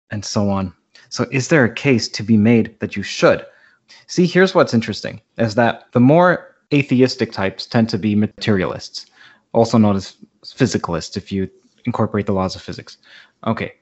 and 0.09 0.23
so 0.23 0.49
on? 0.49 0.73
So, 1.09 1.27
is 1.31 1.49
there 1.49 1.65
a 1.65 1.73
case 1.73 2.07
to 2.09 2.23
be 2.23 2.37
made 2.37 2.79
that 2.79 2.95
you 2.95 3.03
should? 3.03 3.45
See, 4.07 4.25
here's 4.25 4.55
what's 4.55 4.73
interesting 4.73 5.21
is 5.37 5.55
that 5.55 5.91
the 5.91 5.99
more 5.99 6.55
atheistic 6.73 7.31
types 7.31 7.65
tend 7.65 7.89
to 7.89 7.97
be 7.97 8.15
materialists, 8.15 9.05
also 9.53 9.77
known 9.77 9.95
as 9.95 10.15
physicalists 10.45 11.17
if 11.17 11.31
you 11.31 11.49
incorporate 11.85 12.25
the 12.25 12.33
laws 12.33 12.55
of 12.55 12.61
physics. 12.61 12.97
Okay. 13.45 13.73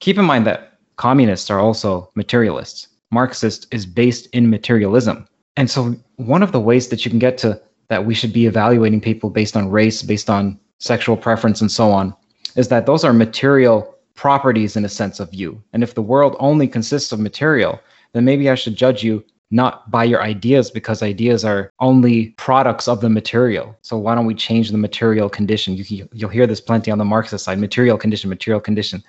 Keep 0.00 0.18
in 0.18 0.24
mind 0.24 0.46
that 0.46 0.78
communists 0.96 1.50
are 1.50 1.60
also 1.60 2.10
materialists. 2.14 2.88
Marxist 3.10 3.66
is 3.72 3.86
based 3.86 4.26
in 4.32 4.50
materialism. 4.50 5.26
And 5.56 5.70
so, 5.70 5.94
one 6.16 6.42
of 6.42 6.52
the 6.52 6.60
ways 6.60 6.88
that 6.88 7.04
you 7.04 7.10
can 7.10 7.18
get 7.18 7.38
to 7.38 7.60
that 7.88 8.04
we 8.06 8.14
should 8.14 8.32
be 8.32 8.46
evaluating 8.46 9.00
people 9.00 9.30
based 9.30 9.56
on 9.56 9.70
race, 9.70 10.02
based 10.02 10.30
on 10.30 10.58
sexual 10.78 11.16
preference, 11.16 11.60
and 11.60 11.70
so 11.70 11.90
on, 11.90 12.14
is 12.56 12.68
that 12.68 12.86
those 12.86 13.04
are 13.04 13.12
material 13.12 13.94
properties 14.14 14.76
in 14.76 14.84
a 14.84 14.88
sense 14.88 15.20
of 15.20 15.32
you. 15.32 15.62
And 15.72 15.82
if 15.82 15.94
the 15.94 16.02
world 16.02 16.36
only 16.38 16.68
consists 16.68 17.12
of 17.12 17.20
material, 17.20 17.80
then 18.12 18.24
maybe 18.24 18.50
I 18.50 18.54
should 18.54 18.76
judge 18.76 19.02
you 19.02 19.24
not 19.50 19.90
by 19.90 20.04
your 20.04 20.22
ideas 20.22 20.70
because 20.70 21.02
ideas 21.02 21.44
are 21.44 21.70
only 21.80 22.30
products 22.30 22.86
of 22.86 23.00
the 23.00 23.08
material. 23.08 23.76
So 23.82 23.96
why 23.96 24.14
don't 24.14 24.26
we 24.26 24.34
change 24.34 24.70
the 24.70 24.76
material 24.76 25.30
condition? 25.30 25.74
You, 25.74 26.08
you'll 26.12 26.30
hear 26.30 26.46
this 26.46 26.60
plenty 26.60 26.90
on 26.90 26.98
the 26.98 27.04
Marxist 27.04 27.44
side: 27.44 27.58
material 27.58 27.96
condition, 27.96 28.28
material 28.28 28.60
condition. 28.60 29.02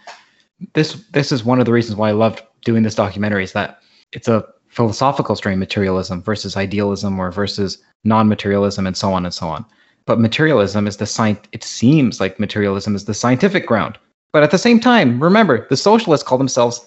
This 0.73 0.93
this 1.11 1.31
is 1.31 1.43
one 1.43 1.59
of 1.59 1.65
the 1.65 1.73
reasons 1.73 1.97
why 1.97 2.09
I 2.09 2.13
loved 2.13 2.41
doing 2.63 2.83
this 2.83 2.95
documentary. 2.95 3.43
Is 3.43 3.51
that 3.53 3.81
it's 4.13 4.27
a 4.27 4.45
philosophical 4.69 5.35
strain, 5.35 5.59
materialism 5.59 6.21
versus 6.21 6.55
idealism 6.55 7.19
or 7.19 7.31
versus 7.31 7.79
non-materialism, 8.03 8.87
and 8.87 8.95
so 8.95 9.11
on 9.11 9.25
and 9.25 9.33
so 9.33 9.47
on. 9.47 9.65
But 10.05 10.19
materialism 10.19 10.87
is 10.87 10.97
the 10.97 11.05
science. 11.05 11.39
It 11.51 11.63
seems 11.63 12.19
like 12.19 12.39
materialism 12.39 12.95
is 12.95 13.05
the 13.05 13.13
scientific 13.13 13.67
ground. 13.67 13.97
But 14.31 14.43
at 14.43 14.51
the 14.51 14.57
same 14.57 14.79
time, 14.79 15.21
remember, 15.21 15.67
the 15.69 15.77
socialists 15.77 16.27
call 16.27 16.37
themselves, 16.37 16.85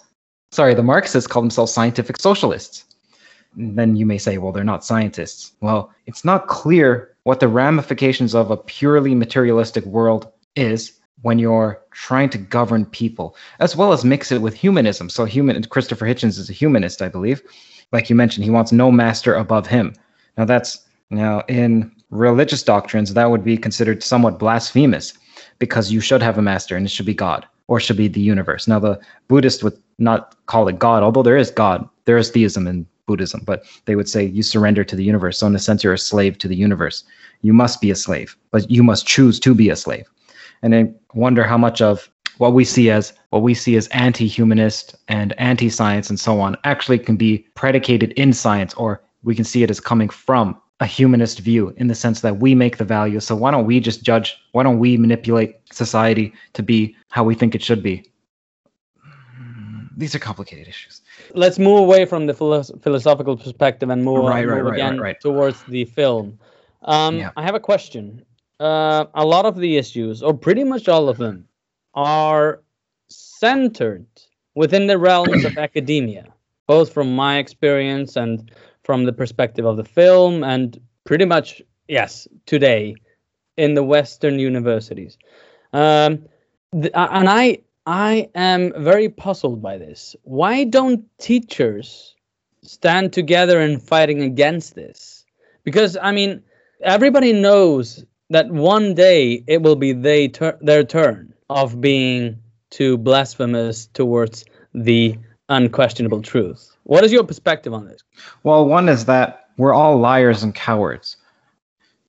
sorry, 0.52 0.74
the 0.74 0.82
Marxists 0.82 1.26
call 1.26 1.42
themselves 1.42 1.72
scientific 1.72 2.18
socialists. 2.18 2.84
And 3.56 3.78
then 3.78 3.96
you 3.96 4.06
may 4.06 4.18
say, 4.18 4.38
well, 4.38 4.52
they're 4.52 4.64
not 4.64 4.84
scientists. 4.84 5.52
Well, 5.60 5.92
it's 6.06 6.24
not 6.24 6.46
clear 6.46 7.14
what 7.24 7.40
the 7.40 7.48
ramifications 7.48 8.34
of 8.34 8.50
a 8.50 8.56
purely 8.56 9.14
materialistic 9.14 9.84
world 9.84 10.30
is 10.56 10.92
when 11.22 11.38
you're 11.38 11.80
trying 11.92 12.28
to 12.30 12.38
govern 12.38 12.84
people, 12.86 13.36
as 13.60 13.76
well 13.76 13.92
as 13.92 14.04
mix 14.04 14.32
it 14.32 14.42
with 14.42 14.54
humanism. 14.54 15.08
So, 15.08 15.24
human 15.24 15.62
Christopher 15.64 16.06
Hitchens 16.06 16.38
is 16.38 16.50
a 16.50 16.52
humanist, 16.52 17.00
I 17.00 17.08
believe. 17.08 17.42
Like 17.92 18.10
you 18.10 18.16
mentioned, 18.16 18.44
he 18.44 18.50
wants 18.50 18.72
no 18.72 18.90
master 18.90 19.34
above 19.34 19.66
him. 19.66 19.94
Now, 20.36 20.44
that's 20.44 20.84
now 21.10 21.42
in 21.48 21.92
religious 22.10 22.62
doctrines 22.62 23.14
that 23.14 23.30
would 23.30 23.44
be 23.44 23.56
considered 23.56 24.02
somewhat 24.02 24.38
blasphemous 24.38 25.14
because 25.58 25.92
you 25.92 26.00
should 26.00 26.22
have 26.22 26.38
a 26.38 26.42
master 26.42 26.76
and 26.76 26.86
it 26.86 26.90
should 26.90 27.06
be 27.06 27.14
God 27.14 27.46
or 27.68 27.80
should 27.80 27.96
be 27.96 28.08
the 28.08 28.20
universe. 28.20 28.66
Now, 28.66 28.78
the 28.78 29.00
Buddhist 29.28 29.62
would 29.62 29.78
not 29.98 30.36
call 30.46 30.68
it 30.68 30.78
God, 30.78 31.02
although 31.02 31.22
there 31.22 31.36
is 31.36 31.50
God, 31.50 31.88
there 32.04 32.18
is 32.18 32.30
theism 32.30 32.66
in 32.66 32.86
Buddhism, 33.06 33.42
but 33.44 33.64
they 33.86 33.96
would 33.96 34.08
say 34.08 34.24
you 34.24 34.42
surrender 34.42 34.84
to 34.84 34.96
the 34.96 35.04
universe. 35.04 35.38
So, 35.38 35.46
in 35.46 35.54
a 35.54 35.58
sense, 35.58 35.82
you're 35.82 35.92
a 35.92 35.98
slave 35.98 36.38
to 36.38 36.48
the 36.48 36.56
universe. 36.56 37.04
You 37.42 37.52
must 37.52 37.80
be 37.80 37.90
a 37.90 37.96
slave, 37.96 38.36
but 38.50 38.70
you 38.70 38.82
must 38.82 39.06
choose 39.06 39.40
to 39.40 39.54
be 39.54 39.68
a 39.70 39.76
slave. 39.76 40.08
And 40.62 40.74
I 40.74 40.90
wonder 41.14 41.42
how 41.42 41.58
much 41.58 41.82
of 41.82 42.08
what 42.38 42.52
we 42.54 42.64
see 42.64 42.90
as 42.90 43.12
what 43.30 43.42
we 43.42 43.54
see 43.54 43.76
as 43.76 43.88
anti-humanist 43.88 44.94
and 45.08 45.32
anti-science 45.38 46.10
and 46.10 46.18
so 46.18 46.40
on 46.40 46.56
actually 46.64 46.98
can 46.98 47.16
be 47.16 47.38
predicated 47.54 48.12
in 48.12 48.32
science, 48.32 48.74
or 48.74 49.02
we 49.22 49.34
can 49.34 49.44
see 49.44 49.62
it 49.62 49.70
as 49.70 49.80
coming 49.80 50.08
from 50.08 50.60
a 50.80 50.86
humanist 50.86 51.38
view 51.38 51.72
in 51.76 51.86
the 51.86 51.94
sense 51.94 52.20
that 52.22 52.38
we 52.38 52.54
make 52.54 52.76
the 52.78 52.84
value. 52.84 53.20
So 53.20 53.36
why 53.36 53.50
don't 53.52 53.66
we 53.66 53.78
just 53.78 54.02
judge? 54.02 54.36
Why 54.52 54.62
don't 54.64 54.78
we 54.78 54.96
manipulate 54.96 55.56
society 55.72 56.32
to 56.54 56.62
be 56.62 56.96
how 57.10 57.22
we 57.22 57.34
think 57.34 57.54
it 57.54 57.62
should 57.62 57.82
be? 57.82 58.04
these 59.96 60.14
are 60.14 60.18
complicated 60.18 60.66
issues. 60.68 61.02
Let's 61.34 61.58
move 61.58 61.78
away 61.78 62.06
from 62.06 62.26
the 62.26 62.34
philo- 62.34 62.62
philosophical 62.62 63.36
perspective 63.36 63.90
and 63.90 64.02
move, 64.04 64.24
Right, 64.24 64.46
right, 64.46 64.56
move 64.56 64.72
right, 64.72 64.74
again 64.74 65.14
towards 65.20 65.62
the 65.64 65.84
film. 65.84 66.38
Um, 66.82 67.18
Yeah. 67.18 67.30
I 67.36 67.42
have 67.42 67.54
a 67.54 67.60
question. 67.60 68.24
Uh, 68.58 69.04
a 69.14 69.24
lot 69.24 69.44
of 69.46 69.56
the 69.56 69.76
issues, 69.76 70.22
or 70.22 70.34
pretty 70.34 70.64
much 70.64 70.88
all 70.88 71.08
of 71.08 71.18
them, 71.18 71.46
are 71.94 72.62
centered 73.08 74.06
within 74.54 74.86
the 74.86 74.98
realms 74.98 75.44
of 75.44 75.56
academia, 75.58 76.32
both 76.66 76.92
from 76.92 77.14
my 77.14 77.38
experience 77.38 78.16
and 78.16 78.50
from 78.82 79.04
the 79.04 79.12
perspective 79.12 79.64
of 79.64 79.76
the 79.76 79.84
film, 79.84 80.42
and 80.44 80.80
pretty 81.04 81.24
much, 81.24 81.62
yes, 81.88 82.26
today 82.46 82.94
in 83.56 83.74
the 83.74 83.82
Western 83.82 84.38
universities. 84.38 85.18
Um, 85.72 86.26
th- 86.72 86.92
and 86.94 87.28
I, 87.28 87.58
I 87.86 88.30
am 88.34 88.72
very 88.82 89.08
puzzled 89.08 89.62
by 89.62 89.78
this. 89.78 90.16
Why 90.22 90.64
don't 90.64 91.04
teachers 91.18 92.14
stand 92.62 93.12
together 93.12 93.60
in 93.60 93.78
fighting 93.78 94.22
against 94.22 94.74
this? 94.74 95.24
Because 95.64 95.96
I 96.00 96.12
mean, 96.12 96.42
everybody 96.82 97.32
knows 97.32 98.04
that 98.30 98.50
one 98.50 98.94
day 98.94 99.44
it 99.46 99.62
will 99.62 99.76
be 99.76 99.92
they 99.92 100.28
tur- 100.28 100.58
their 100.60 100.84
turn 100.84 101.31
of 101.56 101.80
being 101.80 102.38
too 102.70 102.98
blasphemous 102.98 103.86
towards 103.86 104.44
the 104.74 105.16
unquestionable 105.48 106.22
truth. 106.22 106.74
What 106.84 107.04
is 107.04 107.12
your 107.12 107.24
perspective 107.24 107.72
on 107.74 107.86
this? 107.86 108.02
Well, 108.42 108.66
one 108.66 108.88
is 108.88 109.04
that 109.04 109.48
we're 109.58 109.74
all 109.74 109.98
liars 109.98 110.42
and 110.42 110.54
cowards. 110.54 111.16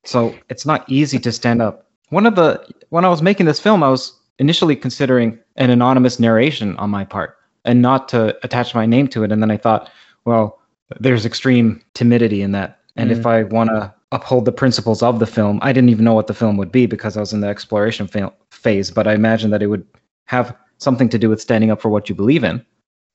So 0.05 0.35
it's 0.49 0.65
not 0.65 0.89
easy 0.89 1.19
to 1.19 1.31
stand 1.31 1.61
up. 1.61 1.87
One 2.09 2.25
of 2.25 2.35
the 2.35 2.65
when 2.89 3.05
I 3.05 3.09
was 3.09 3.21
making 3.21 3.45
this 3.45 3.59
film, 3.59 3.83
I 3.83 3.89
was 3.89 4.13
initially 4.39 4.75
considering 4.75 5.39
an 5.55 5.69
anonymous 5.69 6.19
narration 6.19 6.75
on 6.77 6.89
my 6.89 7.05
part 7.05 7.37
and 7.65 7.81
not 7.81 8.09
to 8.09 8.37
attach 8.43 8.75
my 8.75 8.85
name 8.85 9.07
to 9.09 9.23
it. 9.23 9.31
And 9.31 9.41
then 9.41 9.51
I 9.51 9.57
thought, 9.57 9.89
well, 10.25 10.59
there's 10.99 11.25
extreme 11.25 11.81
timidity 11.93 12.41
in 12.41 12.51
that. 12.51 12.79
And 12.95 13.11
if 13.11 13.19
mm. 13.19 13.25
I 13.25 13.43
want 13.43 13.69
to 13.69 13.93
uphold 14.13 14.45
the 14.45 14.51
principles 14.51 15.01
of 15.01 15.19
the 15.19 15.25
film, 15.25 15.59
I 15.61 15.73
didn't 15.73 15.89
even 15.89 16.05
know 16.05 16.13
what 16.13 16.27
the 16.27 16.33
film 16.33 16.55
would 16.57 16.71
be 16.71 16.85
because 16.85 17.17
I 17.17 17.19
was 17.19 17.33
in 17.33 17.41
the 17.41 17.47
exploration 17.47 18.07
fa- 18.07 18.33
phase. 18.51 18.91
But 18.91 19.07
I 19.07 19.13
imagine 19.13 19.49
that 19.51 19.63
it 19.63 19.67
would 19.67 19.85
have 20.25 20.55
something 20.77 21.09
to 21.09 21.17
do 21.17 21.29
with 21.29 21.41
standing 21.41 21.71
up 21.71 21.81
for 21.81 21.89
what 21.89 22.07
you 22.07 22.15
believe 22.15 22.43
in. 22.43 22.63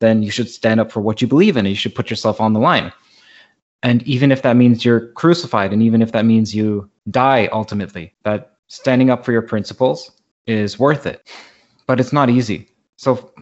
Then 0.01 0.23
you 0.23 0.31
should 0.31 0.51
stand 0.51 0.81
up 0.81 0.91
for 0.91 1.01
what 1.01 1.23
you 1.23 1.29
believe 1.29 1.57
in. 1.57 1.67
And 1.67 1.71
you 1.71 1.77
should 1.77 1.95
put 1.95 2.11
yourself 2.11 2.41
on 2.41 2.53
the 2.53 2.61
line. 2.61 2.93
And 3.83 4.03
even 4.03 4.33
if 4.33 4.43
that 4.43 4.57
means 4.57 4.85
you're 4.85 5.09
crucified, 5.13 5.73
and 5.73 5.83
even 5.83 6.03
if 6.03 6.11
that 6.13 6.25
means 6.25 6.55
you 6.55 6.91
die 7.11 7.49
ultimately, 7.53 8.13
that 8.25 8.57
standing 8.67 9.09
up 9.09 9.25
for 9.25 9.31
your 9.31 9.43
principles 9.43 10.11
is 10.49 10.79
worth 10.79 11.07
it. 11.07 11.31
But 11.87 12.01
it's 12.01 12.13
not 12.13 12.29
easy. 12.29 12.69
So, 12.97 13.33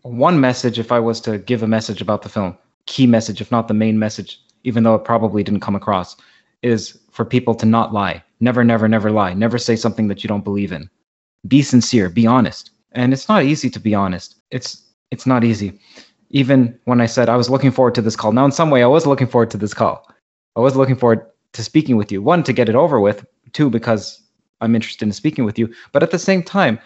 one 0.00 0.40
message, 0.40 0.78
if 0.78 0.90
I 0.90 0.98
was 0.98 1.20
to 1.20 1.38
give 1.38 1.62
a 1.62 1.68
message 1.68 2.00
about 2.00 2.22
the 2.22 2.28
film, 2.28 2.56
key 2.86 3.06
message, 3.06 3.40
if 3.40 3.52
not 3.52 3.68
the 3.68 3.74
main 3.74 3.98
message, 3.98 4.40
even 4.64 4.82
though 4.82 4.94
it 4.94 5.04
probably 5.04 5.44
didn't 5.44 5.60
come 5.60 5.76
across, 5.76 6.16
is 6.62 6.98
for 7.12 7.24
people 7.24 7.54
to 7.54 7.66
not 7.66 7.92
lie. 7.92 8.22
Never, 8.40 8.64
never, 8.64 8.88
never 8.88 9.10
lie. 9.10 9.32
Never 9.34 9.58
say 9.58 9.76
something 9.76 10.08
that 10.08 10.24
you 10.24 10.28
don't 10.28 10.44
believe 10.44 10.72
in. 10.72 10.90
Be 11.46 11.62
sincere. 11.62 12.08
Be 12.08 12.26
honest. 12.26 12.70
And 12.92 13.12
it's 13.12 13.28
not 13.28 13.44
easy 13.44 13.70
to 13.70 13.80
be 13.80 13.94
honest. 13.94 14.36
It's 14.50 14.82
it's 15.10 15.26
not 15.26 15.44
easy 15.44 15.78
even 16.32 16.78
when 16.84 17.00
I 17.00 17.06
said 17.06 17.28
I 17.28 17.36
was 17.36 17.48
looking 17.48 17.70
forward 17.70 17.94
to 17.94 18.02
this 18.02 18.16
call. 18.16 18.32
Now, 18.32 18.44
in 18.44 18.52
some 18.52 18.70
way, 18.70 18.82
I 18.82 18.86
was 18.86 19.06
looking 19.06 19.26
forward 19.26 19.50
to 19.52 19.58
this 19.58 19.74
call. 19.74 20.10
I 20.56 20.60
was 20.60 20.76
looking 20.76 20.96
forward 20.96 21.24
to 21.52 21.62
speaking 21.62 21.96
with 21.96 22.10
you. 22.10 22.22
One, 22.22 22.42
to 22.42 22.52
get 22.52 22.68
it 22.68 22.74
over 22.74 22.98
with. 23.00 23.24
Two, 23.52 23.68
because 23.68 24.20
I'm 24.62 24.74
interested 24.74 25.06
in 25.06 25.12
speaking 25.12 25.44
with 25.44 25.58
you. 25.58 25.72
But 25.92 26.02
at 26.02 26.10
the 26.10 26.18
same 26.18 26.42
time, 26.42 26.78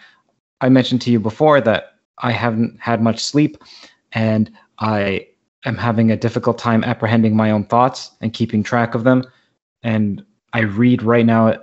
I 0.59 0.69
mentioned 0.69 1.01
to 1.03 1.11
you 1.11 1.19
before 1.19 1.61
that 1.61 1.95
I 2.19 2.31
haven't 2.31 2.77
had 2.79 3.01
much 3.01 3.23
sleep 3.23 3.57
and 4.11 4.51
I 4.79 5.27
am 5.65 5.77
having 5.77 6.11
a 6.11 6.17
difficult 6.17 6.57
time 6.57 6.83
apprehending 6.83 7.35
my 7.35 7.51
own 7.51 7.65
thoughts 7.65 8.11
and 8.19 8.33
keeping 8.33 8.63
track 8.63 8.95
of 8.95 9.05
them. 9.05 9.23
And 9.87 10.21
I 10.51 10.63
read 10.63 11.01
right 11.01 11.25
now, 11.25 11.57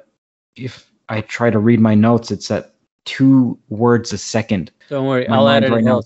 if 0.56 0.90
I 1.10 1.20
try 1.20 1.50
to 1.50 1.58
read 1.58 1.78
my 1.78 1.94
notes, 1.94 2.30
it's 2.30 2.50
at 2.50 2.74
two 3.04 3.58
words 3.68 4.14
a 4.14 4.18
second. 4.18 4.72
Don't 4.88 5.06
worry, 5.06 5.28
My 5.28 5.36
I'll 5.36 5.44
mind 5.44 5.66
edit 5.66 5.76
right 5.76 5.84
now. 5.84 6.02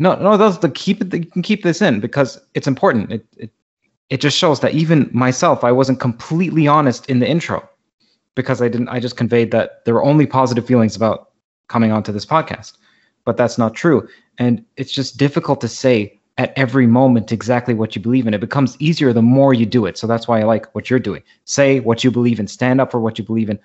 No, 0.00 0.16
no, 0.16 0.36
those 0.36 0.58
the 0.58 0.70
keep 0.70 1.00
it. 1.00 1.14
You 1.14 1.24
can 1.24 1.42
keep 1.42 1.62
this 1.62 1.80
in 1.80 2.00
because 2.00 2.40
it's 2.54 2.66
important. 2.66 3.12
It, 3.12 3.24
it 3.36 3.50
it 4.10 4.20
just 4.20 4.36
shows 4.36 4.58
that 4.58 4.74
even 4.74 5.08
myself, 5.12 5.62
I 5.62 5.70
wasn't 5.70 6.00
completely 6.00 6.66
honest 6.66 7.08
in 7.08 7.20
the 7.20 7.28
intro 7.28 7.68
because 8.34 8.60
I 8.60 8.68
didn't. 8.68 8.88
I 8.88 8.98
just 8.98 9.16
conveyed 9.16 9.52
that 9.52 9.84
there 9.84 9.94
were 9.94 10.02
only 10.02 10.26
positive 10.26 10.66
feelings 10.66 10.96
about 10.96 11.30
coming 11.68 11.92
onto 11.92 12.10
this 12.10 12.26
podcast, 12.26 12.72
but 13.24 13.36
that's 13.36 13.56
not 13.56 13.74
true. 13.74 14.08
And 14.36 14.64
it's 14.76 14.92
just 14.92 15.16
difficult 15.16 15.60
to 15.60 15.68
say 15.68 16.18
at 16.42 16.52
every 16.56 16.88
moment 16.88 17.30
exactly 17.30 17.72
what 17.72 17.94
you 17.94 18.02
believe 18.02 18.26
in. 18.26 18.34
It 18.34 18.40
becomes 18.40 18.76
easier 18.80 19.12
the 19.12 19.22
more 19.22 19.54
you 19.54 19.64
do 19.64 19.86
it. 19.86 19.96
So 19.96 20.08
that's 20.08 20.26
why 20.26 20.40
I 20.40 20.44
like 20.44 20.74
what 20.74 20.90
you're 20.90 20.98
doing. 20.98 21.22
Say 21.44 21.78
what 21.80 22.02
you 22.02 22.10
believe 22.10 22.40
in. 22.40 22.48
Stand 22.48 22.80
up 22.80 22.90
for 22.90 23.00
what 23.00 23.16
you 23.16 23.24
believe 23.24 23.48
in. 23.48 23.60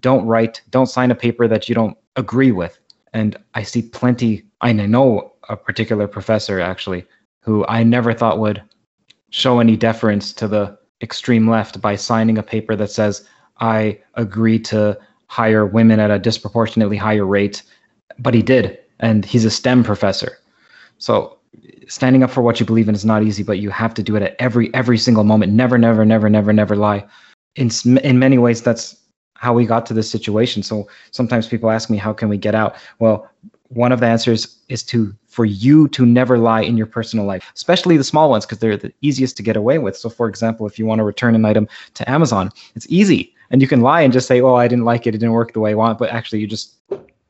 Don't 0.00 0.26
write. 0.26 0.62
Don't 0.70 0.86
sign 0.86 1.10
a 1.10 1.14
paper 1.14 1.46
that 1.46 1.68
you 1.68 1.74
don't 1.74 1.98
agree 2.16 2.50
with. 2.50 2.78
And 3.12 3.36
I 3.54 3.62
see 3.62 3.82
plenty. 3.82 4.44
I 4.62 4.72
know 4.72 5.34
a 5.50 5.56
particular 5.56 6.08
professor 6.08 6.60
actually 6.60 7.04
who 7.42 7.66
I 7.66 7.82
never 7.82 8.14
thought 8.14 8.38
would 8.38 8.62
show 9.28 9.60
any 9.60 9.76
deference 9.76 10.32
to 10.32 10.48
the 10.48 10.78
extreme 11.02 11.50
left 11.50 11.82
by 11.82 11.96
signing 11.96 12.38
a 12.38 12.42
paper 12.42 12.74
that 12.76 12.90
says 12.90 13.28
I 13.58 14.00
agree 14.14 14.58
to 14.60 14.98
hire 15.26 15.66
women 15.66 16.00
at 16.00 16.10
a 16.10 16.18
disproportionately 16.18 16.96
higher 16.96 17.26
rate, 17.26 17.62
but 18.18 18.32
he 18.32 18.42
did, 18.42 18.78
and 19.00 19.24
he's 19.24 19.44
a 19.44 19.50
STEM 19.50 19.84
professor. 19.84 20.38
So 20.98 21.38
standing 21.88 22.22
up 22.22 22.30
for 22.30 22.42
what 22.42 22.60
you 22.60 22.66
believe 22.66 22.88
in 22.88 22.94
is 22.94 23.04
not 23.04 23.22
easy, 23.22 23.42
but 23.42 23.58
you 23.58 23.70
have 23.70 23.94
to 23.94 24.02
do 24.02 24.16
it 24.16 24.22
at 24.22 24.36
every 24.38 24.72
every 24.74 24.98
single 24.98 25.24
moment. 25.24 25.52
Never, 25.52 25.78
never, 25.78 26.04
never, 26.04 26.28
never, 26.28 26.52
never 26.52 26.76
lie. 26.76 27.04
In 27.56 27.70
in 28.02 28.18
many 28.18 28.38
ways, 28.38 28.62
that's 28.62 28.96
how 29.36 29.52
we 29.52 29.66
got 29.66 29.84
to 29.86 29.94
this 29.94 30.10
situation. 30.10 30.62
So 30.62 30.88
sometimes 31.10 31.46
people 31.46 31.70
ask 31.70 31.90
me, 31.90 31.98
how 31.98 32.12
can 32.12 32.28
we 32.28 32.38
get 32.38 32.54
out? 32.54 32.76
Well, 32.98 33.28
one 33.68 33.92
of 33.92 34.00
the 34.00 34.06
answers 34.06 34.58
is 34.68 34.82
to 34.84 35.14
for 35.26 35.44
you 35.44 35.88
to 35.88 36.06
never 36.06 36.38
lie 36.38 36.62
in 36.62 36.76
your 36.76 36.86
personal 36.86 37.26
life, 37.26 37.50
especially 37.54 37.96
the 37.96 38.04
small 38.04 38.30
ones, 38.30 38.46
because 38.46 38.58
they're 38.58 38.76
the 38.76 38.92
easiest 39.02 39.36
to 39.36 39.42
get 39.42 39.56
away 39.56 39.78
with. 39.78 39.96
So, 39.96 40.08
for 40.08 40.28
example, 40.28 40.66
if 40.66 40.78
you 40.78 40.86
want 40.86 41.00
to 41.00 41.04
return 41.04 41.34
an 41.34 41.44
item 41.44 41.68
to 41.94 42.08
Amazon, 42.08 42.50
it's 42.76 42.86
easy, 42.88 43.34
and 43.50 43.60
you 43.60 43.68
can 43.68 43.80
lie 43.80 44.02
and 44.02 44.12
just 44.12 44.28
say, 44.28 44.40
"Oh, 44.40 44.54
I 44.54 44.68
didn't 44.68 44.84
like 44.84 45.06
it; 45.06 45.14
it 45.14 45.18
didn't 45.18 45.32
work 45.32 45.52
the 45.52 45.60
way 45.60 45.72
I 45.72 45.74
want." 45.74 45.98
But 45.98 46.10
actually, 46.10 46.40
you 46.40 46.46
just 46.46 46.76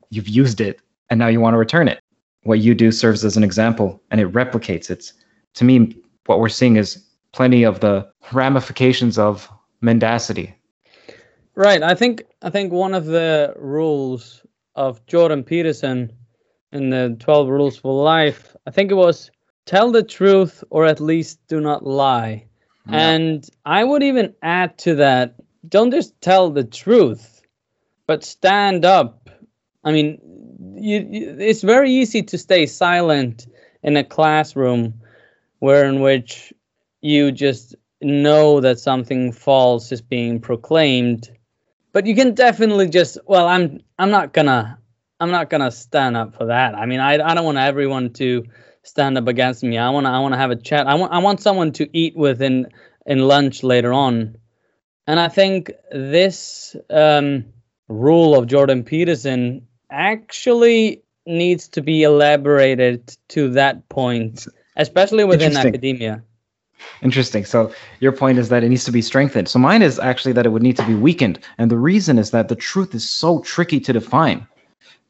you've 0.09 0.29
used 0.29 0.61
it, 0.61 0.79
and 1.09 1.17
now 1.17 1.27
you 1.27 1.39
want 1.39 1.55
to 1.55 1.57
return 1.57 1.87
it. 1.87 1.99
What 2.45 2.59
you 2.59 2.73
do 2.73 2.91
serves 2.91 3.25
as 3.25 3.37
an 3.37 3.43
example, 3.43 4.01
and 4.11 4.21
it 4.21 4.31
replicates. 4.31 4.89
It's 4.89 5.13
to 5.55 5.63
me, 5.63 5.95
what 6.27 6.39
we're 6.39 6.49
seeing 6.49 6.77
is 6.77 7.03
plenty 7.31 7.63
of 7.63 7.79
the 7.79 8.07
ramifications 8.31 9.17
of 9.17 9.49
mendacity. 9.81 10.55
Right. 11.55 11.81
I 11.83 11.95
think 11.95 12.23
I 12.41 12.49
think 12.49 12.71
one 12.71 12.93
of 12.93 13.05
the 13.05 13.53
rules 13.57 14.43
of 14.75 15.05
Jordan 15.07 15.43
Peterson 15.43 16.11
in 16.71 16.89
the 16.89 17.15
12 17.19 17.47
rules 17.47 17.77
for 17.77 18.03
life, 18.03 18.55
I 18.67 18.71
think 18.71 18.91
it 18.91 18.95
was 18.95 19.31
tell 19.65 19.91
the 19.91 20.03
truth 20.03 20.63
or 20.69 20.85
at 20.85 20.99
least 20.99 21.39
do 21.47 21.59
not 21.59 21.85
lie. 21.85 22.45
And 22.87 23.49
I 23.65 23.83
would 23.83 24.03
even 24.03 24.35
add 24.43 24.77
to 24.79 24.95
that, 24.95 25.35
don't 25.67 25.89
just 25.89 26.19
tell 26.21 26.51
the 26.51 26.63
truth, 26.63 27.41
but 28.05 28.23
stand 28.23 28.85
up. 28.85 29.29
I 29.83 29.91
mean, 29.91 30.19
you, 30.75 31.07
you, 31.09 31.35
it's 31.39 31.61
very 31.61 31.91
easy 31.91 32.21
to 32.23 32.37
stay 32.37 32.65
silent 32.65 33.47
in 33.83 33.97
a 33.97 34.03
classroom 34.03 34.93
where 35.59 35.85
in 35.85 36.01
which 36.01 36.53
you 37.01 37.31
just 37.31 37.75
know 38.01 38.59
that 38.61 38.79
something 38.79 39.31
false 39.31 39.91
is 39.91 40.01
being 40.01 40.39
proclaimed. 40.39 41.29
But 41.93 42.05
you 42.05 42.15
can 42.15 42.33
definitely 42.33 42.89
just 42.89 43.17
well 43.25 43.47
i'm 43.47 43.79
i'm 43.97 44.11
not 44.11 44.33
gonna 44.33 44.77
i'm 45.19 45.31
not 45.31 45.49
gonna 45.49 45.71
stand 45.71 46.17
up 46.17 46.35
for 46.35 46.47
that. 46.47 46.75
I 46.75 46.85
mean 46.85 46.99
i, 46.99 47.13
I 47.13 47.33
don't 47.33 47.45
want 47.45 47.57
everyone 47.57 48.11
to 48.13 48.45
stand 48.83 49.17
up 49.17 49.27
against 49.27 49.63
me. 49.63 49.77
I 49.77 49.89
want 49.89 50.05
i 50.07 50.19
want 50.19 50.33
to 50.33 50.37
have 50.37 50.51
a 50.51 50.55
chat. 50.55 50.87
I 50.87 50.95
want 50.95 51.13
i 51.13 51.19
want 51.19 51.41
someone 51.41 51.71
to 51.73 51.97
eat 51.97 52.15
with 52.15 52.41
in 52.41 52.67
in 53.05 53.19
lunch 53.19 53.63
later 53.63 53.93
on. 53.93 54.37
And 55.07 55.19
i 55.19 55.29
think 55.29 55.71
this 55.91 56.75
um, 56.89 57.45
rule 57.87 58.35
of 58.35 58.47
jordan 58.47 58.83
peterson 58.83 59.67
actually 59.89 61.01
needs 61.25 61.67
to 61.67 61.81
be 61.81 62.03
elaborated 62.03 63.15
to 63.29 63.49
that 63.49 63.87
point 63.89 64.47
especially 64.77 65.23
within 65.23 65.55
academia 65.57 66.23
Interesting. 67.01 67.45
So 67.45 67.71
your 67.99 68.11
point 68.11 68.37
is 68.37 68.49
that 68.49 68.63
it 68.63 68.69
needs 68.69 68.83
to 68.85 68.91
be 68.91 69.01
strengthened. 69.01 69.47
So 69.47 69.59
mine 69.59 69.81
is 69.81 69.99
actually 69.99 70.33
that 70.33 70.45
it 70.45 70.49
would 70.49 70.63
need 70.63 70.77
to 70.77 70.85
be 70.85 70.95
weakened. 70.95 71.39
And 71.57 71.71
the 71.71 71.77
reason 71.77 72.19
is 72.19 72.31
that 72.31 72.47
the 72.47 72.55
truth 72.55 72.93
is 72.93 73.09
so 73.09 73.39
tricky 73.41 73.79
to 73.81 73.93
define 73.93 74.47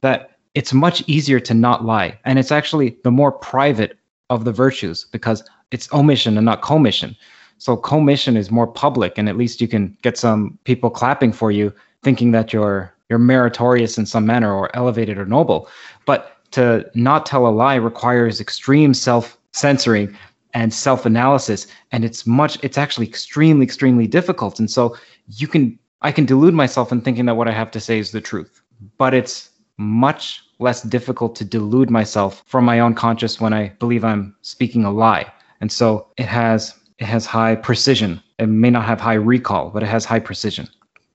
that 0.01 0.31
it's 0.53 0.73
much 0.73 1.03
easier 1.07 1.39
to 1.41 1.53
not 1.53 1.85
lie. 1.85 2.17
And 2.25 2.39
it's 2.39 2.51
actually 2.51 2.97
the 3.03 3.11
more 3.11 3.31
private 3.31 3.97
of 4.29 4.45
the 4.45 4.51
virtues 4.51 5.05
because 5.11 5.43
it's 5.71 5.91
omission 5.93 6.37
and 6.37 6.45
not 6.45 6.61
commission. 6.61 7.15
So 7.57 7.75
commission 7.77 8.37
is 8.37 8.51
more 8.51 8.67
public 8.67 9.17
and 9.17 9.29
at 9.29 9.37
least 9.37 9.61
you 9.61 9.67
can 9.67 9.97
get 10.01 10.17
some 10.17 10.57
people 10.63 10.89
clapping 10.89 11.31
for 11.31 11.51
you 11.51 11.73
thinking 12.03 12.31
that 12.31 12.53
you're 12.53 12.93
you're 13.09 13.19
meritorious 13.19 13.97
in 13.97 14.05
some 14.05 14.25
manner 14.25 14.53
or 14.53 14.75
elevated 14.75 15.17
or 15.17 15.25
noble. 15.25 15.69
But 16.05 16.37
to 16.51 16.89
not 16.93 17.25
tell 17.25 17.47
a 17.47 17.49
lie 17.49 17.75
requires 17.75 18.39
extreme 18.39 18.93
self 18.93 19.37
censoring 19.51 20.15
and 20.53 20.73
self 20.73 21.05
analysis. 21.05 21.67
And 21.91 22.03
it's 22.05 22.25
much, 22.25 22.57
it's 22.63 22.77
actually 22.77 23.07
extremely, 23.07 23.63
extremely 23.63 24.07
difficult. 24.07 24.59
And 24.59 24.69
so 24.69 24.95
you 25.27 25.47
can, 25.47 25.77
I 26.01 26.11
can 26.11 26.25
delude 26.25 26.53
myself 26.53 26.91
in 26.91 27.01
thinking 27.01 27.25
that 27.25 27.35
what 27.35 27.47
I 27.47 27.51
have 27.51 27.71
to 27.71 27.79
say 27.79 27.99
is 27.99 28.11
the 28.11 28.21
truth, 28.21 28.61
but 28.97 29.13
it's 29.13 29.49
much 29.77 30.43
less 30.59 30.81
difficult 30.83 31.35
to 31.35 31.43
delude 31.43 31.89
myself 31.89 32.43
from 32.45 32.63
my 32.63 32.79
own 32.79 32.93
conscious 32.95 33.41
when 33.41 33.53
I 33.53 33.69
believe 33.79 34.05
I'm 34.05 34.35
speaking 34.41 34.85
a 34.85 34.91
lie. 34.91 35.31
And 35.59 35.71
so 35.71 36.07
it 36.17 36.27
has, 36.27 36.73
it 36.99 37.05
has 37.05 37.25
high 37.25 37.55
precision. 37.55 38.21
It 38.39 38.47
may 38.47 38.69
not 38.69 38.85
have 38.85 39.01
high 39.01 39.15
recall, 39.15 39.69
but 39.69 39.83
it 39.83 39.87
has 39.87 40.05
high 40.05 40.19
precision. 40.19 40.67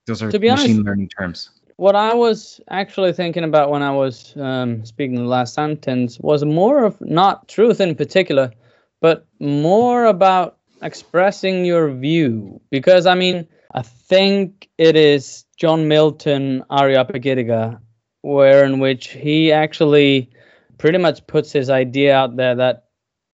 Those 0.07 0.22
are 0.22 0.26
machine 0.26 0.50
honest- 0.50 0.81
learning 0.81 1.09
terms. 1.09 1.50
What 1.81 1.97
I 1.97 2.12
was 2.12 2.61
actually 2.69 3.14
thinking 3.14 3.43
about 3.43 3.71
when 3.71 3.83
I 3.83 3.93
was 3.93 4.37
um, 4.37 4.85
speaking 4.85 5.14
the 5.14 5.23
last 5.23 5.55
sentence 5.55 6.21
was 6.21 6.45
more 6.45 6.85
of 6.85 7.01
not 7.01 7.49
truth 7.49 7.81
in 7.81 7.95
particular, 7.95 8.53
but 9.01 9.27
more 9.38 10.05
about 10.05 10.59
expressing 10.83 11.64
your 11.64 11.90
view. 11.90 12.61
Because 12.71 13.07
I 13.07 13.14
mean, 13.14 13.49
I 13.73 13.81
think 13.81 14.69
it 14.77 14.95
is 14.95 15.47
John 15.57 15.88
Milton 15.88 16.64
Areopagitica, 16.71 17.81
where 18.21 18.62
in 18.66 18.79
which 18.79 19.09
he 19.09 19.51
actually 19.51 20.29
pretty 20.77 20.99
much 20.99 21.27
puts 21.27 21.51
his 21.51 21.71
idea 21.71 22.14
out 22.14 22.37
there 22.37 22.57
that 22.57 22.88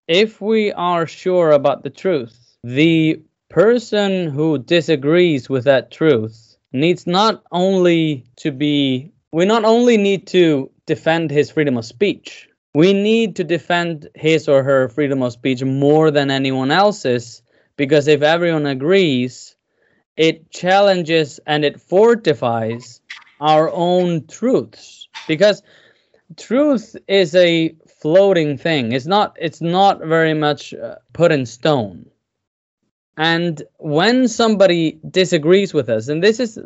if 0.07 0.41
we 0.41 0.71
are 0.71 1.09
sure 1.09 1.51
about 1.51 1.83
the 1.83 1.91
truth, 1.91 2.57
the 2.63 3.23
person 3.51 4.29
who 4.29 4.59
disagrees 4.59 5.51
with 5.51 5.65
that 5.65 5.91
truth 5.91 6.46
needs 6.77 7.07
not 7.07 7.43
only 7.51 8.25
to 8.37 8.51
be 8.51 9.12
we 9.33 9.45
not 9.45 9.65
only 9.65 9.97
need 9.97 10.27
to 10.27 10.71
defend 10.87 11.31
his 11.31 11.51
freedom 11.51 11.77
of 11.77 11.85
speech 11.85 12.49
we 12.75 12.93
need 12.93 13.37
to 13.37 13.45
defend 13.45 14.09
his 14.15 14.49
or 14.49 14.62
her 14.62 14.89
freedom 14.89 15.23
of 15.23 15.33
speech 15.33 15.62
more 15.65 16.11
than 16.11 16.31
anyone 16.31 16.71
else's 16.71 17.43
because 17.77 18.07
if 18.07 18.23
everyone 18.23 18.67
agrees 18.67 19.57
it 20.17 20.51
challenges 20.51 21.41
and 21.47 21.65
it 21.65 21.81
fortifies 21.81 23.01
our 23.41 23.71
own 23.73 24.27
truths. 24.27 25.09
Because 25.29 25.62
truth 26.37 26.97
is 27.09 27.35
a 27.35 27.75
floating 28.01 28.57
thing. 28.57 28.93
It's 28.93 29.07
not 29.07 29.37
it's 29.41 29.61
not 29.61 30.01
very 30.01 30.35
much 30.35 30.75
uh, 30.75 30.97
put 31.12 31.33
in 31.33 31.47
stone 31.47 32.07
and 33.17 33.63
when 33.79 34.29
somebody 34.29 34.99
disagrees 35.11 35.73
with 35.73 35.89
us 35.89 36.09
and 36.09 36.23
this 36.23 36.39
is 36.41 36.59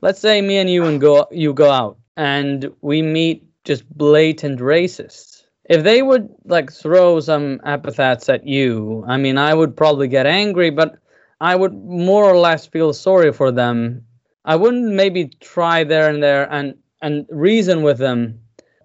let's 0.00 0.20
say 0.20 0.40
me 0.40 0.56
and 0.56 0.70
you 0.70 0.84
and 0.84 1.00
go 1.00 1.26
you 1.30 1.52
go 1.52 1.70
out 1.70 1.98
and 2.16 2.70
we 2.80 3.02
meet 3.02 3.44
just 3.64 3.88
blatant 3.96 4.60
racists. 4.60 5.44
If 5.64 5.84
they 5.84 6.02
would 6.02 6.28
like 6.44 6.72
throw 6.72 7.20
some 7.20 7.60
epithets 7.64 8.28
at 8.28 8.46
you 8.46 9.04
i 9.06 9.16
mean 9.16 9.38
i 9.38 9.54
would 9.54 9.76
probably 9.76 10.08
get 10.08 10.26
angry 10.26 10.70
but 10.70 10.98
i 11.40 11.54
would 11.54 11.72
more 11.74 12.24
or 12.24 12.36
less 12.36 12.66
feel 12.66 12.92
sorry 12.92 13.32
for 13.32 13.52
them. 13.52 14.06
I 14.44 14.56
wouldn't 14.56 14.92
maybe 14.94 15.30
try 15.40 15.84
there 15.84 16.08
and 16.10 16.22
there 16.22 16.50
and 16.52 16.74
and 17.00 17.26
reason 17.30 17.82
with 17.82 17.98
them 17.98 18.40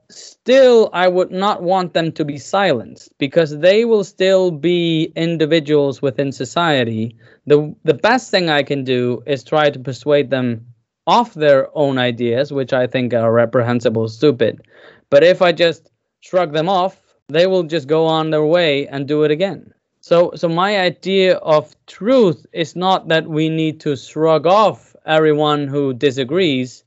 still 0.10 0.90
i 0.94 1.06
would 1.08 1.32
not 1.32 1.62
want 1.62 1.94
them 1.94 2.12
to 2.14 2.24
be 2.24 2.38
silenced 2.38 3.12
because 3.18 3.58
they 3.60 3.84
will 3.84 4.06
still 4.06 4.52
be 4.52 5.12
individuals 5.16 6.02
within 6.02 6.32
society. 6.32 7.16
The 7.46 7.76
the 7.84 7.94
best 7.94 8.32
thing 8.32 8.50
i 8.50 8.64
can 8.64 8.86
do 8.86 9.22
is 9.26 9.44
try 9.44 9.70
to 9.70 9.80
persuade 9.80 10.30
them 10.30 10.66
off 11.06 11.34
their 11.34 11.68
own 11.78 11.98
ideas 11.98 12.54
which 12.54 12.72
i 12.72 12.88
think 12.88 13.14
are 13.14 13.34
reprehensible 13.34 14.08
stupid. 14.08 14.62
But 15.10 15.24
if 15.24 15.42
i 15.42 15.52
just 15.52 15.92
shrug 16.22 16.54
them 16.54 16.70
off 16.70 17.02
they 17.28 17.46
will 17.46 17.64
just 17.64 17.88
go 17.88 18.06
on 18.06 18.30
their 18.30 18.46
way 18.46 18.88
and 18.88 19.08
do 19.08 19.24
it 19.24 19.32
again. 19.32 19.74
So 20.00 20.32
so 20.36 20.48
my 20.48 20.80
idea 20.80 21.36
of 21.36 21.76
truth 21.86 22.46
is 22.54 22.78
not 22.78 23.10
that 23.10 23.28
we 23.28 23.50
need 23.50 23.82
to 23.82 23.98
shrug 23.98 24.48
off 24.48 24.96
everyone 25.06 25.68
who 25.68 25.94
disagrees 25.94 26.86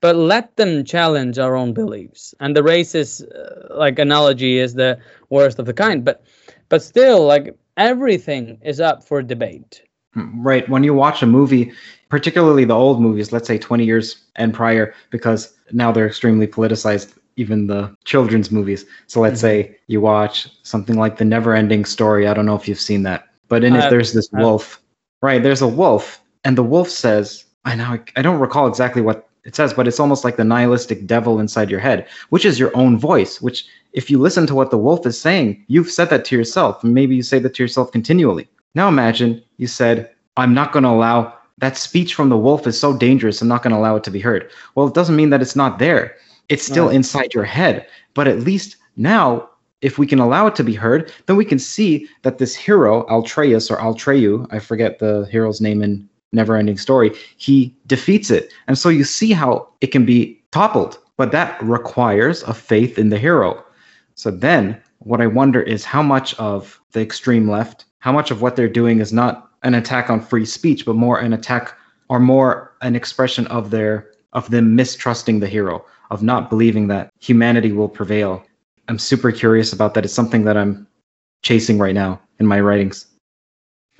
but 0.00 0.16
let 0.16 0.56
them 0.56 0.84
challenge 0.84 1.38
our 1.38 1.56
own 1.56 1.72
beliefs 1.72 2.34
and 2.40 2.56
the 2.56 2.62
racist 2.62 3.24
uh, 3.34 3.74
like 3.74 3.98
analogy 3.98 4.58
is 4.58 4.74
the 4.74 4.98
worst 5.28 5.58
of 5.58 5.66
the 5.66 5.74
kind 5.74 6.04
but 6.04 6.22
but 6.68 6.82
still 6.82 7.26
like 7.26 7.54
everything 7.76 8.58
is 8.62 8.80
up 8.80 9.02
for 9.04 9.22
debate 9.22 9.82
hmm, 10.14 10.42
Right. 10.42 10.68
When 10.68 10.84
you 10.84 10.94
watch 10.94 11.22
a 11.22 11.26
movie, 11.26 11.72
particularly 12.08 12.64
the 12.64 12.74
old 12.74 13.00
movies, 13.00 13.32
let's 13.32 13.46
say 13.46 13.58
20 13.58 13.84
years 13.84 14.24
and 14.36 14.52
prior, 14.52 14.94
because 15.10 15.54
now 15.72 15.92
they're 15.92 16.08
extremely 16.08 16.46
politicized, 16.46 17.14
even 17.36 17.68
the 17.68 17.94
children's 18.04 18.50
movies. 18.50 18.84
So 19.06 19.20
let's 19.20 19.38
mm-hmm. 19.38 19.70
say 19.70 19.78
you 19.86 20.00
watch 20.00 20.48
something 20.62 20.96
like 20.96 21.18
The 21.18 21.24
Never 21.24 21.54
Ending 21.54 21.84
Story. 21.84 22.26
I 22.26 22.34
don't 22.34 22.46
know 22.46 22.56
if 22.56 22.66
you've 22.66 22.80
seen 22.80 23.04
that, 23.04 23.28
but 23.48 23.64
in 23.64 23.74
I 23.74 23.78
it, 23.78 23.84
uh, 23.84 23.90
there's 23.90 24.12
this 24.12 24.28
have. 24.32 24.42
wolf. 24.42 24.82
Right. 25.22 25.42
There's 25.42 25.62
a 25.62 25.68
wolf, 25.68 26.20
and 26.44 26.58
the 26.58 26.64
wolf 26.64 26.88
says, 26.88 27.44
I 27.64 27.76
know, 27.76 27.98
I 28.16 28.22
don't 28.22 28.40
recall 28.40 28.66
exactly 28.66 29.02
what 29.02 29.29
it 29.44 29.56
says, 29.56 29.72
but 29.72 29.88
it's 29.88 30.00
almost 30.00 30.24
like 30.24 30.36
the 30.36 30.44
nihilistic 30.44 31.06
devil 31.06 31.40
inside 31.40 31.70
your 31.70 31.80
head, 31.80 32.06
which 32.28 32.44
is 32.44 32.58
your 32.58 32.76
own 32.76 32.98
voice, 32.98 33.40
which 33.40 33.66
if 33.92 34.10
you 34.10 34.18
listen 34.18 34.46
to 34.46 34.54
what 34.54 34.70
the 34.70 34.78
wolf 34.78 35.06
is 35.06 35.20
saying, 35.20 35.64
you've 35.68 35.90
said 35.90 36.10
that 36.10 36.24
to 36.26 36.36
yourself. 36.36 36.82
Maybe 36.84 37.16
you 37.16 37.22
say 37.22 37.38
that 37.38 37.54
to 37.54 37.62
yourself 37.62 37.90
continually. 37.90 38.48
Now 38.74 38.88
imagine 38.88 39.42
you 39.56 39.66
said, 39.66 40.10
I'm 40.36 40.54
not 40.54 40.72
going 40.72 40.84
to 40.84 40.90
allow 40.90 41.34
that 41.58 41.76
speech 41.76 42.14
from 42.14 42.28
the 42.28 42.38
wolf 42.38 42.66
is 42.66 42.78
so 42.78 42.96
dangerous. 42.96 43.42
I'm 43.42 43.48
not 43.48 43.62
going 43.62 43.72
to 43.72 43.78
allow 43.78 43.96
it 43.96 44.04
to 44.04 44.10
be 44.10 44.20
heard. 44.20 44.50
Well, 44.74 44.86
it 44.88 44.94
doesn't 44.94 45.16
mean 45.16 45.30
that 45.30 45.42
it's 45.42 45.56
not 45.56 45.78
there. 45.78 46.16
It's 46.48 46.64
still 46.64 46.86
Right. 46.86 46.96
inside 46.96 47.34
your 47.34 47.44
head. 47.44 47.86
But 48.14 48.28
at 48.28 48.40
least 48.40 48.76
now, 48.96 49.48
if 49.82 49.98
we 49.98 50.06
can 50.06 50.18
allow 50.18 50.46
it 50.46 50.54
to 50.56 50.64
be 50.64 50.74
heard, 50.74 51.12
then 51.26 51.36
we 51.36 51.44
can 51.44 51.58
see 51.58 52.08
that 52.22 52.38
this 52.38 52.54
hero, 52.54 53.04
Altreus 53.08 53.70
or 53.70 53.76
Altreu, 53.76 54.46
I 54.50 54.58
forget 54.58 54.98
the 54.98 55.26
hero's 55.30 55.60
name 55.60 55.82
in 55.82 56.08
Neverending 56.34 56.78
Story, 56.78 57.12
he 57.36 57.74
defeats 57.86 58.30
it. 58.30 58.52
And 58.66 58.78
so 58.78 58.88
you 58.88 59.04
see 59.04 59.32
how 59.32 59.68
it 59.80 59.88
can 59.88 60.04
be 60.04 60.40
toppled. 60.52 60.98
But 61.16 61.32
that 61.32 61.60
requires 61.62 62.42
a 62.44 62.54
faith 62.54 62.98
in 62.98 63.10
the 63.10 63.18
hero. 63.18 63.62
So 64.14 64.30
then, 64.30 64.80
what 65.00 65.20
I 65.20 65.26
wonder 65.26 65.60
is 65.60 65.84
how 65.84 66.02
much 66.02 66.34
of 66.34 66.80
the 66.92 67.00
extreme 67.00 67.48
left, 67.48 67.84
how 67.98 68.12
much 68.12 68.30
of 68.30 68.42
what 68.42 68.56
they're 68.56 68.68
doing 68.68 69.00
is 69.00 69.12
not 69.12 69.50
an 69.62 69.74
attack 69.74 70.08
on 70.08 70.20
free 70.20 70.46
speech, 70.46 70.86
but 70.86 70.96
more 70.96 71.18
an 71.18 71.32
attack 71.32 71.74
or 72.08 72.18
more 72.18 72.74
an 72.80 72.96
expression 72.96 73.46
of 73.48 73.70
their 73.70 74.10
of 74.32 74.50
them 74.50 74.76
mistrusting 74.76 75.40
the 75.40 75.48
hero, 75.48 75.84
of 76.10 76.22
not 76.22 76.50
believing 76.50 76.86
that 76.88 77.10
humanity 77.20 77.72
will 77.72 77.88
prevail. 77.88 78.44
I'm 78.88 78.98
super 78.98 79.32
curious 79.32 79.72
about 79.72 79.94
that. 79.94 80.04
It's 80.04 80.14
something 80.14 80.44
that 80.44 80.56
I'm 80.56 80.86
chasing 81.42 81.78
right 81.78 81.94
now 81.94 82.20
in 82.38 82.46
my 82.46 82.60
writings. 82.60 83.06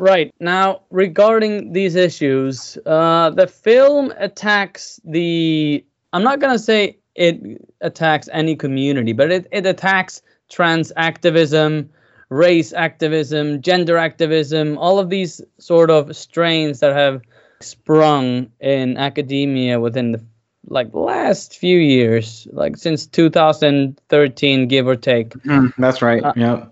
Right. 0.01 0.33
Now, 0.41 0.81
regarding 0.91 1.75
these 1.75 1.95
issues, 1.95 2.79
uh, 2.87 3.31
the 3.31 3.47
film 3.47 4.13
attacks 4.17 4.99
the. 5.05 5.85
I'm 6.15 6.25
not 6.25 6.41
going 6.41 6.55
to 6.55 6.59
say 6.59 6.97
it 7.15 7.63
attacks 7.83 8.29
any 8.33 8.57
community, 8.57 9.13
but 9.13 9.31
it, 9.31 9.47
it 9.53 9.67
attacks 9.67 10.23
trans 10.49 10.91
activism, 10.97 11.91
race 12.31 12.73
activism, 12.73 13.61
gender 13.61 13.99
activism, 13.99 14.79
all 14.79 14.99
of 14.99 15.11
these 15.11 15.43
sort 15.59 15.91
of 15.91 16.17
strains 16.17 16.81
that 16.81 16.97
have 16.97 17.21
sprung 17.61 18.51
in 18.61 18.97
academia 18.97 19.79
within 19.79 20.13
the 20.13 20.25
like 20.69 20.93
last 20.95 21.59
few 21.59 21.79
years, 21.79 22.49
like 22.53 22.79
since 22.79 23.07
2013, 23.07 24.69
give 24.69 24.87
or 24.87 24.97
take. 24.97 25.35
that's 25.77 26.01
right. 26.01 26.25
Uh, 26.25 26.33
yeah. 26.37 26.67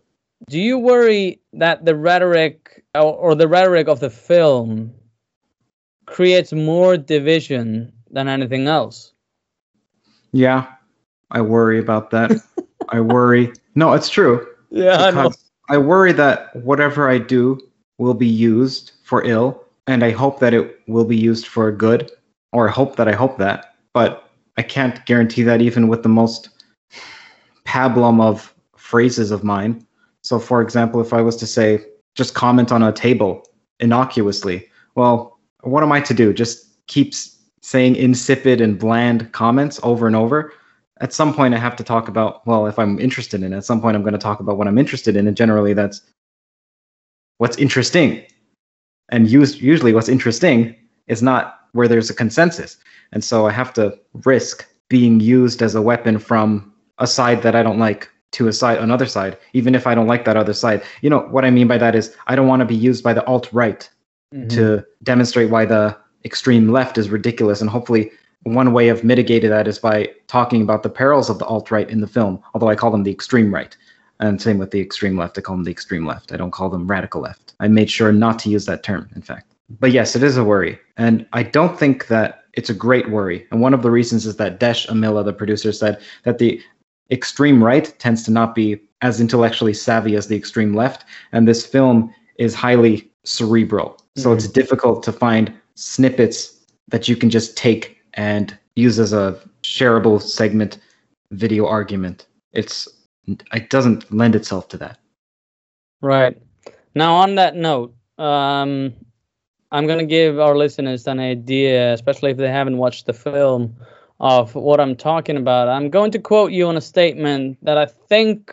Do 0.46 0.58
you 0.58 0.78
worry 0.78 1.40
that 1.52 1.84
the 1.84 1.96
rhetoric 1.96 2.84
or, 2.94 3.14
or 3.14 3.34
the 3.34 3.48
rhetoric 3.48 3.88
of 3.88 4.00
the 4.00 4.10
film 4.10 4.94
creates 6.06 6.52
more 6.52 6.96
division 6.96 7.92
than 8.10 8.28
anything 8.28 8.66
else? 8.66 9.12
Yeah. 10.32 10.66
I 11.30 11.40
worry 11.40 11.78
about 11.78 12.10
that. 12.10 12.32
I 12.88 13.00
worry. 13.00 13.52
No, 13.74 13.92
it's 13.92 14.08
true. 14.08 14.46
Yeah, 14.70 15.10
because 15.10 15.50
I 15.68 15.78
worry 15.78 16.12
that 16.12 16.54
whatever 16.56 17.08
I 17.08 17.18
do 17.18 17.60
will 17.98 18.14
be 18.14 18.26
used 18.26 18.92
for 19.02 19.24
ill, 19.24 19.62
and 19.86 20.04
I 20.04 20.10
hope 20.10 20.40
that 20.40 20.54
it 20.54 20.80
will 20.86 21.04
be 21.04 21.16
used 21.16 21.46
for 21.46 21.70
good, 21.72 22.10
or 22.52 22.68
I 22.68 22.72
hope 22.72 22.96
that 22.96 23.08
I 23.08 23.12
hope 23.12 23.38
that. 23.38 23.74
But 23.92 24.30
I 24.56 24.62
can't 24.62 25.04
guarantee 25.06 25.42
that 25.42 25.60
even 25.60 25.88
with 25.88 26.02
the 26.02 26.08
most 26.08 26.48
pablum 27.66 28.20
of 28.20 28.54
phrases 28.76 29.30
of 29.30 29.44
mine. 29.44 29.86
So, 30.28 30.38
for 30.38 30.60
example, 30.60 31.00
if 31.00 31.12
I 31.14 31.22
was 31.22 31.36
to 31.36 31.46
say, 31.46 31.84
just 32.14 32.34
comment 32.34 32.70
on 32.70 32.82
a 32.82 32.92
table 32.92 33.42
innocuously, 33.80 34.68
well, 34.94 35.38
what 35.62 35.82
am 35.82 35.90
I 35.90 36.00
to 36.02 36.12
do? 36.12 36.34
Just 36.34 36.86
keep 36.86 37.14
saying 37.62 37.96
insipid 37.96 38.60
and 38.60 38.78
bland 38.78 39.32
comments 39.32 39.80
over 39.82 40.06
and 40.06 40.16
over? 40.16 40.52
at 41.00 41.12
some 41.12 41.32
point 41.32 41.54
I 41.54 41.58
have 41.58 41.76
to 41.76 41.84
talk 41.84 42.08
about 42.08 42.46
well 42.46 42.66
if 42.66 42.78
I'm 42.78 42.98
interested 42.98 43.42
in 43.42 43.52
it, 43.52 43.56
at 43.56 43.64
some 43.64 43.80
point 43.80 43.96
I'm 43.96 44.02
going 44.02 44.14
to 44.14 44.18
talk 44.18 44.40
about 44.40 44.58
what 44.58 44.66
I'm 44.66 44.78
interested 44.78 45.16
in 45.16 45.26
and 45.28 45.36
generally 45.36 45.72
that's 45.72 46.02
what's 47.38 47.56
interesting. 47.56 48.24
And 49.10 49.26
us- 49.28 49.60
usually 49.60 49.92
what's 49.92 50.08
interesting 50.08 50.74
is 51.06 51.22
not 51.22 51.60
where 51.72 51.88
there's 51.88 52.10
a 52.10 52.14
consensus. 52.14 52.76
And 53.12 53.22
so 53.22 53.46
I 53.46 53.52
have 53.52 53.72
to 53.74 53.96
risk 54.24 54.66
being 54.88 55.20
used 55.20 55.62
as 55.62 55.74
a 55.74 55.82
weapon 55.82 56.18
from 56.18 56.72
a 56.98 57.06
side 57.06 57.42
that 57.42 57.54
I 57.54 57.62
don't 57.62 57.78
like 57.78 58.10
to 58.32 58.48
a 58.48 58.52
side 58.52 58.78
another 58.78 59.06
side, 59.06 59.38
even 59.52 59.74
if 59.74 59.86
I 59.86 59.94
don't 59.94 60.06
like 60.06 60.24
that 60.24 60.36
other 60.36 60.52
side. 60.52 60.82
You 61.00 61.10
know 61.10 61.20
what 61.30 61.44
I 61.44 61.50
mean 61.50 61.68
by 61.68 61.78
that 61.78 61.94
is 61.94 62.14
I 62.26 62.36
don't 62.36 62.48
want 62.48 62.60
to 62.60 62.66
be 62.66 62.74
used 62.74 63.02
by 63.02 63.14
the 63.14 63.24
alt 63.26 63.48
right 63.52 63.88
mm-hmm. 64.34 64.48
to 64.48 64.84
demonstrate 65.02 65.50
why 65.50 65.64
the 65.64 65.96
extreme 66.24 66.70
left 66.70 66.98
is 66.98 67.08
ridiculous. 67.10 67.60
And 67.60 67.70
hopefully, 67.70 68.10
one 68.42 68.72
way 68.72 68.88
of 68.88 69.04
mitigating 69.04 69.50
that 69.50 69.68
is 69.68 69.78
by 69.78 70.10
talking 70.26 70.62
about 70.62 70.82
the 70.82 70.90
perils 70.90 71.30
of 71.30 71.38
the 71.38 71.46
alt 71.46 71.70
right 71.70 71.88
in 71.88 72.00
the 72.00 72.06
film. 72.06 72.42
Although 72.54 72.68
I 72.68 72.74
call 72.74 72.90
them 72.90 73.02
the 73.02 73.10
extreme 73.10 73.52
right, 73.52 73.76
and 74.20 74.40
same 74.40 74.58
with 74.58 74.70
the 74.70 74.80
extreme 74.80 75.16
left. 75.16 75.38
I 75.38 75.40
call 75.40 75.56
them 75.56 75.64
the 75.64 75.70
extreme 75.70 76.06
left. 76.06 76.32
I 76.32 76.36
don't 76.36 76.50
call 76.50 76.68
them 76.68 76.86
radical 76.86 77.20
left. 77.20 77.54
I 77.60 77.68
made 77.68 77.90
sure 77.90 78.12
not 78.12 78.38
to 78.40 78.50
use 78.50 78.66
that 78.66 78.82
term. 78.82 79.08
In 79.14 79.22
fact, 79.22 79.54
but 79.80 79.92
yes, 79.92 80.16
it 80.16 80.22
is 80.22 80.36
a 80.36 80.44
worry, 80.44 80.78
and 80.96 81.26
I 81.32 81.42
don't 81.42 81.78
think 81.78 82.08
that 82.08 82.44
it's 82.54 82.70
a 82.70 82.74
great 82.74 83.10
worry. 83.10 83.46
And 83.50 83.60
one 83.60 83.74
of 83.74 83.82
the 83.82 83.90
reasons 83.90 84.26
is 84.26 84.36
that 84.36 84.58
Desh 84.58 84.86
Amila, 84.88 85.24
the 85.24 85.32
producer, 85.32 85.72
said 85.72 86.00
that 86.24 86.38
the 86.38 86.60
extreme 87.10 87.62
right 87.62 87.92
tends 87.98 88.22
to 88.24 88.30
not 88.30 88.54
be 88.54 88.80
as 89.00 89.20
intellectually 89.20 89.74
savvy 89.74 90.16
as 90.16 90.26
the 90.26 90.36
extreme 90.36 90.74
left, 90.74 91.04
and 91.32 91.46
this 91.46 91.64
film 91.64 92.12
is 92.38 92.54
highly 92.54 93.10
cerebral. 93.24 93.98
So 94.16 94.32
it's 94.32 94.48
difficult 94.48 95.02
to 95.04 95.12
find 95.12 95.52
snippets 95.74 96.58
that 96.88 97.08
you 97.08 97.14
can 97.14 97.30
just 97.30 97.56
take 97.56 97.98
and 98.14 98.56
use 98.74 98.98
as 98.98 99.12
a 99.12 99.38
shareable 99.62 100.20
segment 100.20 100.78
video 101.30 101.66
argument. 101.66 102.26
It's 102.52 102.88
it 103.52 103.70
doesn't 103.70 104.10
lend 104.12 104.34
itself 104.34 104.68
to 104.68 104.76
that. 104.78 104.98
Right. 106.00 106.40
Now, 106.94 107.16
on 107.16 107.34
that 107.34 107.54
note, 107.54 107.94
um, 108.16 108.94
I'm 109.70 109.86
going 109.86 109.98
to 109.98 110.06
give 110.06 110.38
our 110.38 110.56
listeners 110.56 111.06
an 111.06 111.20
idea, 111.20 111.92
especially 111.92 112.30
if 112.30 112.38
they 112.38 112.48
haven't 112.48 112.78
watched 112.78 113.06
the 113.06 113.12
film, 113.12 113.76
of 114.20 114.54
what 114.54 114.80
I'm 114.80 114.96
talking 114.96 115.36
about. 115.36 115.68
I'm 115.68 115.90
going 115.90 116.10
to 116.12 116.18
quote 116.18 116.52
you 116.52 116.66
on 116.68 116.76
a 116.76 116.80
statement 116.80 117.58
that 117.62 117.78
I 117.78 117.86
think 117.86 118.52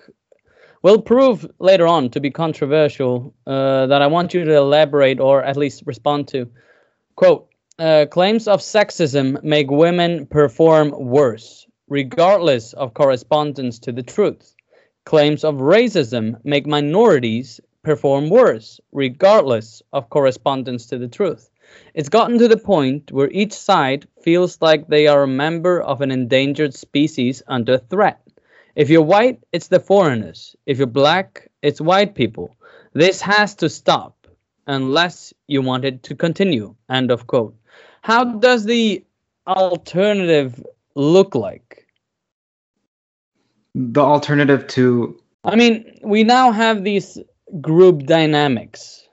will 0.83 1.01
prove 1.01 1.49
later 1.59 1.87
on 1.87 2.09
to 2.11 2.19
be 2.19 2.29
controversial, 2.29 3.33
uh, 3.47 3.87
that 3.87 4.01
I 4.01 4.07
want 4.07 4.33
you 4.33 4.45
to 4.45 4.55
elaborate 4.55 5.19
or 5.19 5.43
at 5.43 5.57
least 5.57 5.83
respond 5.85 6.27
to. 6.29 6.47
Quote 7.15 7.49
uh, 7.79 8.05
Claims 8.11 8.47
of 8.47 8.59
sexism 8.59 9.43
make 9.43 9.71
women 9.71 10.27
perform 10.27 10.91
worse, 10.91 11.65
regardless 11.89 12.73
of 12.73 12.93
correspondence 12.93 13.79
to 13.79 13.91
the 13.91 14.03
truth. 14.03 14.53
Claims 15.05 15.43
of 15.43 15.55
racism 15.55 16.39
make 16.43 16.67
minorities 16.67 17.59
perform 17.83 18.29
worse, 18.29 18.79
regardless 18.91 19.81
of 19.93 20.09
correspondence 20.09 20.87
to 20.87 20.97
the 20.97 21.07
truth. 21.07 21.49
It's 21.93 22.09
gotten 22.09 22.37
to 22.39 22.47
the 22.47 22.57
point 22.57 23.11
where 23.11 23.29
each 23.31 23.53
side 23.53 24.07
feels 24.21 24.61
like 24.61 24.87
they 24.87 25.07
are 25.07 25.23
a 25.23 25.27
member 25.27 25.81
of 25.81 26.01
an 26.01 26.11
endangered 26.11 26.73
species 26.73 27.41
under 27.47 27.77
threat. 27.77 28.21
If 28.75 28.89
you're 28.89 29.01
white, 29.01 29.39
it's 29.51 29.69
the 29.69 29.79
foreigners. 29.79 30.55
If 30.65 30.77
you're 30.77 30.87
black, 30.87 31.49
it's 31.61 31.79
white 31.79 32.15
people. 32.15 32.55
This 32.93 33.21
has 33.21 33.55
to 33.55 33.69
stop 33.69 34.27
unless 34.67 35.33
you 35.47 35.61
want 35.61 35.85
it 35.85 36.03
to 36.03 36.15
continue. 36.15 36.75
End 36.89 37.11
of 37.11 37.27
quote. 37.27 37.55
How 38.01 38.23
does 38.23 38.65
the 38.65 39.03
alternative 39.47 40.63
look 40.95 41.35
like? 41.35 41.87
The 43.75 44.01
alternative 44.01 44.67
to 44.67 45.19
I 45.45 45.55
mean, 45.55 45.99
we 46.01 46.23
now 46.23 46.51
have 46.51 46.83
these 46.83 47.19
group 47.61 48.05
dynamics, 48.05 49.04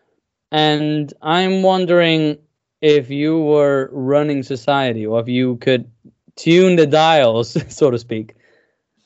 and 0.52 1.12
I'm 1.22 1.62
wondering 1.62 2.38
if 2.80 3.10
you 3.10 3.40
were 3.40 3.90
running 3.92 4.42
society 4.42 5.04
or 5.06 5.20
if 5.20 5.28
you 5.28 5.56
could 5.56 5.90
tune 6.36 6.76
the 6.76 6.86
dials, 6.86 7.56
so 7.74 7.90
to 7.90 7.98
speak. 7.98 8.36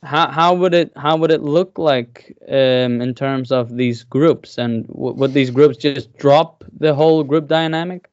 How, 0.02 0.30
how 0.30 0.54
would 0.54 0.74
it 0.74 0.92
how 0.96 1.16
would 1.16 1.30
it 1.30 1.42
look 1.42 1.78
like 1.78 2.36
um, 2.48 3.00
in 3.00 3.14
terms 3.14 3.50
of 3.50 3.76
these 3.76 4.04
groups 4.04 4.58
and 4.58 4.84
would 4.88 5.32
these 5.32 5.50
groups 5.50 5.78
just 5.78 6.14
drop 6.18 6.62
the 6.78 6.94
whole 6.94 7.24
group 7.24 7.48
dynamic? 7.48 8.10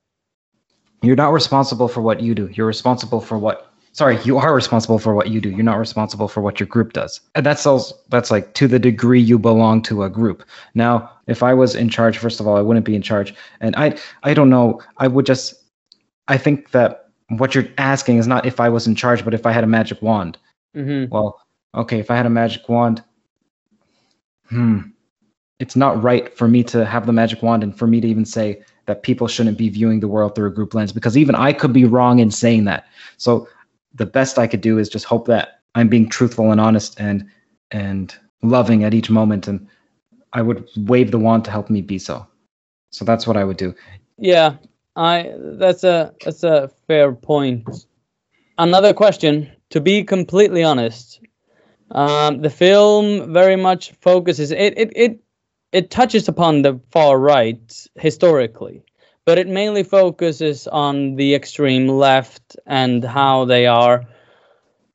you're 1.04 1.18
not 1.18 1.34
responsible 1.34 1.88
for 1.88 2.02
what 2.02 2.22
you 2.22 2.34
do. 2.34 2.50
You're 2.54 2.66
responsible 2.66 3.22
for 3.22 3.38
what 3.38 3.70
sorry, 3.92 4.18
you 4.24 4.38
are 4.38 4.56
responsible 4.56 4.98
for 4.98 5.14
what 5.14 5.30
you 5.30 5.40
do. 5.40 5.50
You're 5.50 5.64
not 5.64 5.78
responsible 5.78 6.28
for 6.28 6.42
what 6.42 6.60
your 6.60 6.66
group 6.66 6.94
does. 6.94 7.20
And 7.36 7.46
that's 7.46 7.66
also 7.68 7.96
that's 8.10 8.32
like 8.32 8.54
to 8.56 8.68
the 8.68 8.80
degree 8.80 9.22
you 9.22 9.38
belong 9.38 9.84
to 9.84 10.04
a 10.04 10.10
group. 10.10 10.44
Now, 10.74 11.12
if 11.28 11.44
I 11.44 11.54
was 11.54 11.76
in 11.76 11.90
charge, 11.90 12.18
first 12.18 12.40
of 12.40 12.48
all, 12.48 12.58
I 12.58 12.62
wouldn't 12.62 12.86
be 12.86 12.96
in 12.96 13.02
charge. 13.02 13.34
And 13.60 13.76
I 13.76 13.98
I 14.24 14.34
don't 14.34 14.50
know, 14.50 14.82
I 14.98 15.08
would 15.08 15.26
just 15.26 15.56
I 16.28 16.38
think 16.38 16.72
that 16.72 17.10
what 17.30 17.56
you're 17.56 17.68
asking 17.78 18.18
is 18.18 18.28
not 18.28 18.46
if 18.46 18.60
I 18.60 18.70
was 18.70 18.88
in 18.88 18.96
charge, 18.96 19.24
but 19.24 19.34
if 19.34 19.46
I 19.46 19.52
had 19.52 19.64
a 19.64 19.68
magic 19.68 20.02
wand. 20.02 20.38
Mm-hmm. 20.76 21.14
Well, 21.14 21.40
okay, 21.76 22.00
if 22.00 22.12
I 22.12 22.16
had 22.16 22.26
a 22.26 22.30
magic 22.30 22.68
wand, 22.68 23.04
hmm, 24.50 24.82
it's 25.60 25.76
not 25.76 26.02
right 26.02 26.36
for 26.38 26.48
me 26.48 26.64
to 26.66 26.86
have 26.86 27.06
the 27.06 27.14
magic 27.14 27.42
wand 27.42 27.64
and 27.64 27.78
for 27.78 27.88
me 27.88 28.02
to 28.02 28.08
even 28.08 28.26
say 28.26 28.62
that 28.86 29.04
people 29.04 29.28
shouldn't 29.28 29.58
be 29.58 29.70
viewing 29.70 30.00
the 30.00 30.08
world 30.08 30.36
through 30.36 30.48
a 30.48 30.54
group 30.54 30.74
lens 30.74 30.92
because 30.92 31.18
even 31.18 31.36
I 31.36 31.54
could 31.54 31.72
be 31.72 31.86
wrong 31.86 32.20
in 32.20 32.32
saying 32.32 32.66
that. 32.66 32.86
So 33.18 33.48
the 33.94 34.06
best 34.06 34.38
I 34.38 34.48
could 34.48 34.62
do 34.62 34.78
is 34.78 34.90
just 34.90 35.06
hope 35.06 35.28
that 35.28 35.62
I'm 35.76 35.88
being 35.88 36.10
truthful 36.10 36.52
and 36.52 36.60
honest 36.60 37.00
and 37.00 37.26
and 37.72 38.16
loving 38.42 38.84
at 38.84 38.94
each 38.94 39.10
moment 39.10 39.48
and 39.48 39.68
I 40.34 40.42
would 40.42 40.68
wave 40.76 41.12
the 41.12 41.20
wand 41.20 41.46
to 41.46 41.52
help 41.52 41.70
me 41.70 41.82
be 41.82 42.00
so. 42.00 42.26
So 42.92 43.06
that's 43.06 43.26
what 43.26 43.38
I 43.38 43.44
would 43.44 43.58
do. 43.58 43.74
Yeah, 44.18 44.56
I 44.96 45.34
that's 45.38 45.84
a 45.84 46.14
that's 46.24 46.44
a 46.44 46.70
fair 46.88 47.14
point. 47.14 47.68
Another 48.58 48.94
question, 48.94 49.52
to 49.72 49.82
be 49.82 50.04
completely 50.04 50.64
honest, 50.64 51.20
um, 51.92 52.42
the 52.42 52.50
film 52.50 53.34
very 53.34 53.56
much 53.56 53.92
focuses 54.02 54.52
it 54.52 54.78
it 54.78 54.92
it 54.96 55.20
it 55.72 55.90
touches 55.90 56.28
upon 56.28 56.62
the 56.62 56.80
far 56.92 57.18
right 57.18 57.88
historically, 57.96 58.84
but 59.26 59.40
it 59.40 59.48
mainly 59.48 59.84
focuses 59.84 60.68
on 60.68 61.16
the 61.16 61.34
extreme 61.34 61.88
left 61.88 62.56
and 62.68 63.04
how 63.04 63.46
they 63.46 63.66
are. 63.66 64.06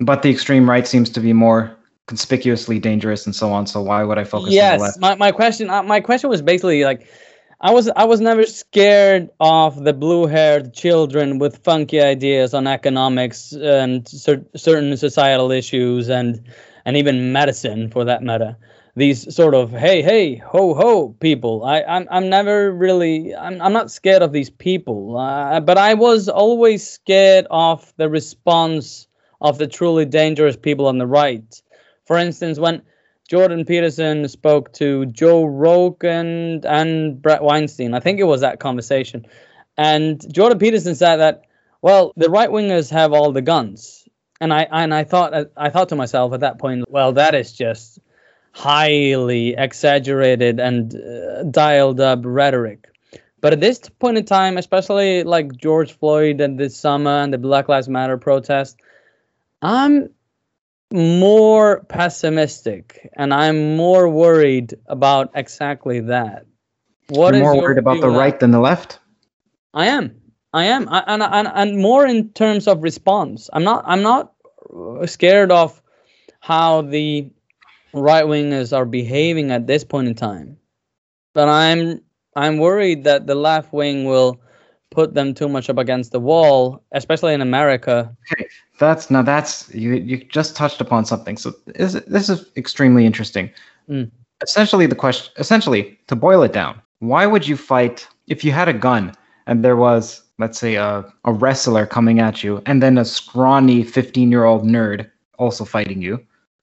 But 0.01 0.23
the 0.23 0.31
extreme 0.31 0.71
right 0.71 0.87
seems 0.87 1.11
to 1.11 1.21
be 1.21 1.33
more 1.33 1.78
conspicuously 2.09 2.81
dangerous 2.81 3.27
and 3.27 3.37
so 3.37 3.53
on. 3.53 3.67
So 3.69 3.81
why 3.81 4.03
would 4.03 4.19
I 4.19 4.25
focus 4.25 4.49
on 4.49 4.55
the 4.55 4.55
yes, 4.55 4.81
left? 4.81 4.99
my 4.99 5.15
my 5.15 5.31
question 5.31 5.71
uh, 5.71 5.85
my 5.85 6.01
question 6.01 6.29
was 6.29 6.43
basically 6.43 6.83
like. 6.85 7.07
I 7.61 7.73
was 7.73 7.89
I 7.97 8.05
was 8.05 8.21
never 8.21 8.45
scared 8.47 9.31
of 9.41 9.83
the 9.83 9.93
blue-haired 9.93 10.75
children 10.75 11.41
with 11.41 11.59
funky 11.65 12.01
ideas 12.01 12.55
on 12.55 12.69
economics 12.69 13.53
and 13.53 14.07
cer- 14.07 14.47
certain 14.55 14.97
societal 14.97 15.51
issues 15.51 16.09
and 16.09 16.41
and 16.85 16.97
even 16.97 17.33
medicine 17.33 17.91
for 17.91 18.05
that 18.05 18.23
matter. 18.23 18.57
These 18.95 19.35
sort 19.35 19.57
of 19.57 19.73
hey 19.73 20.03
hey 20.03 20.37
ho 20.37 20.73
ho 20.73 21.09
people. 21.19 21.65
I 21.65 21.83
I'm 21.83 22.07
I'm 22.13 22.29
never 22.29 22.73
really 22.73 23.35
I'm 23.35 23.61
I'm 23.61 23.73
not 23.73 23.91
scared 23.91 24.23
of 24.23 24.31
these 24.31 24.51
people. 24.51 25.19
Uh, 25.19 25.59
but 25.59 25.79
I 25.79 25.95
was 25.95 26.29
always 26.29 26.89
scared 26.89 27.49
of 27.51 27.93
the 27.97 28.09
response 28.09 29.09
of 29.41 29.59
the 29.59 29.67
truly 29.67 30.05
dangerous 30.05 30.57
people 30.57 30.87
on 30.87 30.99
the 30.99 31.09
right. 31.09 31.61
For 32.09 32.17
instance, 32.17 32.59
when 32.59 32.83
Jordan 33.29 33.67
Peterson 33.67 34.27
spoke 34.27 34.73
to 34.73 35.05
Joe 35.07 35.45
Rogan 35.45 36.65
and 36.65 37.21
Bret 37.21 37.43
Weinstein. 37.43 37.93
I 37.93 38.01
think 38.01 38.19
it 38.19 38.25
was 38.25 38.41
that 38.41 38.59
conversation. 38.59 39.27
And 39.77 40.25
Jordan 40.33 40.59
Peterson 40.59 40.95
said 40.95 41.17
that, 41.17 41.43
well, 41.83 42.15
the 42.17 42.31
right 42.31 42.49
wingers 42.49 42.91
have 42.91 43.13
all 43.13 43.31
the 43.31 43.43
guns. 43.43 44.09
And 44.41 44.53
I 44.53 44.67
and 44.71 44.95
I 44.95 45.05
thought 45.05 45.35
I 45.57 45.69
thought 45.69 45.91
to 45.91 45.97
myself 45.97 46.33
at 46.33 46.41
that 46.41 46.59
point, 46.59 46.87
well, 46.89 47.13
that 47.13 47.35
is 47.35 47.53
just 47.53 47.99
highly 48.53 49.55
exaggerated 49.59 50.59
and 50.59 50.95
uh, 50.95 51.43
dialed 51.43 52.01
up 52.01 52.21
rhetoric. 52.25 52.87
But 53.41 53.53
at 53.53 53.61
this 53.61 53.79
point 53.81 54.17
in 54.17 54.25
time, 54.25 54.57
especially 54.57 55.23
like 55.23 55.57
George 55.57 55.93
Floyd 55.93 56.41
and 56.41 56.59
this 56.59 56.77
summer 56.77 57.23
and 57.23 57.33
the 57.33 57.39
Black 57.39 57.69
Lives 57.69 57.89
Matter 57.89 58.17
protest, 58.17 58.81
I'm 59.61 60.09
more 60.93 61.85
pessimistic 61.85 63.11
and 63.17 63.33
I'm 63.35 63.77
more 63.77 64.09
worried 64.09 64.75
about 64.87 65.31
exactly 65.35 66.01
that. 66.01 66.47
What 67.09 67.35
You're 67.35 67.43
is 67.43 67.43
more 67.43 67.63
worried 67.63 67.79
about 67.79 68.01
the 68.01 68.11
right 68.11 68.39
than 68.39 68.51
the 68.51 68.61
left? 68.61 68.99
I 69.75 69.87
am. 69.87 70.21
I 70.53 70.65
am. 70.65 70.89
I, 70.89 71.05
and, 71.07 71.23
and 71.23 71.49
and 71.49 71.79
more 71.79 72.07
in 72.07 72.31
terms 72.31 72.67
of 72.69 72.83
response. 72.83 73.51
I'm 73.53 73.65
not 73.65 73.85
I'm 73.87 74.03
not 74.03 74.33
scared 75.07 75.51
of 75.51 75.81
how 76.41 76.83
the 76.83 77.31
right 77.93 78.25
wingers 78.25 78.77
are 78.77 78.87
behaving 78.87 79.51
at 79.51 79.67
this 79.67 79.85
point 79.85 80.09
in 80.09 80.15
time. 80.15 80.59
But 81.35 81.49
I'm 81.49 82.01
I'm 82.35 82.59
worried 82.59 83.05
that 83.05 83.27
the 83.27 83.35
left 83.35 83.73
wing 83.73 84.05
will 84.05 84.41
put 84.99 85.15
them 85.15 85.33
too 85.33 85.49
much 85.49 85.71
up 85.71 85.79
against 85.79 86.11
the 86.11 86.19
wall, 86.19 86.83
especially 86.91 87.33
in 87.33 87.41
America. 87.41 87.95
Okay, 88.33 88.49
That's 88.81 89.13
now 89.15 89.23
that's 89.23 89.73
you 89.73 89.91
you 89.95 90.17
just 90.39 90.57
touched 90.57 90.81
upon 90.81 91.05
something. 91.05 91.37
So 91.37 91.55
this, 91.67 91.93
this 92.15 92.29
is 92.29 92.39
extremely 92.57 93.07
interesting. 93.07 93.49
Mm. 93.89 94.11
Essentially, 94.43 94.87
the 94.87 94.97
question, 95.05 95.33
essentially, 95.37 95.83
to 96.09 96.17
boil 96.17 96.43
it 96.43 96.53
down, 96.53 96.83
why 96.99 97.27
would 97.27 97.47
you 97.47 97.57
fight 97.57 98.09
if 98.27 98.45
you 98.45 98.51
had 98.51 98.69
a 98.69 98.73
gun 98.73 99.15
and 99.47 99.65
there 99.65 99.77
was, 99.77 100.03
let's 100.41 100.59
say, 100.59 100.75
a, 100.75 101.05
a 101.25 101.33
wrestler 101.33 101.87
coming 101.87 102.19
at 102.19 102.43
you, 102.43 102.61
and 102.67 102.83
then 102.83 102.99
a 102.99 103.05
scrawny 103.05 103.85
15 103.85 104.33
year 104.33 104.45
old 104.51 104.65
nerd 104.65 105.09
also 105.39 105.65
fighting 105.65 106.03
you? 106.03 106.19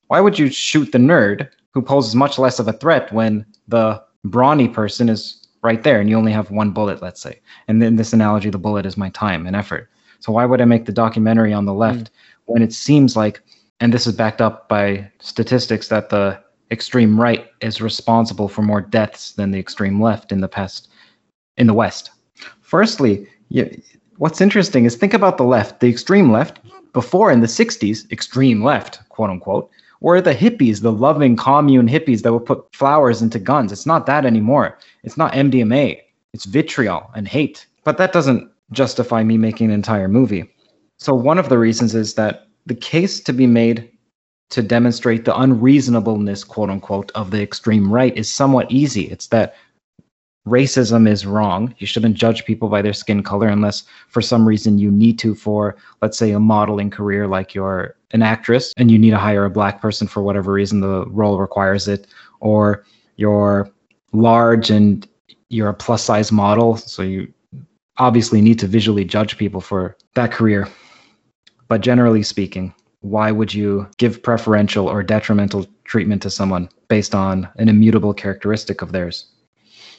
Why 0.08 0.20
would 0.20 0.38
you 0.38 0.50
shoot 0.50 0.92
the 0.92 0.98
nerd 0.98 1.48
who 1.72 1.80
poses 1.80 2.14
much 2.14 2.38
less 2.38 2.58
of 2.58 2.68
a 2.68 2.74
threat 2.74 3.10
when 3.14 3.46
the 3.66 4.02
brawny 4.24 4.68
person 4.68 5.08
is 5.08 5.45
right 5.66 5.82
there 5.82 6.00
and 6.00 6.08
you 6.08 6.16
only 6.16 6.32
have 6.32 6.50
one 6.50 6.70
bullet, 6.70 7.02
let's 7.02 7.20
say? 7.20 7.40
And 7.68 7.82
in 7.82 7.96
this 7.96 8.12
analogy, 8.12 8.50
the 8.50 8.64
bullet 8.66 8.86
is 8.86 8.96
my 8.96 9.10
time 9.10 9.46
and 9.46 9.56
effort. 9.56 9.90
So 10.20 10.32
why 10.32 10.46
would 10.46 10.60
I 10.60 10.64
make 10.64 10.86
the 10.86 10.92
documentary 10.92 11.52
on 11.52 11.66
the 11.66 11.74
left 11.74 12.06
mm. 12.06 12.10
when 12.46 12.62
it 12.62 12.72
seems 12.72 13.16
like, 13.16 13.42
and 13.80 13.92
this 13.92 14.06
is 14.06 14.14
backed 14.14 14.40
up 14.40 14.68
by 14.68 15.10
statistics, 15.18 15.88
that 15.88 16.08
the 16.08 16.40
extreme 16.70 17.20
right 17.20 17.48
is 17.60 17.82
responsible 17.82 18.48
for 18.48 18.62
more 18.62 18.80
deaths 18.80 19.32
than 19.32 19.50
the 19.50 19.58
extreme 19.58 20.00
left 20.00 20.32
in 20.32 20.40
the 20.40 20.48
past 20.48 20.88
in 21.58 21.66
the 21.66 21.74
West? 21.74 22.10
Firstly, 22.60 23.28
what's 24.16 24.40
interesting 24.40 24.84
is 24.84 24.96
think 24.96 25.14
about 25.14 25.36
the 25.36 25.44
left, 25.44 25.80
the 25.80 25.88
extreme 25.88 26.30
left, 26.32 26.60
before 26.92 27.30
in 27.30 27.40
the 27.40 27.46
60s, 27.46 28.10
extreme 28.10 28.62
left, 28.64 29.06
quote 29.10 29.30
unquote, 29.30 29.70
were 30.00 30.20
the 30.20 30.34
hippies, 30.34 30.82
the 30.82 30.92
loving 30.92 31.36
commune 31.36 31.88
hippies 31.88 32.22
that 32.22 32.32
would 32.32 32.46
put 32.46 32.74
flowers 32.74 33.22
into 33.22 33.38
guns. 33.38 33.72
It's 33.72 33.86
not 33.86 34.06
that 34.06 34.24
anymore. 34.24 34.78
It's 35.02 35.16
not 35.16 35.32
MDMA. 35.32 36.00
It's 36.32 36.44
vitriol 36.44 37.10
and 37.14 37.26
hate. 37.26 37.66
But 37.84 37.98
that 37.98 38.12
doesn't 38.12 38.50
justify 38.72 39.22
me 39.22 39.38
making 39.38 39.66
an 39.66 39.72
entire 39.72 40.08
movie. 40.08 40.52
So 40.98 41.14
one 41.14 41.38
of 41.38 41.48
the 41.48 41.58
reasons 41.58 41.94
is 41.94 42.14
that 42.14 42.48
the 42.66 42.74
case 42.74 43.20
to 43.20 43.32
be 43.32 43.46
made 43.46 43.90
to 44.50 44.62
demonstrate 44.62 45.24
the 45.24 45.38
unreasonableness, 45.38 46.44
quote 46.44 46.70
unquote, 46.70 47.10
of 47.14 47.30
the 47.30 47.42
extreme 47.42 47.92
right 47.92 48.16
is 48.16 48.30
somewhat 48.30 48.70
easy. 48.70 49.02
It's 49.10 49.28
that 49.28 49.54
racism 50.46 51.08
is 51.08 51.26
wrong. 51.26 51.74
You 51.78 51.86
shouldn't 51.86 52.14
judge 52.14 52.44
people 52.44 52.68
by 52.68 52.80
their 52.80 52.92
skin 52.92 53.22
color 53.22 53.48
unless 53.48 53.84
for 54.08 54.22
some 54.22 54.46
reason 54.46 54.78
you 54.78 54.90
need 54.90 55.18
to 55.18 55.34
for, 55.34 55.76
let's 56.00 56.16
say, 56.16 56.30
a 56.30 56.40
modeling 56.40 56.90
career 56.90 57.26
like 57.26 57.54
you're 57.54 57.96
an 58.12 58.22
actress 58.22 58.72
and 58.76 58.90
you 58.90 58.98
need 58.98 59.10
to 59.10 59.18
hire 59.18 59.44
a 59.44 59.50
black 59.50 59.80
person 59.80 60.06
for 60.06 60.22
whatever 60.22 60.52
reason 60.52 60.80
the 60.80 61.04
role 61.06 61.38
requires 61.38 61.88
it, 61.88 62.06
or 62.40 62.84
you're 63.16 63.68
large 64.12 64.70
and 64.70 65.08
you're 65.48 65.68
a 65.68 65.74
plus 65.74 66.04
size 66.04 66.30
model. 66.30 66.76
So 66.76 67.02
you 67.02 67.32
obviously 67.98 68.40
need 68.40 68.58
to 68.60 68.66
visually 68.66 69.04
judge 69.04 69.36
people 69.36 69.60
for 69.60 69.96
that 70.14 70.32
career. 70.32 70.68
But 71.68 71.80
generally 71.80 72.22
speaking, 72.22 72.72
why 73.00 73.32
would 73.32 73.52
you 73.52 73.88
give 73.98 74.22
preferential 74.22 74.88
or 74.88 75.02
detrimental 75.02 75.66
treatment 75.84 76.22
to 76.22 76.30
someone 76.30 76.68
based 76.88 77.14
on 77.14 77.48
an 77.56 77.68
immutable 77.68 78.14
characteristic 78.14 78.82
of 78.82 78.92
theirs? 78.92 79.26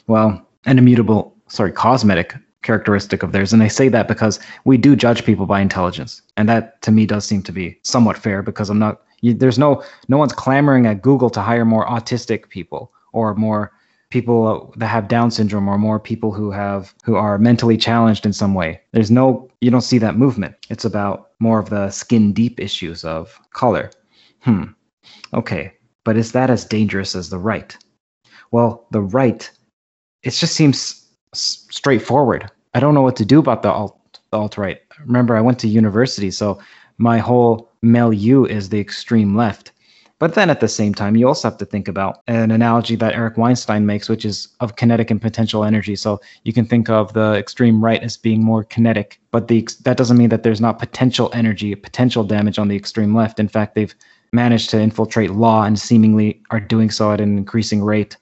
Well, 0.08 0.44
an 0.64 0.78
immutable, 0.78 1.36
sorry, 1.46 1.72
cosmetic 1.72 2.34
characteristic 2.62 3.22
of 3.22 3.32
theirs. 3.32 3.52
And 3.52 3.62
I 3.62 3.68
say 3.68 3.88
that 3.88 4.08
because 4.08 4.40
we 4.64 4.76
do 4.76 4.96
judge 4.96 5.24
people 5.24 5.46
by 5.46 5.60
intelligence. 5.60 6.20
And 6.36 6.48
that 6.48 6.82
to 6.82 6.90
me 6.90 7.06
does 7.06 7.24
seem 7.24 7.42
to 7.44 7.52
be 7.52 7.78
somewhat 7.82 8.18
fair 8.18 8.42
because 8.42 8.68
I'm 8.68 8.80
not, 8.80 9.02
you, 9.20 9.32
there's 9.32 9.58
no, 9.58 9.82
no 10.08 10.18
one's 10.18 10.32
clamoring 10.32 10.86
at 10.86 11.02
Google 11.02 11.30
to 11.30 11.40
hire 11.40 11.64
more 11.64 11.86
autistic 11.86 12.48
people 12.48 12.92
or 13.12 13.34
more 13.34 13.72
people 14.10 14.72
that 14.76 14.86
have 14.86 15.08
down 15.08 15.30
syndrome 15.30 15.68
or 15.68 15.78
more 15.78 16.00
people 16.00 16.32
who 16.32 16.50
have 16.50 16.94
who 17.04 17.16
are 17.16 17.38
mentally 17.38 17.76
challenged 17.76 18.24
in 18.24 18.32
some 18.32 18.54
way. 18.54 18.80
There's 18.92 19.10
no 19.10 19.50
you 19.60 19.70
don't 19.70 19.82
see 19.82 19.98
that 19.98 20.16
movement. 20.16 20.54
It's 20.70 20.84
about 20.84 21.30
more 21.40 21.58
of 21.58 21.70
the 21.70 21.90
skin 21.90 22.32
deep 22.32 22.58
issues 22.58 23.04
of 23.04 23.38
color. 23.52 23.90
Hmm. 24.40 24.64
Okay. 25.34 25.74
But 26.04 26.16
is 26.16 26.32
that 26.32 26.48
as 26.48 26.64
dangerous 26.64 27.14
as 27.14 27.28
the 27.28 27.38
right? 27.38 27.76
Well 28.50 28.86
the 28.92 29.02
right 29.02 29.50
it 30.22 30.30
just 30.30 30.54
seems 30.54 31.06
straightforward. 31.32 32.50
I 32.74 32.80
don't 32.80 32.94
know 32.94 33.02
what 33.02 33.16
to 33.16 33.24
do 33.24 33.38
about 33.38 33.62
the 33.62 33.70
alt 33.70 33.94
the 34.30 34.38
alt 34.38 34.58
right. 34.58 34.80
Remember, 35.06 35.36
I 35.36 35.40
went 35.40 35.58
to 35.60 35.68
university, 35.68 36.30
so 36.30 36.60
my 36.98 37.18
whole 37.18 37.70
milieu 37.82 38.44
is 38.44 38.68
the 38.68 38.80
extreme 38.80 39.36
left. 39.36 39.72
But 40.18 40.34
then 40.34 40.50
at 40.50 40.58
the 40.58 40.68
same 40.68 40.94
time, 40.94 41.14
you 41.14 41.28
also 41.28 41.48
have 41.48 41.58
to 41.58 41.64
think 41.64 41.86
about 41.86 42.22
an 42.26 42.50
analogy 42.50 42.96
that 42.96 43.14
Eric 43.14 43.36
Weinstein 43.36 43.86
makes, 43.86 44.08
which 44.08 44.24
is 44.24 44.48
of 44.58 44.74
kinetic 44.74 45.12
and 45.12 45.22
potential 45.22 45.62
energy. 45.62 45.94
So 45.94 46.20
you 46.42 46.52
can 46.52 46.66
think 46.66 46.90
of 46.90 47.12
the 47.12 47.34
extreme 47.34 47.82
right 47.82 48.02
as 48.02 48.16
being 48.16 48.42
more 48.42 48.64
kinetic, 48.64 49.20
but 49.30 49.46
the 49.46 49.66
that 49.84 49.96
doesn't 49.96 50.16
mean 50.16 50.30
that 50.30 50.42
there's 50.42 50.60
not 50.60 50.80
potential 50.80 51.30
energy, 51.34 51.74
potential 51.76 52.24
damage 52.24 52.58
on 52.58 52.66
the 52.66 52.76
extreme 52.76 53.14
left. 53.14 53.38
In 53.38 53.46
fact, 53.46 53.76
they've 53.76 53.94
managed 54.32 54.70
to 54.70 54.80
infiltrate 54.80 55.30
law 55.30 55.62
and 55.62 55.78
seemingly 55.78 56.42
are 56.50 56.60
doing 56.60 56.90
so 56.90 57.12
at 57.12 57.20
an 57.20 57.38
increasing 57.38 57.82
rate 57.82 58.16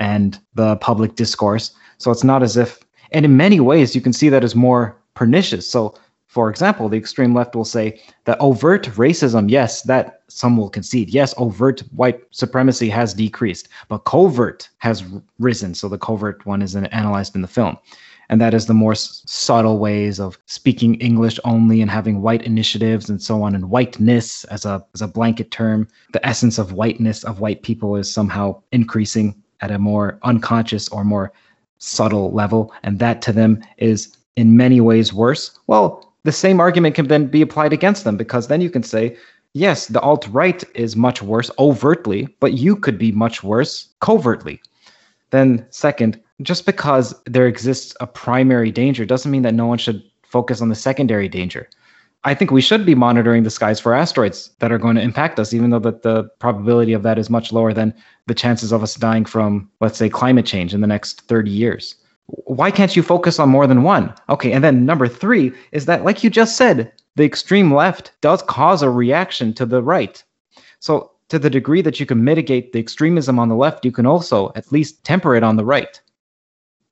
and 0.00 0.40
the 0.54 0.76
public 0.76 1.14
discourse. 1.14 1.72
So 1.98 2.10
it's 2.10 2.24
not 2.24 2.42
as 2.42 2.56
if, 2.56 2.80
and 3.12 3.24
in 3.24 3.36
many 3.36 3.60
ways, 3.60 3.94
you 3.94 4.00
can 4.00 4.12
see 4.12 4.28
that 4.30 4.42
as 4.42 4.56
more 4.56 4.96
pernicious. 5.14 5.68
So, 5.68 5.94
for 6.26 6.48
example, 6.48 6.88
the 6.88 6.96
extreme 6.96 7.34
left 7.34 7.54
will 7.54 7.64
say 7.64 8.00
that 8.24 8.40
overt 8.40 8.86
racism, 8.96 9.50
yes, 9.50 9.82
that 9.82 10.22
some 10.28 10.56
will 10.56 10.70
concede. 10.70 11.10
Yes, 11.10 11.34
overt 11.36 11.80
white 11.94 12.20
supremacy 12.30 12.88
has 12.88 13.14
decreased, 13.14 13.68
but 13.88 14.04
covert 14.04 14.68
has 14.78 15.04
risen. 15.38 15.74
So 15.74 15.88
the 15.88 15.98
covert 15.98 16.46
one 16.46 16.62
is 16.62 16.74
analyzed 16.74 17.34
in 17.34 17.42
the 17.42 17.48
film. 17.48 17.76
And 18.28 18.40
that 18.40 18.54
is 18.54 18.66
the 18.66 18.74
more 18.74 18.94
subtle 18.94 19.78
ways 19.80 20.20
of 20.20 20.38
speaking 20.46 20.94
English 21.00 21.40
only 21.44 21.82
and 21.82 21.90
having 21.90 22.22
white 22.22 22.44
initiatives 22.44 23.10
and 23.10 23.20
so 23.20 23.42
on. 23.42 23.56
And 23.56 23.70
whiteness 23.70 24.44
as 24.44 24.64
a, 24.64 24.86
as 24.94 25.02
a 25.02 25.08
blanket 25.08 25.50
term, 25.50 25.88
the 26.12 26.24
essence 26.24 26.56
of 26.56 26.74
whiteness 26.74 27.24
of 27.24 27.40
white 27.40 27.64
people 27.64 27.96
is 27.96 28.14
somehow 28.14 28.62
increasing 28.70 29.34
at 29.60 29.70
a 29.70 29.78
more 29.78 30.18
unconscious 30.22 30.88
or 30.88 31.04
more 31.04 31.32
subtle 31.78 32.30
level, 32.32 32.72
and 32.82 32.98
that 32.98 33.22
to 33.22 33.32
them 33.32 33.62
is 33.78 34.16
in 34.36 34.56
many 34.56 34.80
ways 34.80 35.12
worse, 35.12 35.58
well, 35.66 36.12
the 36.24 36.32
same 36.32 36.60
argument 36.60 36.94
can 36.94 37.08
then 37.08 37.26
be 37.26 37.42
applied 37.42 37.72
against 37.72 38.04
them 38.04 38.16
because 38.16 38.48
then 38.48 38.60
you 38.60 38.70
can 38.70 38.82
say, 38.82 39.16
yes, 39.54 39.86
the 39.86 40.00
alt 40.00 40.28
right 40.28 40.62
is 40.74 40.96
much 40.96 41.22
worse 41.22 41.50
overtly, 41.58 42.28
but 42.40 42.54
you 42.54 42.76
could 42.76 42.98
be 42.98 43.12
much 43.12 43.42
worse 43.42 43.88
covertly. 44.00 44.60
Then, 45.30 45.66
second, 45.70 46.20
just 46.42 46.66
because 46.66 47.14
there 47.26 47.46
exists 47.46 47.94
a 48.00 48.06
primary 48.06 48.70
danger 48.70 49.04
doesn't 49.04 49.30
mean 49.30 49.42
that 49.42 49.54
no 49.54 49.66
one 49.66 49.78
should 49.78 50.02
focus 50.22 50.60
on 50.60 50.68
the 50.68 50.74
secondary 50.74 51.28
danger. 51.28 51.68
I 52.24 52.34
think 52.34 52.50
we 52.50 52.60
should 52.60 52.84
be 52.84 52.94
monitoring 52.94 53.44
the 53.44 53.50
skies 53.50 53.80
for 53.80 53.94
asteroids 53.94 54.50
that 54.58 54.70
are 54.70 54.78
going 54.78 54.96
to 54.96 55.02
impact 55.02 55.40
us, 55.40 55.54
even 55.54 55.70
though 55.70 55.78
that 55.78 56.02
the 56.02 56.24
probability 56.38 56.92
of 56.92 57.02
that 57.02 57.18
is 57.18 57.30
much 57.30 57.50
lower 57.50 57.72
than 57.72 57.94
the 58.26 58.34
chances 58.34 58.72
of 58.72 58.82
us 58.82 58.94
dying 58.94 59.24
from, 59.24 59.70
let's 59.80 59.96
say, 59.96 60.10
climate 60.10 60.44
change 60.44 60.74
in 60.74 60.82
the 60.82 60.86
next 60.86 61.22
30 61.22 61.50
years. 61.50 61.94
Why 62.26 62.70
can't 62.70 62.94
you 62.94 63.02
focus 63.02 63.38
on 63.38 63.48
more 63.48 63.66
than 63.66 63.82
one? 63.82 64.14
Okay, 64.28 64.52
and 64.52 64.62
then 64.62 64.84
number 64.84 65.08
three 65.08 65.52
is 65.72 65.86
that, 65.86 66.04
like 66.04 66.22
you 66.22 66.28
just 66.28 66.56
said, 66.56 66.92
the 67.16 67.24
extreme 67.24 67.72
left 67.72 68.12
does 68.20 68.42
cause 68.42 68.82
a 68.82 68.90
reaction 68.90 69.54
to 69.54 69.64
the 69.64 69.82
right. 69.82 70.22
So, 70.78 71.12
to 71.30 71.38
the 71.38 71.50
degree 71.50 71.80
that 71.82 72.00
you 72.00 72.06
can 72.06 72.24
mitigate 72.24 72.72
the 72.72 72.80
extremism 72.80 73.38
on 73.38 73.48
the 73.48 73.54
left, 73.54 73.84
you 73.84 73.92
can 73.92 74.04
also 74.04 74.52
at 74.56 74.72
least 74.72 75.04
temper 75.04 75.34
it 75.36 75.42
on 75.42 75.56
the 75.56 75.64
right. 75.64 76.00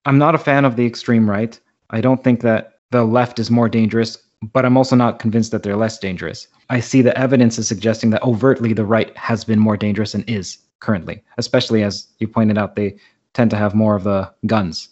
I'm 0.07 0.19
not 0.19 0.35
a 0.35 0.39
fan 0.39 0.65
of 0.65 0.77
the 0.77 0.87
extreme 0.87 1.29
right. 1.29 1.59
I 1.91 2.01
don't 2.01 2.23
think 2.23 2.41
that 2.43 2.81
the 2.91 3.05
left 3.05 3.39
is 3.39 3.51
more 3.51 3.69
dangerous 3.69 4.17
but 4.43 4.65
I'm 4.65 4.77
also 4.77 4.97
not 4.97 5.19
convinced 5.19 5.51
that 5.53 5.63
they're 5.63 5.77
less 5.77 5.99
dangerous. 5.99 6.47
I 6.71 6.81
see 6.81 7.03
the 7.03 7.17
evidence 7.19 7.59
is 7.59 7.67
suggesting 7.67 8.11
that 8.11 8.23
overtly 8.23 8.73
the 8.73 8.85
right 8.85 9.17
has 9.17 9.45
been 9.45 9.59
more 9.59 9.77
dangerous 9.77 10.15
and 10.15 10.29
is 10.29 10.59
currently, 10.81 11.23
especially 11.39 11.83
as 11.83 12.07
you 12.19 12.29
pointed 12.29 12.59
out, 12.59 12.77
they 12.77 12.97
tend 13.35 13.51
to 13.51 13.57
have 13.57 13.75
more 13.75 13.97
of 13.97 14.05
the 14.05 14.31
guns. 14.47 14.89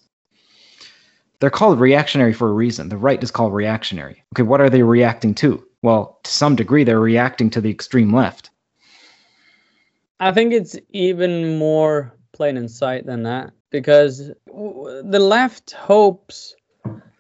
They're 1.39 1.51
called 1.51 1.79
reactionary 1.79 2.33
for 2.33 2.49
a 2.49 2.53
reason. 2.53 2.89
The 2.89 2.97
right 2.97 3.23
is 3.23 3.31
called 3.31 3.53
reactionary. 3.53 4.23
Okay, 4.35 4.43
what 4.43 4.61
are 4.61 4.71
they 4.71 4.83
reacting 4.83 5.35
to? 5.37 5.63
Well, 5.83 6.19
to 6.25 6.31
some 6.31 6.57
degree, 6.57 6.83
they're 6.83 6.99
reacting 6.99 7.51
to 7.51 7.61
the 7.61 7.71
extreme 7.71 8.13
left. 8.13 8.51
I 10.19 10.33
think 10.33 10.55
it's 10.55 10.77
even 10.91 11.59
more 11.59 12.15
plain 12.33 12.57
in 12.57 12.69
sight 12.69 13.05
than 13.07 13.23
that 13.25 13.53
because 13.71 14.31
the 14.47 15.21
left 15.21 15.73
hopes 15.73 16.56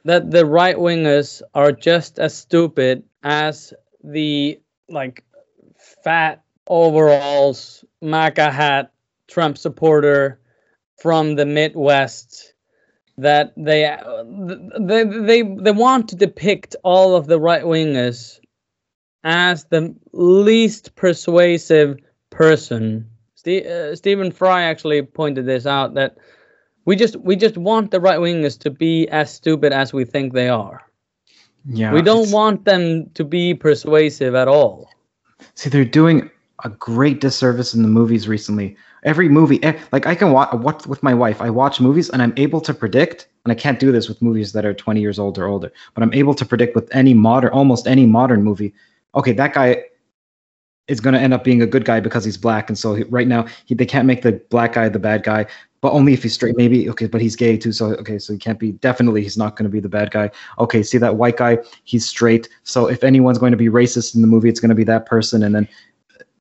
that 0.06 0.30
the 0.30 0.46
right 0.46 0.76
wingers 0.76 1.42
are 1.52 1.72
just 1.72 2.20
as 2.20 2.32
stupid 2.32 3.02
as 3.24 3.74
the 4.04 4.60
like 4.88 5.24
fat 6.04 6.44
overalls, 6.68 7.84
MAGA 8.00 8.52
hat, 8.52 8.92
Trump 9.26 9.58
supporter 9.58 10.40
from 10.96 11.34
the 11.34 11.44
Midwest 11.44 12.54
that 13.18 13.52
they 13.56 13.96
they 14.78 15.04
they 15.04 15.42
they 15.42 15.72
want 15.72 16.08
to 16.10 16.16
depict 16.16 16.76
all 16.84 17.16
of 17.16 17.26
the 17.26 17.40
right 17.40 17.64
wingers 17.64 18.38
as 19.24 19.64
the 19.64 19.92
least 20.12 20.94
persuasive 20.94 21.98
person. 22.30 23.10
St- 23.34 23.66
uh, 23.66 23.96
Stephen 23.96 24.30
Fry 24.30 24.62
actually 24.62 25.02
pointed 25.02 25.46
this 25.46 25.66
out 25.66 25.94
that 25.94 26.16
we 26.86 26.96
just 26.96 27.16
we 27.16 27.36
just 27.36 27.58
want 27.58 27.90
the 27.90 28.00
right 28.00 28.18
wingers 28.18 28.58
to 28.60 28.70
be 28.70 29.06
as 29.08 29.32
stupid 29.32 29.72
as 29.72 29.92
we 29.92 30.04
think 30.04 30.32
they 30.32 30.48
are. 30.48 30.82
Yeah. 31.68 31.92
We 31.92 32.00
don't 32.00 32.30
want 32.30 32.64
them 32.64 33.10
to 33.10 33.24
be 33.24 33.52
persuasive 33.52 34.34
at 34.34 34.48
all. 34.48 34.88
See, 35.54 35.68
they're 35.68 35.84
doing 35.84 36.30
a 36.64 36.70
great 36.70 37.20
disservice 37.20 37.74
in 37.74 37.82
the 37.82 37.88
movies 37.88 38.28
recently. 38.28 38.76
Every 39.02 39.28
movie, 39.28 39.62
eh, 39.62 39.78
like 39.92 40.06
I 40.06 40.14
can 40.14 40.32
watch, 40.32 40.52
watch 40.54 40.86
with 40.86 41.02
my 41.02 41.12
wife. 41.12 41.40
I 41.40 41.50
watch 41.50 41.80
movies 41.80 42.08
and 42.08 42.22
I'm 42.22 42.32
able 42.36 42.60
to 42.62 42.72
predict, 42.72 43.28
and 43.44 43.52
I 43.52 43.54
can't 43.54 43.78
do 43.78 43.92
this 43.92 44.08
with 44.08 44.22
movies 44.22 44.52
that 44.52 44.64
are 44.64 44.72
20 44.72 45.00
years 45.00 45.18
old 45.18 45.38
or 45.38 45.46
older, 45.46 45.72
but 45.94 46.02
I'm 46.02 46.14
able 46.14 46.34
to 46.34 46.44
predict 46.44 46.74
with 46.74 46.88
any 46.94 47.14
modern, 47.14 47.50
almost 47.50 47.86
any 47.86 48.06
modern 48.06 48.42
movie. 48.42 48.72
Okay, 49.14 49.32
that 49.32 49.52
guy 49.52 49.84
is 50.88 51.00
going 51.00 51.14
to 51.14 51.20
end 51.20 51.34
up 51.34 51.42
being 51.42 51.62
a 51.62 51.66
good 51.66 51.84
guy 51.84 52.00
because 52.00 52.24
he's 52.24 52.36
black, 52.36 52.68
and 52.68 52.78
so 52.78 52.94
he, 52.94 53.02
right 53.04 53.26
now 53.26 53.46
he, 53.64 53.74
they 53.74 53.86
can't 53.86 54.06
make 54.06 54.22
the 54.22 54.32
black 54.50 54.74
guy 54.74 54.88
the 54.88 54.98
bad 54.98 55.22
guy, 55.22 55.46
but 55.80 55.92
only 55.92 56.12
if 56.12 56.22
he's 56.22 56.34
straight. 56.34 56.56
Maybe 56.56 56.88
okay, 56.90 57.06
but 57.06 57.20
he's 57.20 57.36
gay 57.36 57.56
too, 57.56 57.72
so 57.72 57.94
okay, 57.96 58.18
so 58.18 58.32
he 58.32 58.38
can't 58.38 58.58
be. 58.58 58.72
Definitely, 58.72 59.22
he's 59.22 59.36
not 59.36 59.56
going 59.56 59.64
to 59.64 59.70
be 59.70 59.80
the 59.80 59.88
bad 59.88 60.10
guy. 60.10 60.30
Okay, 60.58 60.82
see 60.82 60.98
that 60.98 61.16
white 61.16 61.36
guy, 61.36 61.58
he's 61.84 62.06
straight. 62.06 62.48
So 62.64 62.86
if 62.88 63.02
anyone's 63.04 63.38
going 63.38 63.52
to 63.52 63.56
be 63.56 63.68
racist 63.68 64.14
in 64.14 64.22
the 64.22 64.28
movie, 64.28 64.48
it's 64.48 64.60
going 64.60 64.70
to 64.70 64.74
be 64.74 64.84
that 64.84 65.06
person. 65.06 65.42
And 65.42 65.54
then 65.54 65.68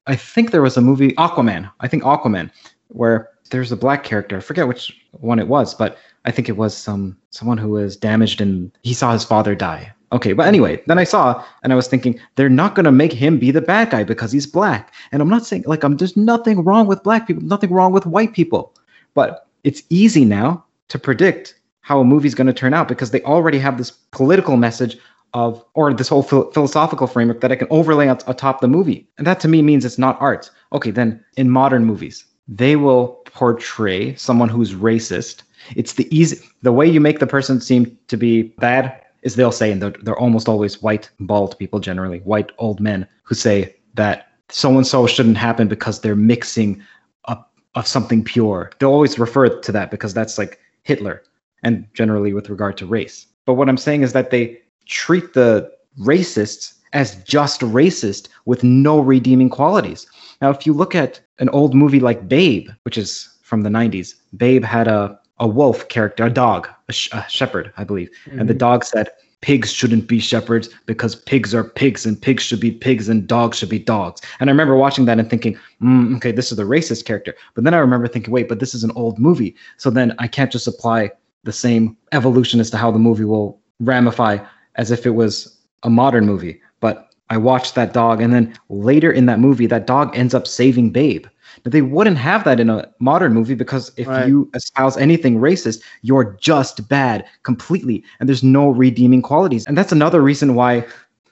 I 0.07 0.15
think 0.15 0.51
there 0.51 0.61
was 0.61 0.77
a 0.77 0.81
movie 0.81 1.13
Aquaman. 1.13 1.71
I 1.79 1.87
think 1.87 2.03
Aquaman, 2.03 2.51
where 2.89 3.29
there's 3.49 3.71
a 3.71 3.77
black 3.77 4.03
character. 4.03 4.37
I 4.37 4.41
forget 4.41 4.67
which 4.67 4.95
one 5.11 5.39
it 5.39 5.47
was, 5.47 5.73
but 5.73 5.97
I 6.25 6.31
think 6.31 6.49
it 6.49 6.57
was 6.57 6.75
some 6.75 7.17
someone 7.29 7.57
who 7.57 7.69
was 7.69 7.95
damaged 7.95 8.41
and 8.41 8.71
he 8.83 8.93
saw 8.93 9.13
his 9.13 9.23
father 9.23 9.55
die. 9.55 9.93
Okay, 10.11 10.33
but 10.33 10.47
anyway, 10.47 10.81
then 10.87 10.99
I 10.99 11.03
saw 11.03 11.43
and 11.63 11.73
I 11.73 11.75
was 11.75 11.87
thinking 11.87 12.19
they're 12.35 12.49
not 12.49 12.75
gonna 12.75 12.91
make 12.91 13.11
him 13.11 13.39
be 13.39 13.51
the 13.51 13.61
bad 13.61 13.89
guy 13.89 14.03
because 14.03 14.31
he's 14.31 14.47
black. 14.47 14.93
And 15.11 15.21
I'm 15.21 15.29
not 15.29 15.45
saying 15.45 15.63
like 15.65 15.83
I'm 15.83 15.97
there's 15.97 16.15
nothing 16.15 16.63
wrong 16.63 16.87
with 16.87 17.03
black 17.03 17.27
people, 17.27 17.43
nothing 17.43 17.71
wrong 17.71 17.91
with 17.91 18.05
white 18.05 18.33
people. 18.33 18.73
But 19.13 19.47
it's 19.63 19.81
easy 19.89 20.25
now 20.25 20.63
to 20.89 20.99
predict 20.99 21.59
how 21.81 21.99
a 21.99 22.03
movie's 22.03 22.35
going 22.35 22.47
to 22.47 22.53
turn 22.53 22.73
out 22.73 22.87
because 22.87 23.11
they 23.11 23.21
already 23.21 23.59
have 23.59 23.77
this 23.77 23.91
political 23.91 24.57
message 24.57 24.97
of 25.33 25.63
or 25.73 25.93
this 25.93 26.07
whole 26.07 26.23
phil- 26.23 26.49
philosophical 26.51 27.07
framework 27.07 27.41
that 27.41 27.51
I 27.51 27.55
can 27.55 27.67
overlay 27.69 28.07
on- 28.07 28.19
atop 28.27 28.61
the 28.61 28.67
movie. 28.67 29.07
And 29.17 29.27
that 29.27 29.39
to 29.41 29.47
me 29.47 29.61
means 29.61 29.85
it's 29.85 29.97
not 29.97 30.19
art. 30.21 30.49
Okay, 30.71 30.91
then 30.91 31.23
in 31.37 31.49
modern 31.49 31.85
movies, 31.85 32.25
they 32.47 32.75
will 32.75 33.21
portray 33.25 34.15
someone 34.15 34.49
who's 34.49 34.73
racist. 34.73 35.43
It's 35.75 35.93
the 35.93 36.07
easy 36.15 36.37
the 36.61 36.71
way 36.71 36.87
you 36.87 37.01
make 37.01 37.19
the 37.19 37.27
person 37.27 37.59
seem 37.59 37.97
to 38.07 38.17
be 38.17 38.43
bad 38.59 39.01
is 39.25 39.35
they'll 39.35 39.51
say, 39.51 39.71
and 39.71 39.81
they're, 39.81 39.95
they're 40.03 40.17
almost 40.17 40.47
always 40.47 40.81
white, 40.81 41.09
bald 41.19 41.57
people 41.57 41.79
generally, 41.79 42.19
white 42.19 42.51
old 42.59 42.79
men 42.79 43.05
who 43.23 43.35
say 43.35 43.75
that 43.95 44.29
so 44.49 44.77
and 44.77 44.85
so 44.85 45.07
shouldn't 45.07 45.35
happen 45.35 45.67
because 45.67 45.99
they're 45.99 46.15
mixing 46.15 46.81
up 47.25 47.51
of 47.73 47.87
something 47.87 48.23
pure. 48.23 48.71
They'll 48.79 48.91
always 48.91 49.17
refer 49.19 49.49
to 49.49 49.71
that 49.71 49.89
because 49.89 50.13
that's 50.13 50.37
like 50.37 50.59
Hitler 50.83 51.23
and 51.63 51.87
generally 51.95 52.33
with 52.33 52.49
regard 52.49 52.77
to 52.77 52.85
race. 52.85 53.25
But 53.45 53.55
what 53.55 53.67
I'm 53.67 53.77
saying 53.77 54.03
is 54.03 54.13
that 54.13 54.29
they 54.29 54.61
treat 54.85 55.33
the 55.33 55.71
racists 55.99 56.75
as 56.93 57.15
just 57.23 57.61
racist 57.61 58.29
with 58.45 58.63
no 58.63 58.99
redeeming 58.99 59.49
qualities. 59.49 60.05
Now, 60.39 60.51
if 60.51 60.67
you 60.67 60.73
look 60.73 60.93
at 60.93 61.19
an 61.39 61.49
old 61.49 61.73
movie 61.73 61.99
like 61.99 62.27
Babe, 62.27 62.69
which 62.83 62.97
is 62.97 63.27
from 63.41 63.61
the 63.61 63.69
90s, 63.69 64.13
Babe 64.37 64.63
had 64.63 64.87
a, 64.87 65.19
a 65.39 65.47
wolf 65.47 65.87
character, 65.89 66.25
a 66.25 66.29
dog, 66.29 66.67
a, 66.87 66.93
sh- 66.93 67.09
a 67.11 67.25
shepherd, 67.29 67.71
I 67.77 67.83
believe. 67.83 68.09
And 68.39 68.49
the 68.49 68.53
dog 68.53 68.83
said, 68.83 69.09
Pigs 69.41 69.71
shouldn't 69.71 70.07
be 70.07 70.19
shepherds 70.19 70.69
because 70.87 71.15
pigs 71.15 71.53
are 71.53 71.63
pigs 71.63 72.03
and 72.03 72.19
pigs 72.19 72.41
should 72.41 72.59
be 72.59 72.71
pigs 72.71 73.07
and 73.09 73.27
dogs 73.27 73.59
should 73.59 73.69
be 73.69 73.77
dogs. 73.77 74.19
And 74.39 74.49
I 74.49 74.51
remember 74.51 74.75
watching 74.75 75.05
that 75.05 75.19
and 75.19 75.29
thinking, 75.29 75.55
mm, 75.79 76.15
okay, 76.15 76.31
this 76.31 76.51
is 76.51 76.57
the 76.57 76.63
racist 76.63 77.05
character. 77.05 77.35
But 77.53 77.63
then 77.63 77.75
I 77.75 77.77
remember 77.77 78.07
thinking, 78.07 78.33
wait, 78.33 78.49
but 78.49 78.59
this 78.59 78.73
is 78.73 78.83
an 78.83 78.91
old 78.95 79.19
movie. 79.19 79.55
So 79.77 79.91
then 79.91 80.15
I 80.17 80.27
can't 80.27 80.51
just 80.51 80.65
apply 80.65 81.11
the 81.43 81.53
same 81.53 81.95
evolution 82.11 82.59
as 82.59 82.71
to 82.71 82.77
how 82.77 82.89
the 82.89 82.97
movie 82.97 83.25
will 83.25 83.61
ramify 83.79 84.39
as 84.75 84.89
if 84.89 85.05
it 85.05 85.11
was 85.11 85.55
a 85.83 85.91
modern 85.91 86.25
movie. 86.25 86.59
But 86.79 87.13
I 87.29 87.37
watched 87.37 87.75
that 87.75 87.93
dog, 87.93 88.21
and 88.21 88.33
then 88.33 88.57
later 88.69 89.11
in 89.11 89.27
that 89.27 89.39
movie, 89.39 89.67
that 89.67 89.85
dog 89.85 90.17
ends 90.17 90.33
up 90.33 90.47
saving 90.47 90.89
Babe. 90.89 91.27
Now, 91.63 91.69
they 91.71 91.81
wouldn't 91.81 92.17
have 92.17 92.43
that 92.43 92.59
in 92.59 92.69
a 92.69 92.87
modern 92.99 93.33
movie 93.33 93.55
because 93.55 93.91
if 93.97 94.07
Right. 94.07 94.27
you 94.27 94.49
espouse 94.53 94.97
anything 94.97 95.39
racist, 95.39 95.81
you're 96.01 96.37
just 96.41 96.87
bad 96.89 97.25
completely, 97.43 98.03
and 98.19 98.27
there's 98.27 98.43
no 98.43 98.69
redeeming 98.69 99.21
qualities. 99.21 99.65
And 99.67 99.77
that's 99.77 99.91
another 99.91 100.21
reason 100.21 100.55
why 100.55 100.85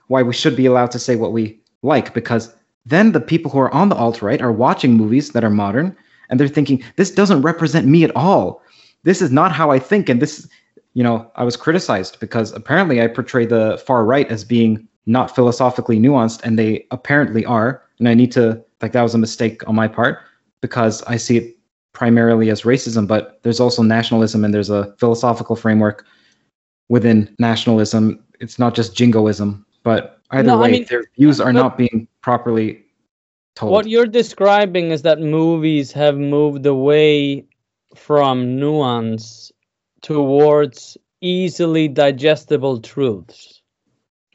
why 0.08 0.22
we 0.22 0.34
should 0.34 0.56
be 0.56 0.66
allowed 0.66 0.92
to 0.92 1.00
say 1.00 1.16
what 1.16 1.32
we 1.32 1.58
like 1.82 2.14
because 2.14 2.54
then 2.86 3.14
the 3.14 3.22
people 3.22 3.50
who 3.50 3.60
are 3.60 3.74
on 3.74 3.90
the 3.90 3.96
alt 3.96 4.22
right 4.22 4.42
are 4.42 4.52
watching 4.52 4.94
movies 4.94 5.32
that 5.32 5.44
are 5.44 5.50
modern 5.50 5.96
and 6.30 6.40
they're 6.40 6.48
thinking 6.48 6.84
this 6.98 7.10
doesn't 7.10 7.42
represent 7.42 7.88
me 7.88 8.04
at 8.04 8.16
all. 8.16 8.62
This 9.04 9.22
is 9.22 9.32
not 9.32 9.52
how 9.52 9.72
I 9.72 9.80
think, 9.80 10.10
and 10.10 10.22
this 10.22 10.48
you 10.94 11.04
know, 11.04 11.30
I 11.36 11.44
was 11.44 11.58
criticized 11.58 12.20
because 12.20 12.52
apparently 12.52 13.02
I 13.02 13.08
portray 13.08 13.46
the 13.46 13.82
far 13.86 14.06
right 14.06 14.30
as 14.30 14.44
being 14.44 14.88
not 15.06 15.36
philosophically 15.36 16.00
nuanced, 16.00 16.42
and 16.44 16.58
they 16.58 16.86
apparently 16.92 17.44
are. 17.46 17.82
And 18.00 18.08
I 18.08 18.14
need 18.14 18.32
to, 18.34 18.64
like, 18.84 18.92
that 18.92 19.02
was 19.02 19.16
a 19.16 19.18
mistake 19.18 19.68
on 19.68 19.76
my 19.76 19.88
part 19.88 20.20
because 20.62 21.02
I 21.04 21.18
see 21.18 21.38
it 21.38 21.58
primarily 21.94 22.50
as 22.50 22.64
racism, 22.64 23.08
but 23.08 23.40
there's 23.44 23.60
also 23.60 23.82
nationalism 23.82 24.44
and 24.46 24.54
there's 24.54 24.70
a 24.70 24.94
philosophical 25.00 25.56
framework 25.56 26.06
within 26.90 27.34
nationalism. 27.40 28.24
It's 28.40 28.60
not 28.60 28.76
just 28.76 28.96
jingoism, 28.96 29.66
but 29.84 30.20
either 30.32 30.48
No, 30.48 30.58
I 30.60 30.64
way, 30.64 30.72
mean, 30.72 30.86
their 30.90 31.06
views 31.18 31.40
are 31.40 31.54
not 31.54 31.78
being 31.78 32.08
properly 32.22 32.84
told. 33.56 33.72
What 33.72 33.88
you're 33.88 34.06
describing 34.08 34.92
is 34.92 35.04
that 35.04 35.20
movies 35.20 35.92
have 35.94 36.18
moved 36.18 36.66
away 36.66 37.46
from 37.96 38.60
nuance 38.60 39.52
towards 40.02 40.98
easily 41.22 41.88
digestible 41.88 42.82
truths. 42.82 43.62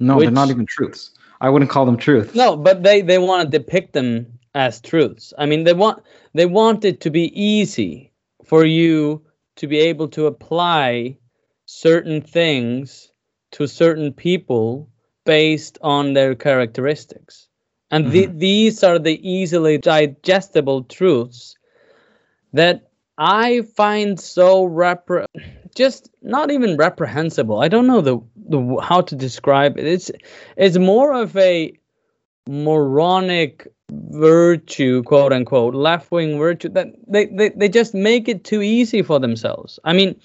no, 0.01 0.19
they're 0.21 0.31
not 0.31 0.49
even 0.49 0.65
truths. 0.65 1.11
I 1.41 1.51
wouldn't 1.51 1.71
call 1.71 1.85
them 1.85 1.97
truths. 1.97 2.35
No, 2.35 2.57
but 2.57 2.83
they 2.83 3.03
they 3.03 3.19
want 3.19 3.51
to 3.51 3.59
depict 3.59 3.93
them 3.93 4.38
as 4.59 4.81
truths. 4.81 5.33
I 5.39 5.47
mean, 5.47 5.63
they 5.63 5.73
want 5.73 6.03
they 6.35 6.47
want 6.47 6.85
it 6.85 7.01
to 7.03 7.11
be 7.11 7.27
easy 7.41 8.13
for 8.45 8.65
you 8.65 9.23
to 9.57 9.69
be 9.69 9.79
able 9.79 10.09
to 10.09 10.27
apply 10.27 11.17
certain 11.65 12.21
things 12.21 13.13
to 13.53 13.69
certain 13.69 14.13
people 14.13 14.91
based 15.25 15.79
on 15.81 16.13
their 16.13 16.35
characteristics. 16.35 17.49
And 17.91 18.11
the, 18.11 18.27
mm-hmm. 18.27 18.39
these 18.39 18.83
are 18.83 18.99
the 18.99 19.17
easily 19.31 19.79
digestible 19.79 20.83
truths 20.85 21.57
that 22.53 22.91
I 23.17 23.63
find 23.77 24.19
so 24.19 24.69
repre- 24.69 25.27
just 25.75 26.11
not 26.21 26.51
even 26.51 26.77
reprehensible. 26.77 27.61
I 27.61 27.69
don't 27.69 27.87
know 27.87 28.01
the, 28.01 28.19
the 28.35 28.81
how 28.83 29.03
to 29.03 29.15
describe 29.15 29.79
it. 29.79 29.87
It's 29.87 30.11
it's 30.57 30.79
more 30.79 31.13
of 31.15 31.37
a 31.37 31.79
moronic 32.49 33.69
virtue, 33.91 35.03
quote 35.03 35.33
unquote, 35.33 35.75
left 35.75 36.11
wing 36.11 36.39
virtue 36.39 36.69
that 36.71 36.89
they, 37.07 37.27
they, 37.27 37.51
they 37.51 37.69
just 37.69 37.95
make 37.95 38.29
it 38.29 38.45
too 38.45 38.63
easy 38.63 39.03
for 39.03 39.19
themselves. 39.19 39.79
I 39.85 39.93
mean, 39.93 40.21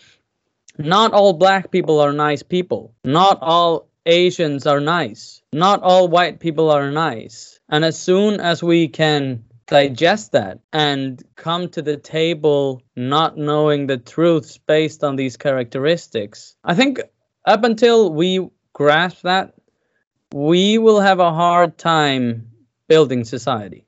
not 0.77 1.13
all 1.13 1.33
black 1.33 1.71
people 1.71 1.99
are 1.99 2.13
nice 2.13 2.43
people. 2.43 2.93
Not 3.03 3.39
all 3.41 3.87
Asians 4.05 4.67
are 4.67 4.79
nice. 4.79 5.41
Not 5.53 5.81
all 5.81 6.07
white 6.07 6.39
people 6.39 6.69
are 6.69 6.91
nice. 6.91 7.59
And 7.69 7.85
as 7.85 7.97
soon 7.97 8.39
as 8.39 8.61
we 8.61 8.87
can 8.87 9.43
digest 9.67 10.33
that 10.33 10.59
and 10.73 11.23
come 11.35 11.69
to 11.69 11.81
the 11.81 11.97
table 11.97 12.81
not 12.95 13.37
knowing 13.37 13.87
the 13.87 13.97
truths 13.97 14.57
based 14.57 15.03
on 15.03 15.15
these 15.15 15.37
characteristics, 15.37 16.55
I 16.63 16.75
think 16.75 17.01
up 17.45 17.63
until 17.63 18.11
we 18.11 18.47
grasp 18.73 19.21
that, 19.21 19.53
we 20.33 20.77
will 20.79 20.99
have 20.99 21.19
a 21.19 21.31
hard 21.31 21.77
time 21.77 22.52
building 22.93 23.23
society. 23.23 23.81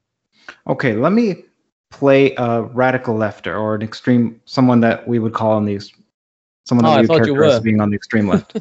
Okay, 0.65 0.93
let 0.93 1.11
me 1.11 1.43
play 1.91 2.33
a 2.37 2.63
radical 2.63 3.15
lefter 3.15 3.53
or 3.63 3.75
an 3.75 3.83
extreme, 3.83 4.41
someone 4.45 4.79
that 4.81 5.07
we 5.07 5.19
would 5.19 5.33
call 5.33 5.51
on 5.51 5.65
these 5.65 5.93
someone 6.67 6.85
Oh, 6.85 6.89
that 6.89 6.97
I 6.97 7.01
we 7.01 7.07
thought 7.07 7.17
you 7.19 7.25
characterize 7.25 7.53
as 7.53 7.59
being 7.61 7.81
on 7.81 7.89
the 7.91 7.95
extreme 7.95 8.27
left. 8.27 8.57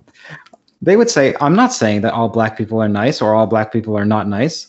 they 0.86 0.96
would 0.96 1.10
say, 1.10 1.34
"I'm 1.40 1.56
not 1.56 1.72
saying 1.72 2.02
that 2.02 2.12
all 2.12 2.28
black 2.28 2.56
people 2.56 2.80
are 2.80 2.88
nice 2.88 3.20
or 3.20 3.34
all 3.34 3.46
black 3.46 3.72
people 3.72 3.98
are 3.98 4.04
not 4.04 4.28
nice. 4.28 4.68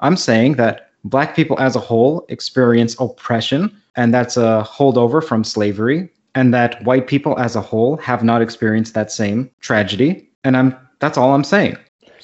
I'm 0.00 0.16
saying 0.16 0.56
that 0.56 0.90
black 1.04 1.34
people 1.34 1.58
as 1.58 1.74
a 1.74 1.80
whole 1.80 2.26
experience 2.28 2.94
oppression, 3.00 3.62
and 3.96 4.12
that's 4.12 4.36
a 4.36 4.66
holdover 4.68 5.24
from 5.24 5.42
slavery, 5.44 6.10
and 6.34 6.52
that 6.52 6.84
white 6.84 7.06
people 7.06 7.38
as 7.38 7.56
a 7.56 7.62
whole 7.62 7.96
have 7.96 8.22
not 8.22 8.42
experienced 8.42 8.92
that 8.92 9.10
same 9.10 9.50
tragedy. 9.60 10.28
And 10.44 10.56
I'm 10.58 10.76
that's 11.00 11.16
all 11.16 11.32
I'm 11.34 11.44
saying. 11.44 11.76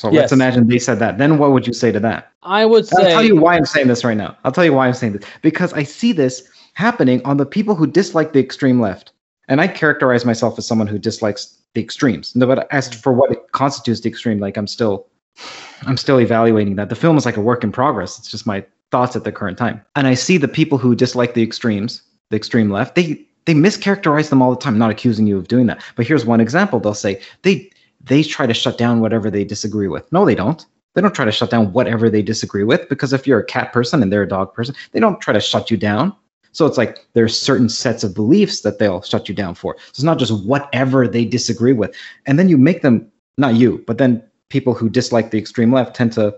So 0.03 0.11
Yes. 0.11 0.23
let's 0.23 0.33
imagine 0.33 0.67
they 0.67 0.81
said 0.81 0.99
that. 0.99 1.19
Then 1.19 1.39
what 1.39 1.53
would 1.53 1.65
you 1.65 1.73
say 1.73 1.93
to 1.93 2.01
that? 2.01 2.33
I 2.43 2.67
would 2.67 2.89
say. 2.89 3.05
I'll 3.05 3.11
tell 3.13 3.23
you 3.23 3.37
why 3.37 3.55
I'm 3.55 3.65
saying 3.65 3.87
this 3.87 4.03
right 4.03 4.17
now. 4.17 4.37
I'll 4.43 4.51
tell 4.51 4.65
you 4.65 4.73
why 4.73 4.89
I'm 4.89 4.95
saying 4.95 5.13
this. 5.13 5.25
Because 5.43 5.73
I 5.75 5.85
see 5.85 6.13
this 6.13 6.43
happening 6.75 7.25
on 7.25 7.37
the 7.37 7.47
people 7.47 7.77
who 7.77 7.87
dislike 7.87 8.33
the 8.33 8.41
extreme 8.41 8.81
left. 8.81 9.13
And 9.47 9.61
I 9.61 9.69
characterize 9.69 10.25
myself 10.25 10.59
as 10.59 10.67
someone 10.67 10.89
who 10.89 10.99
dislikes 10.99 11.57
the 11.75 11.81
extremes. 11.81 12.35
No, 12.35 12.49
but 12.49 12.67
as 12.73 12.89
mm. 12.89 12.97
for 12.97 13.13
what 13.13 13.53
constitutes 13.53 14.01
the 14.01 14.09
extreme, 14.09 14.41
like 14.41 14.57
I'm 14.57 14.67
still 14.67 15.07
I'm 15.87 15.97
still 15.97 16.21
evaluating 16.21 16.75
that. 16.77 16.89
The 16.89 16.97
film 16.97 17.17
is 17.17 17.25
like 17.25 17.37
a 17.37 17.41
work 17.41 17.63
in 17.63 17.71
progress. 17.71 18.19
It's 18.19 18.29
just 18.29 18.45
my 18.45 18.65
thoughts 18.91 19.15
at 19.15 19.23
the 19.23 19.31
current 19.31 19.57
time. 19.57 19.81
And 19.95 20.09
I 20.09 20.15
see 20.15 20.37
the 20.37 20.49
people 20.49 20.79
who 20.79 20.97
dislike 20.97 21.35
the 21.35 21.45
extremes, 21.45 22.03
the 22.31 22.37
extreme 22.37 22.71
left, 22.71 22.97
they 22.97 23.25
they 23.45 23.55
mischaracterize 23.55 24.31
them 24.31 24.43
all 24.43 24.51
the 24.51 24.57
time. 24.57 24.75
I'm 24.75 24.81
not 24.81 24.91
accusing 24.91 25.29
you 25.29 25.39
of 25.39 25.47
doing 25.47 25.67
that. 25.67 25.81
But 25.95 26.09
here's 26.09 26.27
one 26.27 26.41
example. 26.41 26.81
They'll 26.81 26.95
say 26.95 27.21
they 27.43 27.71
they 28.05 28.23
try 28.23 28.47
to 28.47 28.55
shut 28.55 28.79
down 28.79 29.01
whatever 29.01 29.31
they 29.31 29.45
disagree 29.45 29.89
with. 29.89 30.11
No, 30.13 30.25
they 30.25 30.35
don't. 30.35 30.65
They 30.95 31.01
don't 31.01 31.15
try 31.15 31.25
to 31.25 31.33
shut 31.33 31.51
down 31.51 31.73
whatever 31.73 32.11
they 32.11 32.23
disagree 32.23 32.65
with 32.65 32.89
because 32.89 33.13
if 33.13 33.27
you're 33.27 33.41
a 33.41 33.45
cat 33.45 33.73
person 33.73 34.03
and 34.03 34.13
they're 34.13 34.23
a 34.23 34.29
dog 34.29 34.53
person, 34.53 34.75
they 34.93 35.01
don't 35.01 35.21
try 35.21 35.33
to 35.33 35.41
shut 35.41 35.71
you 35.71 35.77
down. 35.77 36.15
So 36.53 36.67
it's 36.67 36.77
like 36.77 37.07
there's 37.15 37.39
certain 37.39 37.71
sets 37.71 38.05
of 38.05 38.15
beliefs 38.15 38.61
that 38.61 38.79
they'll 38.79 39.01
shut 39.01 39.29
you 39.29 39.35
down 39.35 39.55
for. 39.55 39.77
So 39.79 39.91
it's 39.91 40.03
not 40.03 40.19
just 40.19 40.45
whatever 40.45 41.09
they 41.09 41.25
disagree 41.25 41.73
with. 41.73 41.95
And 42.27 42.39
then 42.39 42.49
you 42.49 42.59
make 42.59 42.83
them 42.83 43.11
not 43.39 43.55
you, 43.55 43.83
but 43.87 43.97
then 43.97 44.23
people 44.51 44.75
who 44.75 44.91
dislike 44.91 45.31
the 45.31 45.39
extreme 45.39 45.73
left 45.73 45.97
tend 45.97 46.13
to 46.13 46.37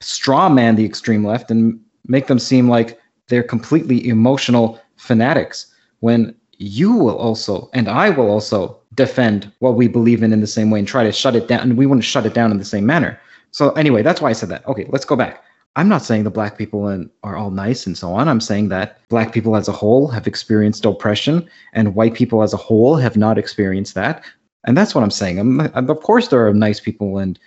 straw 0.00 0.48
man 0.48 0.76
the 0.76 0.84
extreme 0.84 1.26
left 1.26 1.50
and 1.50 1.78
make 2.06 2.28
them 2.28 2.38
seem 2.38 2.68
like 2.68 2.98
they're 3.28 3.42
completely 3.42 4.08
emotional 4.08 4.80
fanatics 4.96 5.66
when 6.00 6.34
you 6.58 6.92
will 6.92 7.16
also 7.16 7.68
and 7.74 7.88
I 7.88 8.10
will 8.10 8.30
also 8.30 8.79
defend 8.94 9.52
what 9.60 9.76
we 9.76 9.88
believe 9.88 10.22
in 10.22 10.32
in 10.32 10.40
the 10.40 10.46
same 10.46 10.70
way 10.70 10.78
and 10.78 10.88
try 10.88 11.04
to 11.04 11.12
shut 11.12 11.36
it 11.36 11.48
down 11.48 11.60
and 11.60 11.76
we 11.76 11.86
want 11.86 12.00
to 12.00 12.06
shut 12.06 12.26
it 12.26 12.34
down 12.34 12.50
in 12.50 12.58
the 12.58 12.64
same 12.64 12.86
manner. 12.86 13.18
So 13.52 13.70
anyway, 13.72 14.02
that's 14.02 14.20
why 14.20 14.30
I 14.30 14.32
said 14.34 14.48
that. 14.48 14.66
Okay, 14.66 14.86
let's 14.88 15.04
go 15.04 15.16
back. 15.16 15.44
I'm 15.76 15.88
not 15.88 16.02
saying 16.02 16.24
the 16.24 16.30
black 16.30 16.58
people 16.58 17.06
are 17.22 17.36
all 17.36 17.50
nice 17.50 17.86
and 17.86 17.96
so 17.96 18.12
on. 18.12 18.28
I'm 18.28 18.40
saying 18.40 18.70
that 18.70 18.98
black 19.08 19.32
people 19.32 19.54
as 19.54 19.68
a 19.68 19.72
whole 19.72 20.08
have 20.08 20.26
experienced 20.26 20.84
oppression 20.84 21.48
and 21.72 21.94
white 21.94 22.14
people 22.14 22.42
as 22.42 22.52
a 22.52 22.56
whole 22.56 22.96
have 22.96 23.16
not 23.16 23.38
experienced 23.38 23.94
that. 23.94 24.24
And 24.64 24.76
that's 24.76 24.94
what 24.94 25.04
I'm 25.04 25.12
saying. 25.12 25.38
I'm, 25.38 25.60
of 25.60 26.00
course, 26.00 26.28
there 26.28 26.46
are 26.46 26.52
nice 26.52 26.80
people 26.80 27.18
and 27.18 27.38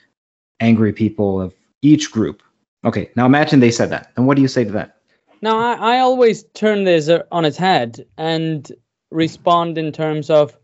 angry 0.62 0.94
people 0.94 1.42
of 1.42 1.54
each 1.82 2.12
group. 2.12 2.42
Okay, 2.86 3.10
now 3.16 3.26
imagine 3.26 3.60
they 3.60 3.72
said 3.72 3.90
that. 3.90 4.12
And 4.16 4.26
what 4.26 4.36
do 4.36 4.42
you 4.42 4.48
say 4.48 4.64
to 4.64 4.72
that? 4.72 4.98
Now, 5.42 5.58
I, 5.58 5.98
I 5.98 6.00
always 6.00 6.44
turn 6.54 6.86
this 6.86 7.10
on 7.32 7.44
its 7.44 7.58
head 7.58 8.06
and 8.18 8.72
respond 9.12 9.78
in 9.78 9.92
terms 9.92 10.30
of, 10.30 10.58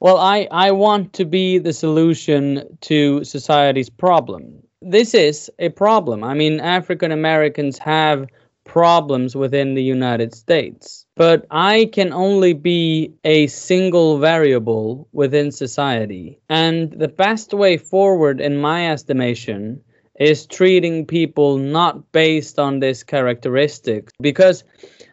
well, 0.00 0.16
I, 0.16 0.48
I 0.50 0.70
want 0.72 1.12
to 1.14 1.26
be 1.26 1.58
the 1.58 1.74
solution 1.74 2.64
to 2.82 3.22
society's 3.22 3.90
problem. 3.90 4.62
This 4.80 5.12
is 5.12 5.50
a 5.58 5.68
problem. 5.68 6.24
I 6.24 6.32
mean, 6.32 6.58
African 6.58 7.12
Americans 7.12 7.76
have 7.78 8.26
problems 8.64 9.36
within 9.36 9.74
the 9.74 9.82
United 9.82 10.34
States, 10.34 11.04
but 11.16 11.46
I 11.50 11.90
can 11.92 12.14
only 12.14 12.54
be 12.54 13.12
a 13.24 13.46
single 13.48 14.18
variable 14.18 15.06
within 15.12 15.52
society. 15.52 16.40
And 16.48 16.92
the 16.92 17.08
best 17.08 17.52
way 17.52 17.76
forward, 17.76 18.40
in 18.40 18.56
my 18.56 18.90
estimation, 18.90 19.82
is 20.18 20.46
treating 20.46 21.04
people 21.04 21.58
not 21.58 22.12
based 22.12 22.58
on 22.58 22.80
this 22.80 23.02
characteristic. 23.02 24.10
Because 24.20 24.64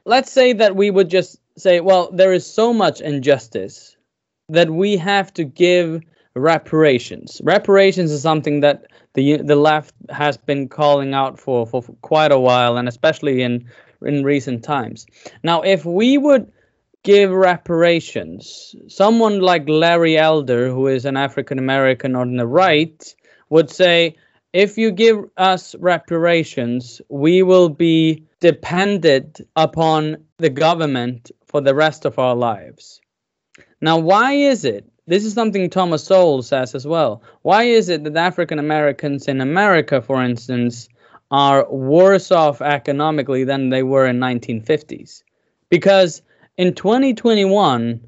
let's 0.05 0.31
say 0.31 0.53
that 0.53 0.77
we 0.77 0.91
would 0.91 1.09
just 1.09 1.39
say, 1.57 1.81
well, 1.81 2.09
there 2.13 2.31
is 2.31 2.45
so 2.45 2.71
much 2.71 3.01
injustice 3.01 3.96
that 4.49 4.69
we 4.69 4.97
have 4.97 5.33
to 5.33 5.43
give 5.43 6.01
reparations. 6.35 7.41
Reparations 7.43 8.11
is 8.11 8.21
something 8.21 8.61
that 8.61 8.85
the 9.13 9.37
the 9.37 9.55
left 9.55 9.93
has 10.09 10.37
been 10.37 10.69
calling 10.69 11.13
out 11.13 11.39
for 11.39 11.65
for 11.65 11.81
quite 12.01 12.31
a 12.31 12.39
while, 12.39 12.77
and 12.77 12.87
especially 12.87 13.41
in 13.41 13.67
in 14.01 14.23
recent 14.23 14.63
times. 14.63 15.05
Now, 15.43 15.61
if 15.61 15.85
we 15.85 16.17
would 16.17 16.51
give 17.03 17.31
reparations, 17.31 18.75
someone 18.87 19.39
like 19.39 19.67
Larry 19.67 20.17
Elder, 20.17 20.69
who 20.69 20.87
is 20.87 21.05
an 21.05 21.17
African 21.17 21.59
American 21.59 22.15
on 22.15 22.35
the 22.35 22.47
right, 22.47 23.15
would 23.49 23.69
say, 23.69 24.15
if 24.53 24.77
you 24.77 24.91
give 24.91 25.25
us 25.37 25.75
reparations, 25.75 27.01
we 27.09 27.43
will 27.43 27.69
be 27.69 28.23
dependent 28.39 29.41
upon 29.55 30.17
the 30.37 30.49
government 30.49 31.31
for 31.45 31.61
the 31.61 31.75
rest 31.75 32.05
of 32.05 32.19
our 32.19 32.35
lives. 32.35 33.01
Now, 33.81 33.97
why 33.97 34.33
is 34.33 34.65
it? 34.65 34.85
This 35.05 35.23
is 35.23 35.33
something 35.33 35.69
Thomas 35.69 36.03
Sowell 36.03 36.41
says 36.41 36.75
as 36.75 36.85
well. 36.85 37.21
Why 37.43 37.63
is 37.63 37.89
it 37.89 38.03
that 38.03 38.17
African 38.17 38.59
Americans 38.59 39.27
in 39.27 39.39
America, 39.39 40.01
for 40.01 40.21
instance, 40.21 40.89
are 41.31 41.69
worse 41.71 42.31
off 42.31 42.61
economically 42.61 43.43
than 43.43 43.69
they 43.69 43.83
were 43.83 44.05
in 44.05 44.19
1950s? 44.19 45.23
Because 45.69 46.21
in 46.57 46.73
2021, 46.73 48.01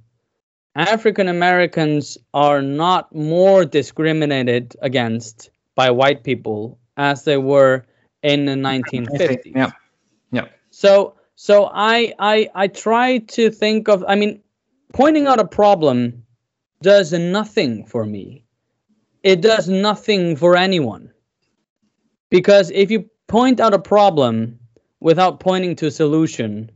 African 0.76 1.28
Americans 1.28 2.18
are 2.34 2.62
not 2.62 3.14
more 3.14 3.66
discriminated 3.66 4.76
against 4.82 5.50
by 5.76 5.92
white 5.92 6.24
people 6.24 6.78
as 6.98 7.24
they 7.24 7.38
were 7.38 7.86
in 8.24 8.46
the 8.46 8.54
1950s. 8.54 9.56
Yeah. 9.56 9.72
Yeah. 10.32 10.48
So 10.72 11.16
so 11.36 11.70
I 11.74 12.14
I 12.20 12.50
I 12.54 12.68
try 12.68 13.20
to 13.20 13.50
think 13.50 13.88
of 13.88 14.04
I 14.08 14.16
mean 14.16 14.42
pointing 14.94 15.28
out 15.28 15.40
a 15.40 15.48
problem 15.48 16.24
does 16.82 17.12
nothing 17.14 17.86
for 17.86 18.06
me. 18.06 18.46
It 19.24 19.42
does 19.42 19.68
nothing 19.68 20.36
for 20.36 20.56
anyone. 20.56 21.12
Because 22.30 22.72
if 22.72 22.90
you 22.92 23.10
point 23.28 23.60
out 23.60 23.74
a 23.74 23.80
problem 23.80 24.60
without 25.00 25.40
pointing 25.40 25.76
to 25.78 25.88
a 25.88 25.92
solution, 25.92 26.72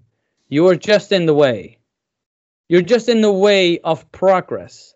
you 0.49 0.67
are 0.67 0.75
just 0.75 1.11
in 1.11 1.25
the 1.25 1.33
way. 1.33 1.77
You're 2.69 2.81
just 2.81 3.09
in 3.09 3.21
the 3.21 3.31
way 3.31 3.79
of 3.79 4.09
progress. 4.11 4.93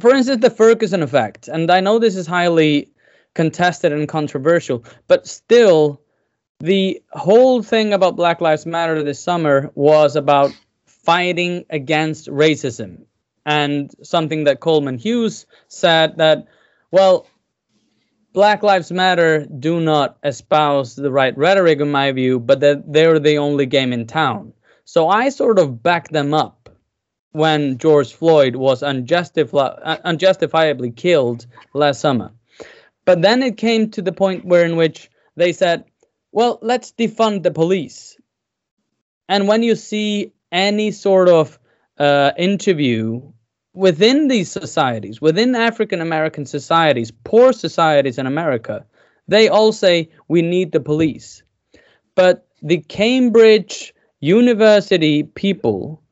For 0.00 0.14
instance, 0.14 0.42
the 0.42 0.50
Ferguson 0.50 1.02
effect, 1.02 1.48
and 1.48 1.70
I 1.70 1.80
know 1.80 1.98
this 1.98 2.16
is 2.16 2.26
highly 2.26 2.90
contested 3.34 3.92
and 3.92 4.08
controversial. 4.08 4.84
But 5.08 5.26
still, 5.26 6.00
the 6.60 7.02
whole 7.12 7.62
thing 7.62 7.92
about 7.92 8.16
Black 8.16 8.40
Lives 8.40 8.66
Matter 8.66 9.02
this 9.02 9.22
summer 9.22 9.70
was 9.74 10.16
about 10.16 10.52
fighting 11.02 11.64
against 11.70 12.28
racism. 12.28 13.04
And 13.44 13.90
something 14.02 14.44
that 14.44 14.60
Coleman 14.60 14.98
Hughes 14.98 15.46
said 15.68 16.18
that, 16.18 16.46
well, 16.90 17.26
Black 18.32 18.62
Lives 18.62 18.90
Matter 18.90 19.46
do 19.46 19.80
not 19.80 20.16
espouse 20.24 20.94
the 20.94 21.10
right 21.10 21.36
rhetoric, 21.36 21.80
in 21.80 21.90
my 21.90 22.12
view, 22.12 22.38
but 22.38 22.60
that 22.60 22.90
they're 22.90 23.18
the 23.18 23.38
only 23.38 23.66
game 23.66 23.92
in 23.92 24.06
town. 24.06 24.52
So 24.84 25.08
I 25.08 25.28
sort 25.28 25.58
of 25.58 25.82
back 25.82 26.08
them 26.08 26.32
up 26.32 26.70
when 27.32 27.78
George 27.78 28.12
Floyd 28.12 28.56
was 28.56 28.82
unjustifi- 28.82 29.78
uh, 29.82 29.98
unjustifiably 30.04 30.92
killed 30.92 31.46
last 31.74 32.00
summer. 32.00 32.32
But 33.04 33.22
then 33.22 33.42
it 33.42 33.56
came 33.56 33.90
to 33.90 34.02
the 34.02 34.12
point 34.12 34.44
where 34.44 34.64
in 34.64 34.76
which 34.76 35.10
they 35.36 35.52
said, 35.52 35.84
well, 36.30 36.58
let's 36.62 36.92
defund 36.92 37.42
the 37.42 37.50
police. 37.50 38.16
And 39.28 39.48
when 39.48 39.62
you 39.62 39.74
see 39.74 40.32
any 40.52 40.90
sort 40.90 41.28
of 41.28 41.58
uh, 41.98 42.32
interview 42.36 43.20
within 43.74 44.28
these 44.28 44.50
societies, 44.50 45.20
within 45.20 45.54
African 45.54 46.00
American 46.00 46.46
societies, 46.46 47.10
poor 47.24 47.52
societies 47.52 48.18
in 48.18 48.26
America, 48.26 48.84
they 49.28 49.48
all 49.48 49.72
say 49.72 50.08
we 50.28 50.42
need 50.42 50.72
the 50.72 50.80
police. 50.80 51.42
But 52.14 52.46
the 52.62 52.78
Cambridge 52.78 53.94
University 54.20 55.24
people 55.24 56.02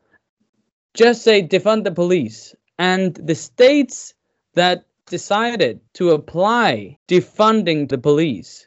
just 0.94 1.22
say 1.22 1.42
defund 1.42 1.84
the 1.84 1.92
police. 1.92 2.54
And 2.78 3.14
the 3.14 3.34
states 3.34 4.14
that 4.54 4.84
decided 5.06 5.80
to 5.94 6.10
apply 6.10 6.98
defunding 7.08 7.88
the 7.88 7.98
police. 7.98 8.66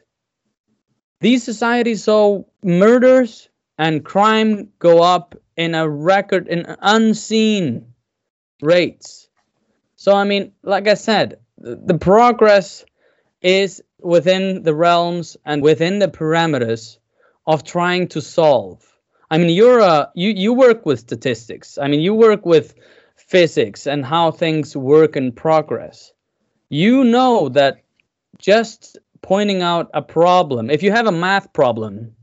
These 1.20 1.42
societies 1.42 2.04
saw 2.04 2.44
murders 2.62 3.48
and 3.78 4.04
crime 4.04 4.68
go 4.78 5.02
up 5.02 5.34
in 5.56 5.74
a 5.74 5.88
record 5.88 6.48
in 6.48 6.76
unseen 6.80 7.94
rates. 8.62 9.28
So 9.96 10.14
I 10.14 10.24
mean, 10.24 10.52
like 10.62 10.88
I 10.88 10.94
said, 10.94 11.38
the 11.58 11.98
progress 11.98 12.84
is 13.40 13.82
within 14.00 14.62
the 14.62 14.74
realms 14.74 15.36
and 15.44 15.62
within 15.62 15.98
the 15.98 16.08
parameters 16.08 16.98
of 17.46 17.64
trying 17.64 18.08
to 18.08 18.20
solve. 18.20 18.82
I 19.30 19.38
mean, 19.38 19.50
you're 19.50 19.80
a 19.80 20.10
you 20.14 20.30
you 20.30 20.52
work 20.52 20.84
with 20.86 21.00
statistics. 21.00 21.78
I 21.78 21.88
mean, 21.88 22.00
you 22.00 22.14
work 22.14 22.44
with 22.44 22.74
physics 23.16 23.86
and 23.86 24.04
how 24.04 24.30
things 24.30 24.76
work 24.76 25.16
in 25.16 25.32
progress 25.32 26.12
you 26.74 27.04
know 27.04 27.48
that 27.50 27.84
just 28.38 28.98
pointing 29.22 29.62
out 29.62 29.90
a 29.94 30.02
problem, 30.02 30.70
if 30.70 30.82
you 30.82 30.90
have 30.90 31.06
a 31.06 31.12
math 31.12 31.52
problem, 31.52 32.14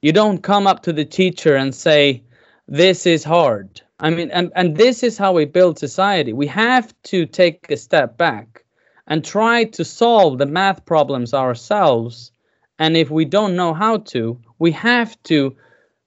you 0.00 0.12
don't 0.12 0.42
come 0.42 0.66
up 0.68 0.84
to 0.84 0.92
the 0.92 1.04
teacher 1.04 1.56
and 1.56 1.74
say, 1.74 2.22
This 2.70 3.04
is 3.04 3.24
hard. 3.24 3.82
I 3.98 4.10
mean, 4.10 4.30
and, 4.30 4.52
and 4.54 4.76
this 4.76 5.02
is 5.02 5.18
how 5.18 5.32
we 5.32 5.44
build 5.44 5.78
society. 5.78 6.32
We 6.32 6.46
have 6.46 6.94
to 7.04 7.26
take 7.26 7.70
a 7.70 7.76
step 7.76 8.16
back 8.16 8.64
and 9.08 9.24
try 9.24 9.64
to 9.64 9.84
solve 9.84 10.38
the 10.38 10.46
math 10.46 10.86
problems 10.86 11.34
ourselves. 11.34 12.32
And 12.78 12.96
if 12.96 13.10
we 13.10 13.24
don't 13.24 13.56
know 13.56 13.74
how 13.74 13.98
to, 14.14 14.40
we 14.60 14.70
have 14.70 15.20
to 15.24 15.54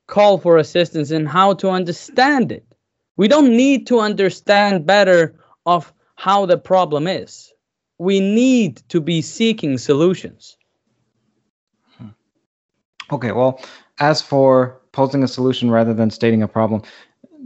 call 0.07 0.37
for 0.37 0.57
assistance 0.57 1.11
in 1.11 1.25
how 1.25 1.53
to 1.55 1.69
understand 1.69 2.51
it. 2.51 2.65
We 3.17 3.27
don't 3.27 3.55
need 3.55 3.85
to 3.87 3.99
understand 3.99 4.85
better 4.85 5.35
of 5.65 5.93
how 6.15 6.45
the 6.45 6.57
problem 6.57 7.07
is 7.07 7.53
we 7.97 8.19
need 8.19 8.77
to 8.89 8.99
be 8.99 9.21
seeking 9.21 9.77
solutions. 9.77 10.57
Hmm. 11.97 12.09
Okay, 13.11 13.31
well, 13.31 13.61
as 14.03 14.21
for 14.21 14.81
posing 14.91 15.23
a 15.23 15.27
solution 15.27 15.71
rather 15.71 15.93
than 15.93 16.09
stating 16.11 16.43
a 16.43 16.47
problem, 16.47 16.81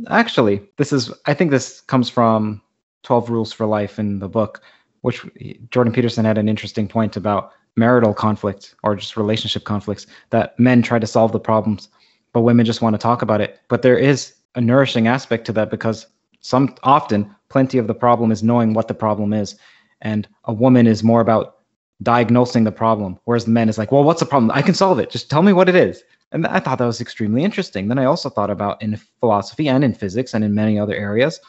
actually, 0.07 0.61
this 0.77 0.91
is, 0.91 1.11
I 1.27 1.33
think 1.35 1.51
this 1.51 1.81
comes 1.81 2.09
from 2.09 2.61
12 3.03 3.29
Rules 3.29 3.53
for 3.53 3.67
Life 3.67 3.99
in 3.99 4.19
the 4.19 4.27
book, 4.27 4.61
which 5.01 5.23
Jordan 5.69 5.93
Peterson 5.93 6.25
had 6.25 6.39
an 6.39 6.49
interesting 6.49 6.87
point 6.87 7.15
about 7.15 7.51
marital 7.75 8.13
conflict 8.13 8.73
or 8.81 8.95
just 8.95 9.15
relationship 9.15 9.65
conflicts 9.65 10.07
that 10.31 10.59
men 10.59 10.81
try 10.81 10.97
to 10.97 11.05
solve 11.05 11.31
the 11.31 11.39
problems, 11.39 11.89
but 12.33 12.41
women 12.41 12.65
just 12.65 12.81
want 12.81 12.95
to 12.95 12.97
talk 12.97 13.21
about 13.21 13.39
it. 13.39 13.59
But 13.67 13.83
there 13.83 13.97
is 13.97 14.33
a 14.55 14.61
nourishing 14.61 15.07
aspect 15.07 15.45
to 15.45 15.53
that 15.53 15.69
because 15.69 16.07
some 16.41 16.75
often 16.81 17.33
plenty 17.49 17.77
of 17.77 17.85
the 17.85 17.93
problem 17.93 18.31
is 18.31 18.41
knowing 18.41 18.73
what 18.73 18.87
the 18.87 18.95
problem 18.95 19.31
is 19.31 19.55
and 20.01 20.27
a 20.45 20.53
woman 20.53 20.87
is 20.87 21.03
more 21.03 21.21
about 21.21 21.57
diagnosing 22.01 22.63
the 22.63 22.71
problem, 22.71 23.19
whereas 23.25 23.45
the 23.45 23.51
man 23.51 23.69
is 23.69 23.77
like, 23.77 23.91
well, 23.91 24.03
what's 24.03 24.19
the 24.19 24.25
problem? 24.25 24.51
I 24.53 24.63
can 24.63 24.73
solve 24.73 24.97
it. 24.99 25.11
Just 25.11 25.29
tell 25.29 25.43
me 25.43 25.53
what 25.53 25.69
it 25.69 25.75
is. 25.75 26.03
And 26.31 26.45
I 26.47 26.59
thought 26.59 26.79
that 26.79 26.85
was 26.85 27.01
extremely 27.01 27.43
interesting. 27.43 27.87
Then 27.87 27.99
I 27.99 28.05
also 28.05 28.29
thought 28.29 28.49
about 28.49 28.81
in 28.81 28.99
philosophy 29.19 29.69
and 29.69 29.83
in 29.83 29.93
physics 29.93 30.33
and 30.33 30.43
in 30.43 30.53
many 30.53 30.77
other 30.77 30.95
areas, 30.95 31.39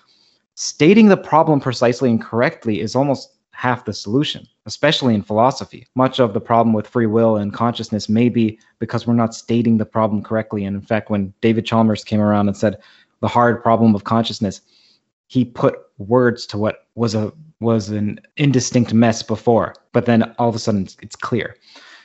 stating 0.54 1.08
the 1.08 1.16
problem 1.16 1.60
precisely 1.60 2.10
and 2.10 2.22
correctly 2.22 2.80
is 2.80 2.94
almost 2.94 3.34
half 3.50 3.84
the 3.84 3.92
solution, 3.92 4.46
especially 4.66 5.16
in 5.16 5.22
philosophy. 5.22 5.84
Much 5.96 6.20
of 6.20 6.32
the 6.32 6.40
problem 6.40 6.72
with 6.72 6.86
free 6.86 7.06
will 7.06 7.36
and 7.36 7.52
consciousness 7.52 8.08
may 8.08 8.28
be 8.28 8.56
because 8.78 9.04
we're 9.04 9.14
not 9.14 9.34
stating 9.34 9.78
the 9.78 9.84
problem 9.84 10.22
correctly. 10.22 10.64
And 10.64 10.76
in 10.76 10.82
fact, 10.82 11.10
when 11.10 11.34
David 11.40 11.66
Chalmers 11.66 12.04
came 12.04 12.20
around 12.20 12.46
and 12.46 12.56
said 12.56 12.78
the 13.20 13.26
hard 13.26 13.60
problem 13.60 13.96
of 13.96 14.04
consciousness, 14.04 14.60
he 15.26 15.44
put 15.44 15.74
words 15.98 16.46
to 16.46 16.58
what 16.58 16.86
was 16.94 17.16
a 17.16 17.32
was 17.60 17.88
an 17.88 18.20
indistinct 18.36 18.94
mess 18.94 19.24
before, 19.24 19.74
but 19.92 20.06
then 20.06 20.22
all 20.38 20.48
of 20.48 20.54
a 20.54 20.60
sudden 20.60 20.86
it's 21.02 21.16
clear. 21.16 21.56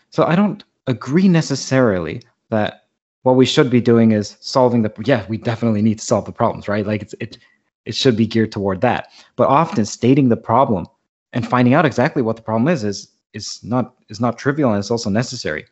So 0.10 0.24
I 0.24 0.36
don't 0.36 0.64
agree 0.88 1.28
necessarily 1.28 2.24
that 2.54 2.86
what 3.24 3.36
we 3.36 3.46
should 3.46 3.70
be 3.70 3.82
doing 3.82 4.12
is 4.12 4.38
solving 4.40 4.82
the 4.84 4.92
yeah 5.06 5.26
we 5.28 5.38
definitely 5.38 5.82
need 5.82 6.00
to 6.00 6.06
solve 6.06 6.26
the 6.26 6.32
problems 6.32 6.68
right? 6.68 6.86
Like 6.86 7.02
it's 7.02 7.16
it 7.20 7.38
it 7.86 7.96
should 7.96 8.16
be 8.16 8.28
geared 8.28 8.52
toward 8.52 8.82
that. 8.82 9.10
But 9.36 9.50
often 9.50 9.86
stating 9.86 10.30
the 10.30 10.38
problem 10.38 10.86
and 11.34 11.48
finding 11.48 11.74
out 11.74 11.86
exactly 11.86 12.22
what 12.22 12.36
the 12.36 12.42
problem 12.42 12.68
is 12.68 12.84
is 12.84 13.10
is 13.34 13.64
not 13.64 13.96
is 14.10 14.20
not 14.20 14.38
trivial 14.38 14.72
and 14.72 14.80
it's 14.80 14.92
also 14.92 15.10
necessary. 15.10 15.66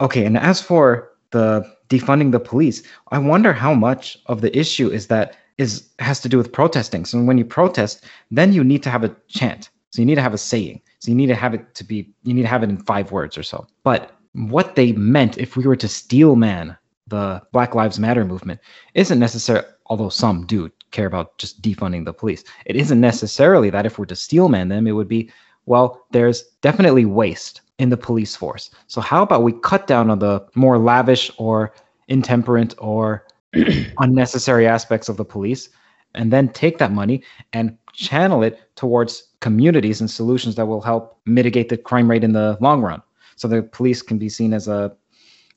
Okay 0.00 0.24
and 0.24 0.36
as 0.36 0.60
for 0.60 1.10
the 1.30 1.48
defunding 1.88 2.30
the 2.32 2.40
police 2.40 2.82
i 3.10 3.18
wonder 3.18 3.52
how 3.52 3.72
much 3.74 4.18
of 4.26 4.40
the 4.40 4.56
issue 4.56 4.88
is 4.88 5.06
that 5.08 5.36
is 5.58 5.88
has 5.98 6.20
to 6.20 6.28
do 6.28 6.36
with 6.36 6.52
protesting. 6.52 7.04
So 7.04 7.22
when 7.22 7.38
you 7.38 7.44
protest 7.44 8.04
then 8.30 8.52
you 8.52 8.62
need 8.62 8.82
to 8.82 8.90
have 8.90 9.04
a 9.04 9.14
chant. 9.28 9.70
So 9.90 10.02
you 10.02 10.06
need 10.06 10.16
to 10.16 10.22
have 10.22 10.34
a 10.34 10.38
saying. 10.38 10.82
So 10.98 11.10
you 11.10 11.16
need 11.16 11.28
to 11.28 11.34
have 11.34 11.54
it 11.54 11.74
to 11.74 11.84
be 11.84 12.10
you 12.24 12.34
need 12.34 12.42
to 12.42 12.48
have 12.48 12.62
it 12.62 12.70
in 12.70 12.78
five 12.78 13.12
words 13.12 13.38
or 13.38 13.42
so. 13.42 13.66
But 13.82 14.15
what 14.36 14.74
they 14.74 14.92
meant 14.92 15.38
if 15.38 15.56
we 15.56 15.64
were 15.64 15.76
to 15.76 15.88
steel 15.88 16.36
man 16.36 16.76
the 17.08 17.40
Black 17.52 17.74
Lives 17.74 17.98
Matter 17.98 18.24
movement 18.24 18.60
isn't 18.94 19.18
necessarily, 19.18 19.66
although 19.86 20.08
some 20.08 20.44
do 20.44 20.70
care 20.90 21.06
about 21.06 21.38
just 21.38 21.62
defunding 21.62 22.04
the 22.04 22.12
police, 22.12 22.44
it 22.66 22.76
isn't 22.76 23.00
necessarily 23.00 23.70
that 23.70 23.86
if 23.86 23.98
we're 23.98 24.06
to 24.06 24.16
steel 24.16 24.48
man 24.48 24.68
them, 24.68 24.86
it 24.86 24.92
would 24.92 25.08
be, 25.08 25.30
well, 25.66 26.04
there's 26.10 26.42
definitely 26.60 27.04
waste 27.04 27.62
in 27.78 27.90
the 27.90 27.96
police 27.96 28.36
force. 28.36 28.70
So 28.88 29.00
how 29.00 29.22
about 29.22 29.42
we 29.42 29.52
cut 29.52 29.86
down 29.86 30.10
on 30.10 30.18
the 30.18 30.44
more 30.54 30.78
lavish 30.78 31.30
or 31.38 31.72
intemperate 32.08 32.74
or 32.78 33.26
unnecessary 33.98 34.66
aspects 34.66 35.08
of 35.08 35.16
the 35.16 35.24
police 35.24 35.68
and 36.14 36.32
then 36.32 36.48
take 36.48 36.78
that 36.78 36.92
money 36.92 37.22
and 37.52 37.76
channel 37.92 38.42
it 38.42 38.60
towards 38.74 39.28
communities 39.40 40.00
and 40.00 40.10
solutions 40.10 40.56
that 40.56 40.66
will 40.66 40.80
help 40.80 41.18
mitigate 41.24 41.68
the 41.68 41.76
crime 41.76 42.10
rate 42.10 42.24
in 42.24 42.32
the 42.32 42.58
long 42.60 42.82
run. 42.82 43.02
So 43.36 43.48
the 43.48 43.62
police 43.62 44.02
can 44.02 44.18
be 44.18 44.28
seen 44.28 44.52
as 44.52 44.66
a 44.66 44.94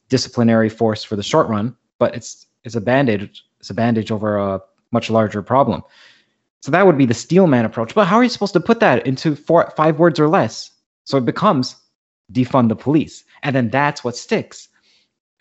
disciplinary 0.10 0.70
force 0.70 1.04
for 1.04 1.16
the 1.16 1.24
short 1.24 1.48
run, 1.48 1.76
but 1.98 2.16
it's 2.16 2.46
it's 2.64 2.76
a 2.76 2.82
bandage 2.82 3.44
it's 3.60 3.70
a 3.70 3.74
bandage 3.74 4.12
over 4.12 4.38
a 4.38 4.62
much 4.92 5.10
larger 5.10 5.42
problem. 5.42 5.84
So 6.62 6.72
that 6.72 6.86
would 6.86 6.98
be 6.98 7.06
the 7.06 7.14
steelman 7.14 7.66
approach. 7.66 7.94
But 7.96 8.08
how 8.08 8.18
are 8.18 8.24
you 8.24 8.30
supposed 8.30 8.54
to 8.54 8.60
put 8.60 8.80
that 8.82 9.06
into 9.06 9.36
four 9.36 9.72
five 9.78 10.00
words 10.00 10.20
or 10.20 10.28
less? 10.28 10.72
So 11.06 11.18
it 11.18 11.26
becomes 11.26 11.76
defund 12.34 12.70
the 12.70 12.76
police, 12.76 13.24
and 13.44 13.56
then 13.56 13.70
that's 13.70 14.04
what 14.04 14.16
sticks. 14.16 14.68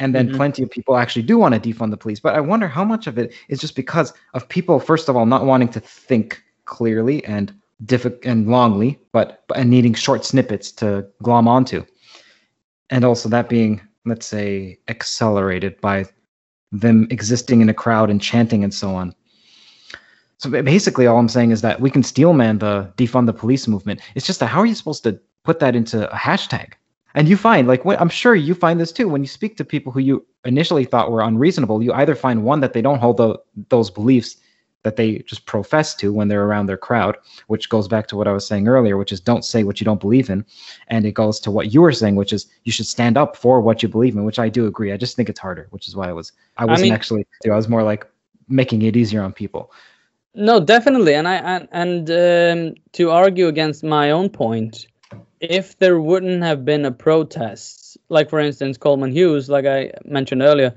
And 0.01 0.15
then 0.15 0.29
mm-hmm. 0.29 0.37
plenty 0.37 0.63
of 0.63 0.71
people 0.71 0.97
actually 0.97 1.23
do 1.23 1.39
want 1.39 1.55
to 1.55 1.61
defund 1.61 1.91
the 1.91 1.97
police. 1.97 2.21
But 2.21 2.37
I 2.37 2.41
wonder 2.41 2.69
how 2.69 2.85
much 2.85 3.09
of 3.09 3.19
it 3.19 3.35
is 3.49 3.59
just 3.59 3.75
because 3.75 4.13
of 4.33 4.49
people, 4.49 4.79
first 4.79 5.09
of 5.09 5.17
all, 5.17 5.27
not 5.27 5.45
wanting 5.45 5.69
to 5.71 5.81
think 5.81 6.41
clearly 6.67 7.25
and 7.25 7.53
diffi- 7.85 8.25
and 8.25 8.47
longly, 8.47 8.97
but 9.11 9.45
and 9.57 9.69
needing 9.69 9.95
short 9.95 10.25
snippets 10.25 10.71
to 10.73 11.05
glom 11.21 11.49
onto 11.49 11.85
and 12.91 13.05
also 13.05 13.29
that 13.29 13.49
being 13.49 13.81
let's 14.05 14.27
say 14.27 14.79
accelerated 14.89 15.81
by 15.81 16.05
them 16.73 17.07
existing 17.11 17.61
in 17.61 17.69
a 17.69 17.75
crowd 17.75 18.11
and 18.11 18.21
chanting 18.21 18.63
and 18.65 18.73
so 18.73 18.95
on. 18.95 19.15
So 20.39 20.51
basically 20.51 21.07
all 21.07 21.19
i'm 21.19 21.29
saying 21.29 21.51
is 21.51 21.63
that 21.63 21.81
we 21.81 21.91
can 21.91 22.03
steelman 22.03 22.59
the 22.59 22.93
defund 22.97 23.27
the 23.27 23.33
police 23.33 23.67
movement. 23.67 24.01
It's 24.15 24.27
just 24.27 24.41
that 24.41 24.47
how 24.47 24.61
are 24.61 24.67
you 24.67 24.75
supposed 24.75 25.03
to 25.05 25.19
put 25.45 25.59
that 25.61 25.75
into 25.75 26.11
a 26.11 26.17
hashtag? 26.17 26.75
And 27.15 27.29
you 27.29 27.37
find 27.37 27.67
like 27.67 27.85
when, 27.85 27.99
i'm 27.99 28.09
sure 28.09 28.35
you 28.35 28.55
find 28.55 28.79
this 28.81 28.93
too. 28.93 29.09
When 29.09 29.23
you 29.23 29.29
speak 29.29 29.57
to 29.57 29.65
people 29.65 29.93
who 29.93 30.01
you 30.01 30.27
initially 30.45 30.85
thought 30.85 31.11
were 31.11 31.23
unreasonable 31.23 31.83
you 31.83 31.93
either 31.93 32.15
find 32.15 32.45
one 32.45 32.61
that 32.61 32.73
they 32.73 32.83
don't 32.83 33.01
hold 33.01 33.17
the, 33.17 33.39
those 33.69 33.91
beliefs 33.91 34.37
that 34.85 34.97
they 34.97 35.19
just 35.21 35.47
profess 35.47 35.95
to 35.97 36.13
when 36.13 36.29
they're 36.29 36.45
around 36.45 36.67
their 36.67 36.77
crowd, 36.77 37.17
which 37.49 37.69
goes 37.69 37.89
back 37.89 38.07
to 38.09 38.17
what 38.17 38.29
I 38.29 38.33
was 38.33 38.47
saying 38.47 38.69
earlier, 38.69 38.97
which 38.97 39.13
is 39.13 39.21
don't 39.21 39.45
say 39.45 39.65
what 39.65 39.81
you 39.81 39.85
don't 39.85 40.01
believe 40.01 40.31
in. 40.31 40.45
And 40.87 41.05
it 41.05 41.13
goes 41.13 41.41
to 41.41 41.51
what 41.51 41.73
you 41.75 41.83
were 41.83 41.93
saying, 41.93 42.17
which 42.17 42.33
is 42.33 42.47
you 42.65 42.73
should 42.73 42.87
stand 42.87 43.17
up 43.17 43.37
for 43.37 43.61
what 43.61 43.83
you 43.83 43.89
believe 43.89 44.15
in, 44.15 44.25
which 44.25 44.39
I 44.39 44.49
do 44.49 44.67
agree. 44.67 44.93
I 44.93 44.97
just 44.97 45.17
think 45.17 45.29
it's 45.29 45.41
harder, 45.41 45.67
which 45.71 45.89
is 45.89 45.97
why 45.97 46.09
I 46.09 46.13
was 46.13 46.33
I 46.57 46.65
wasn't 46.65 46.81
I 46.81 46.83
mean, 46.85 46.93
actually 46.93 47.27
I 47.45 47.57
was 47.57 47.69
more 47.69 47.83
like 47.83 48.07
making 48.49 48.83
it 48.83 48.97
easier 48.97 49.23
on 49.23 49.33
people. 49.33 49.73
No, 50.35 50.61
definitely. 50.61 51.15
And 51.15 51.27
I 51.27 51.37
and, 51.37 51.69
and 51.73 52.11
um, 52.11 52.75
to 52.93 53.11
argue 53.11 53.49
against 53.49 53.83
my 53.83 54.13
own 54.13 54.31
point, 54.31 54.87
if 55.41 55.77
there 55.79 56.01
wouldn't 56.01 56.43
have 56.45 56.65
been 56.65 56.85
a 56.85 56.93
protest, 56.93 57.99
like 58.09 58.31
for 58.31 58.39
instance 58.39 58.79
Coleman 58.79 59.11
Hughes, 59.11 59.49
like 59.49 59.67
I 59.67 59.93
mentioned 60.05 60.43
earlier, 60.43 60.73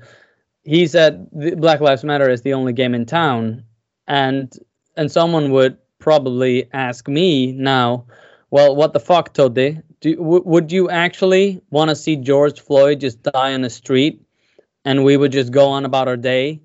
he 0.64 0.88
said 0.88 1.28
Black 1.30 1.80
Lives 1.80 2.02
Matter 2.02 2.28
is 2.28 2.42
the 2.42 2.54
only 2.54 2.72
game 2.72 2.94
in 2.94 3.06
town 3.06 3.64
and 4.06 4.52
and 4.96 5.10
someone 5.10 5.50
would 5.52 5.78
probably 5.98 6.68
ask 6.72 7.08
me 7.08 7.52
now, 7.52 8.06
well, 8.50 8.74
what 8.76 8.92
the 8.92 9.00
fuck, 9.00 9.32
Tóti? 9.34 9.82
Do 10.00 10.16
w- 10.16 10.42
would 10.44 10.72
you 10.72 10.90
actually 10.90 11.62
want 11.70 11.90
to 11.90 11.96
see 11.96 12.16
George 12.16 12.60
Floyd 12.60 13.00
just 13.00 13.22
die 13.22 13.54
on 13.54 13.62
the 13.62 13.70
street, 13.70 14.20
and 14.84 15.04
we 15.04 15.16
would 15.16 15.32
just 15.32 15.52
go 15.52 15.68
on 15.68 15.84
about 15.84 16.08
our 16.08 16.16
day, 16.16 16.60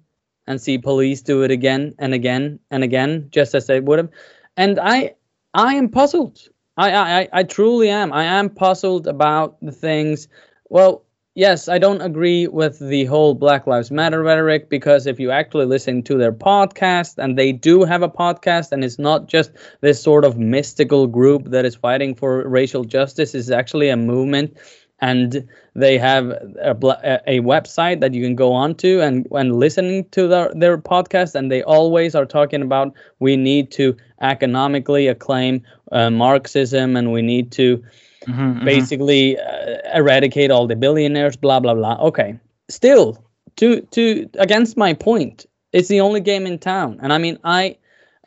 and 0.47 0.59
see 0.59 0.77
police 0.77 1.21
do 1.21 1.43
it 1.43 1.51
again 1.51 1.93
and 1.99 2.13
again 2.13 2.59
and 2.71 2.83
again, 2.83 3.27
just 3.31 3.53
as 3.53 3.67
they 3.67 3.79
would 3.79 3.99
have? 3.99 4.09
And 4.55 4.79
I, 4.79 5.15
I 5.53 5.75
am 5.75 5.89
puzzled. 5.89 6.39
I, 6.77 6.91
I, 6.93 7.29
I 7.33 7.43
truly 7.43 7.89
am. 7.89 8.13
I 8.13 8.23
am 8.23 8.49
puzzled 8.49 9.07
about 9.07 9.57
the 9.61 9.71
things. 9.71 10.27
Well, 10.69 11.03
yes, 11.37 11.69
I 11.69 11.77
don't 11.77 12.01
agree 12.01 12.47
with 12.47 12.79
the 12.79 13.05
whole 13.05 13.35
Black 13.35 13.67
Lives 13.67 13.91
Matter 13.91 14.23
rhetoric 14.23 14.69
because 14.69 15.05
if 15.05 15.19
you 15.19 15.29
actually 15.29 15.67
listen 15.67 16.01
to 16.03 16.17
their 16.17 16.33
podcast, 16.33 17.19
and 17.19 17.37
they 17.37 17.51
do 17.51 17.83
have 17.83 18.01
a 18.01 18.09
podcast, 18.09 18.71
and 18.71 18.83
it's 18.83 18.97
not 18.97 19.27
just 19.27 19.51
this 19.81 20.01
sort 20.01 20.25
of 20.25 20.37
mystical 20.37 21.05
group 21.05 21.45
that 21.51 21.63
is 21.63 21.75
fighting 21.75 22.15
for 22.15 22.47
racial 22.49 22.83
justice, 22.83 23.35
it's 23.35 23.51
actually 23.51 23.89
a 23.89 23.95
movement. 23.95 24.57
And 24.99 25.47
they 25.75 25.99
have 25.99 26.29
a, 26.29 26.71
a 27.27 27.39
website 27.41 27.99
that 27.99 28.15
you 28.15 28.23
can 28.23 28.35
go 28.35 28.51
on 28.51 28.73
to 28.75 28.99
and 28.99 29.27
when 29.29 29.59
listening 29.59 30.09
to 30.09 30.27
their, 30.27 30.51
their 30.55 30.77
podcast, 30.79 31.35
and 31.35 31.51
they 31.51 31.61
always 31.61 32.15
are 32.15 32.25
talking 32.25 32.63
about 32.63 32.95
we 33.19 33.37
need 33.37 33.69
to 33.73 33.95
economically 34.21 35.07
acclaim 35.07 35.61
uh, 35.91 36.09
Marxism 36.09 36.95
and 36.95 37.11
we 37.11 37.21
need 37.21 37.51
to 37.51 37.83
mm-hmm, 38.27 38.41
mm-hmm. 38.41 38.65
basically 38.65 39.35
mm-hmm. 39.35 39.47
Uh, 39.67 39.97
eradicate 39.97 40.51
all 40.51 40.67
the 40.67 40.75
billionaires, 40.75 41.35
blah 41.35 41.59
blah 41.59 41.73
blah. 41.73 41.97
Okay, 42.07 42.39
still 42.69 43.23
to 43.57 43.81
to 43.91 44.29
against 44.37 44.77
my 44.77 44.93
point, 44.93 45.45
it's 45.73 45.87
the 45.87 46.01
only 46.01 46.21
game 46.21 46.45
in 46.45 46.59
town, 46.59 46.99
and 47.01 47.13
I 47.13 47.17
mean 47.17 47.39
I. 47.43 47.77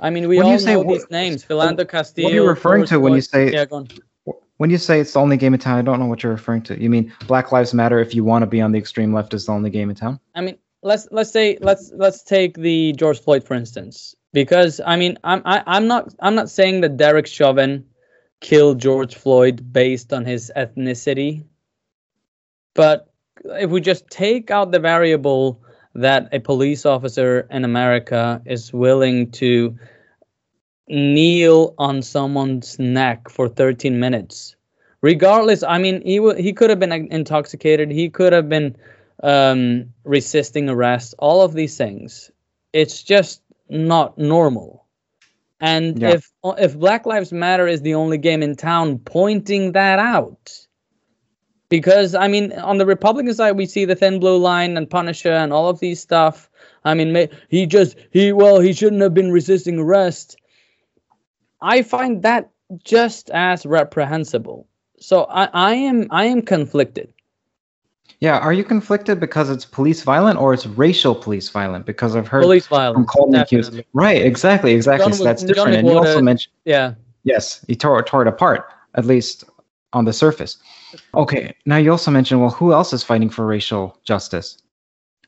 I 0.02 0.08
mean, 0.08 0.28
we 0.28 0.40
all 0.40 0.58
know 0.58 0.78
what, 0.78 0.94
these 0.94 1.10
names. 1.10 1.44
Philando 1.44 1.86
Castillo. 1.86 2.24
What 2.24 2.32
are 2.32 2.36
you 2.36 2.48
referring 2.48 2.86
to 2.86 2.98
when 2.98 3.12
you 3.12 3.20
say? 3.20 3.52
Yeah, 3.52 3.66
go 3.66 3.76
on. 3.76 3.88
When 4.56 4.70
you 4.70 4.78
say 4.78 4.98
it's 4.98 5.12
the 5.12 5.20
only 5.20 5.36
game 5.36 5.52
in 5.52 5.60
town, 5.60 5.78
I 5.78 5.82
don't 5.82 6.00
know 6.00 6.06
what 6.06 6.22
you're 6.22 6.32
referring 6.32 6.62
to. 6.62 6.80
You 6.80 6.88
mean 6.88 7.12
Black 7.26 7.52
Lives 7.52 7.74
Matter? 7.74 7.98
If 7.98 8.14
you 8.14 8.24
want 8.24 8.42
to 8.42 8.46
be 8.46 8.62
on 8.62 8.72
the 8.72 8.78
extreme 8.78 9.12
left, 9.12 9.34
is 9.34 9.44
the 9.44 9.52
only 9.52 9.68
game 9.68 9.90
in 9.90 9.96
town? 9.96 10.18
I 10.34 10.40
mean, 10.40 10.56
let's 10.82 11.08
let's 11.10 11.30
say 11.30 11.58
let's 11.60 11.92
let's 11.94 12.22
take 12.22 12.56
the 12.56 12.92
George 12.92 13.20
Floyd 13.20 13.44
for 13.44 13.54
instance, 13.54 14.14
because 14.32 14.80
I 14.86 14.96
mean, 14.96 15.18
I'm 15.24 15.42
I, 15.44 15.58
am 15.58 15.64
i 15.66 15.76
am 15.76 15.86
not 15.86 16.14
I'm 16.20 16.34
not 16.34 16.50
saying 16.50 16.80
that 16.82 16.96
Derek 16.96 17.26
Chauvin 17.26 17.84
kill 18.40 18.74
George 18.74 19.14
Floyd 19.14 19.72
based 19.72 20.12
on 20.12 20.24
his 20.24 20.50
ethnicity. 20.56 21.44
But 22.74 23.10
if 23.44 23.70
we 23.70 23.80
just 23.80 24.08
take 24.10 24.50
out 24.50 24.72
the 24.72 24.78
variable 24.78 25.62
that 25.94 26.28
a 26.32 26.40
police 26.40 26.86
officer 26.86 27.46
in 27.50 27.64
America 27.64 28.40
is 28.46 28.72
willing 28.72 29.30
to 29.32 29.76
kneel 30.88 31.74
on 31.78 32.02
someone's 32.02 32.78
neck 32.78 33.28
for 33.28 33.48
13 33.48 33.98
minutes, 33.98 34.56
regardless, 35.02 35.62
I 35.62 35.78
mean, 35.78 36.02
he 36.02 36.16
w- 36.16 36.40
he 36.40 36.52
could 36.52 36.70
have 36.70 36.80
been 36.80 36.92
intoxicated, 36.92 37.90
he 37.90 38.08
could 38.08 38.32
have 38.32 38.48
been 38.48 38.76
um, 39.22 39.92
resisting 40.04 40.68
arrest, 40.68 41.14
all 41.18 41.42
of 41.42 41.52
these 41.52 41.76
things. 41.76 42.30
It's 42.72 43.02
just 43.02 43.42
not 43.68 44.16
normal. 44.16 44.79
And 45.60 46.00
yeah. 46.00 46.10
if 46.10 46.30
if 46.58 46.78
Black 46.78 47.04
Lives 47.06 47.32
Matter 47.32 47.66
is 47.66 47.82
the 47.82 47.94
only 47.94 48.18
game 48.18 48.42
in 48.42 48.56
town 48.56 48.98
pointing 48.98 49.72
that 49.72 49.98
out, 49.98 50.66
because 51.68 52.14
I 52.14 52.28
mean, 52.28 52.52
on 52.52 52.78
the 52.78 52.86
Republican 52.86 53.34
side, 53.34 53.56
we 53.56 53.66
see 53.66 53.84
the 53.84 53.94
Thin 53.94 54.20
Blue 54.20 54.38
Line 54.38 54.76
and 54.76 54.88
Punisher 54.88 55.32
and 55.32 55.52
all 55.52 55.68
of 55.68 55.80
these 55.80 56.00
stuff. 56.00 56.50
I 56.84 56.94
mean, 56.94 57.28
he 57.48 57.66
just 57.66 57.96
he 58.10 58.32
well 58.32 58.60
he 58.60 58.72
shouldn't 58.72 59.02
have 59.02 59.14
been 59.14 59.32
resisting 59.32 59.78
arrest. 59.78 60.36
I 61.60 61.82
find 61.82 62.22
that 62.22 62.50
just 62.84 63.30
as 63.30 63.66
reprehensible. 63.66 64.66
so 64.98 65.24
I, 65.24 65.48
I 65.52 65.74
am 65.74 66.06
I 66.10 66.26
am 66.26 66.42
conflicted. 66.42 67.12
Yeah, 68.20 68.38
are 68.38 68.52
you 68.52 68.64
conflicted 68.64 69.18
because 69.18 69.48
it's 69.48 69.64
police 69.64 70.02
violent 70.02 70.38
or 70.38 70.52
it's 70.52 70.66
racial 70.66 71.14
police 71.14 71.48
violent? 71.48 71.86
Because 71.86 72.14
I've 72.14 72.28
heard 72.28 72.42
Police 72.42 72.66
from 72.66 72.76
violence. 72.76 73.12
Definitely. 73.32 73.86
Right, 73.94 74.20
exactly, 74.20 74.74
exactly. 74.74 75.10
John 75.10 75.18
so 75.18 75.24
that's 75.24 75.42
different. 75.42 75.76
And 75.76 75.88
you 75.88 75.96
also 75.96 76.20
mentioned 76.20 76.52
Yeah. 76.64 76.94
Yes, 77.24 77.64
he 77.66 77.76
tore, 77.76 78.02
tore 78.02 78.22
it 78.22 78.28
apart, 78.28 78.66
at 78.94 79.06
least 79.06 79.44
on 79.92 80.04
the 80.04 80.12
surface. 80.12 80.58
Okay, 81.14 81.54
now 81.66 81.76
you 81.76 81.90
also 81.90 82.10
mentioned, 82.10 82.40
well, 82.40 82.50
who 82.50 82.72
else 82.72 82.92
is 82.92 83.02
fighting 83.02 83.30
for 83.30 83.46
racial 83.46 83.98
justice? 84.04 84.62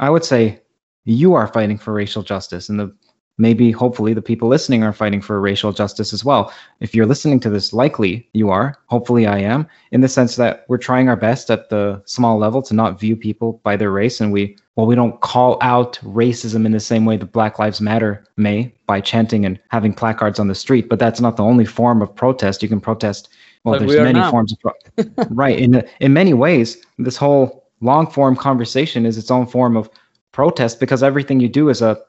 I 0.01 0.11
would 0.11 0.25
say 0.25 0.61
you 1.05 1.35
are 1.35 1.47
fighting 1.47 1.79
for 1.79 1.93
racial 1.93 2.23
justice, 2.23 2.69
and 2.69 2.79
the 2.79 2.95
maybe, 3.39 3.71
hopefully, 3.71 4.15
the 4.15 4.23
people 4.23 4.49
listening 4.49 4.83
are 4.83 4.93
fighting 4.93 5.21
for 5.21 5.41
racial 5.41 5.73
justice 5.73 6.13
as 6.13 6.25
well. 6.25 6.53
If 6.81 6.95
you're 6.95 7.07
listening 7.07 7.41
to 7.41 7.51
this, 7.51 7.73
likely 7.73 8.29
you 8.33 8.51
are. 8.51 8.77
Hopefully, 8.87 9.27
I 9.27 9.39
am, 9.39 9.67
in 9.91 10.01
the 10.01 10.09
sense 10.09 10.37
that 10.37 10.65
we're 10.69 10.79
trying 10.79 11.09
our 11.09 11.17
best 11.17 11.51
at 11.51 11.69
the 11.71 12.03
small 12.07 12.39
level 12.39 12.63
to 12.63 12.75
not 12.75 13.01
view 13.01 13.17
people 13.17 13.61
by 13.65 13.77
their 13.77 13.91
race, 13.91 14.21
and 14.21 14.33
we 14.33 14.57
well, 14.77 14.87
we 14.87 14.95
don't 14.95 15.21
call 15.21 15.59
out 15.61 15.99
racism 16.03 16.65
in 16.65 16.73
the 16.73 16.81
same 16.81 17.05
way 17.05 17.19
that 17.19 17.33
Black 17.33 17.59
Lives 17.59 17.81
Matter 17.83 18.25
may 18.39 18.73
by 18.87 19.03
chanting 19.03 19.45
and 19.45 19.61
having 19.69 19.93
placards 19.93 20.39
on 20.39 20.49
the 20.49 20.55
street, 20.55 20.89
but 20.89 20.99
that's 20.99 21.21
not 21.21 21.37
the 21.37 21.43
only 21.45 21.67
form 21.67 22.01
of 22.01 22.15
protest. 22.15 22.63
You 22.63 22.71
can 22.71 22.81
protest. 22.81 23.29
Well, 23.65 23.73
Like 23.73 23.81
there's 23.81 23.99
we 23.99 24.03
many 24.03 24.19
now. 24.21 24.31
forms 24.31 24.53
of 24.53 24.59
pro- 24.61 25.25
right. 25.31 25.59
In 25.59 25.87
in 26.01 26.13
many 26.13 26.33
ways, 26.33 26.79
this 26.99 27.17
whole 27.17 27.69
long 27.81 28.07
form 28.11 28.35
conversation 28.35 29.05
is 29.05 29.19
its 29.19 29.31
own 29.31 29.47
form 29.47 29.77
of 29.77 29.91
protest 30.33 30.81
because 30.81 31.03
everything 31.03 31.39
you 31.41 31.49
do 31.49 31.69
is 31.69 31.83
a, 31.83 32.01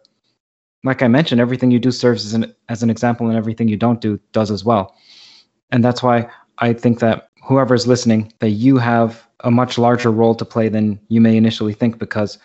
like 0.84 1.02
I 1.02 1.08
mentioned, 1.08 1.40
everything 1.40 1.72
you 1.72 1.80
do 1.80 1.92
serves 1.92 2.26
as 2.26 2.34
an 2.34 2.54
as 2.70 2.84
an 2.84 2.90
example, 2.90 3.28
and 3.28 3.38
everything 3.38 3.68
you 3.68 3.78
don't 3.78 4.02
do 4.02 4.20
does 4.32 4.52
as 4.52 4.66
well. 4.66 4.96
And 5.72 5.84
that's 5.84 6.04
why 6.04 6.30
I 6.60 6.74
think 6.74 7.00
that 7.00 7.30
whoever's 7.44 7.88
listening, 7.88 8.32
that 8.40 8.52
you 8.52 8.78
have 8.78 9.28
a 9.42 9.52
much 9.52 9.78
larger 9.78 10.12
role 10.12 10.36
to 10.36 10.46
play 10.46 10.70
than 10.70 11.00
you 11.10 11.20
may 11.20 11.36
initially 11.36 11.74
think 11.74 12.00
because 12.00 12.38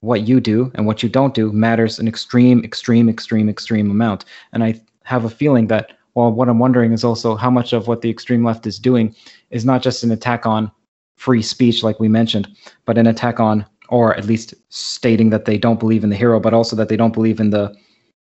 what 0.00 0.28
you 0.28 0.40
do 0.40 0.70
and 0.74 0.86
what 0.86 1.02
you 1.02 1.08
don't 1.08 1.34
do 1.34 1.50
matters 1.52 1.98
an 1.98 2.06
extreme, 2.06 2.62
extreme, 2.64 3.08
extreme, 3.08 3.48
extreme 3.48 3.90
amount. 3.90 4.24
And 4.52 4.62
I 4.62 4.80
have 5.04 5.24
a 5.24 5.30
feeling 5.30 5.66
that, 5.68 5.92
well, 6.14 6.30
what 6.30 6.48
I'm 6.48 6.58
wondering 6.58 6.92
is 6.92 7.02
also 7.02 7.34
how 7.34 7.50
much 7.50 7.72
of 7.72 7.88
what 7.88 8.02
the 8.02 8.10
extreme 8.10 8.44
left 8.44 8.66
is 8.66 8.78
doing 8.78 9.14
is 9.50 9.64
not 9.64 9.82
just 9.82 10.04
an 10.04 10.12
attack 10.12 10.46
on 10.46 10.70
free 11.16 11.42
speech, 11.42 11.82
like 11.82 11.98
we 11.98 12.08
mentioned, 12.08 12.48
but 12.84 12.98
an 12.98 13.06
attack 13.06 13.40
on, 13.40 13.64
or 13.88 14.14
at 14.14 14.24
least 14.24 14.54
stating 14.68 15.30
that 15.30 15.44
they 15.44 15.58
don't 15.58 15.80
believe 15.80 16.04
in 16.04 16.10
the 16.10 16.16
hero, 16.16 16.40
but 16.40 16.54
also 16.54 16.76
that 16.76 16.88
they 16.88 16.96
don't 16.96 17.14
believe 17.14 17.40
in 17.40 17.50
the, 17.50 17.74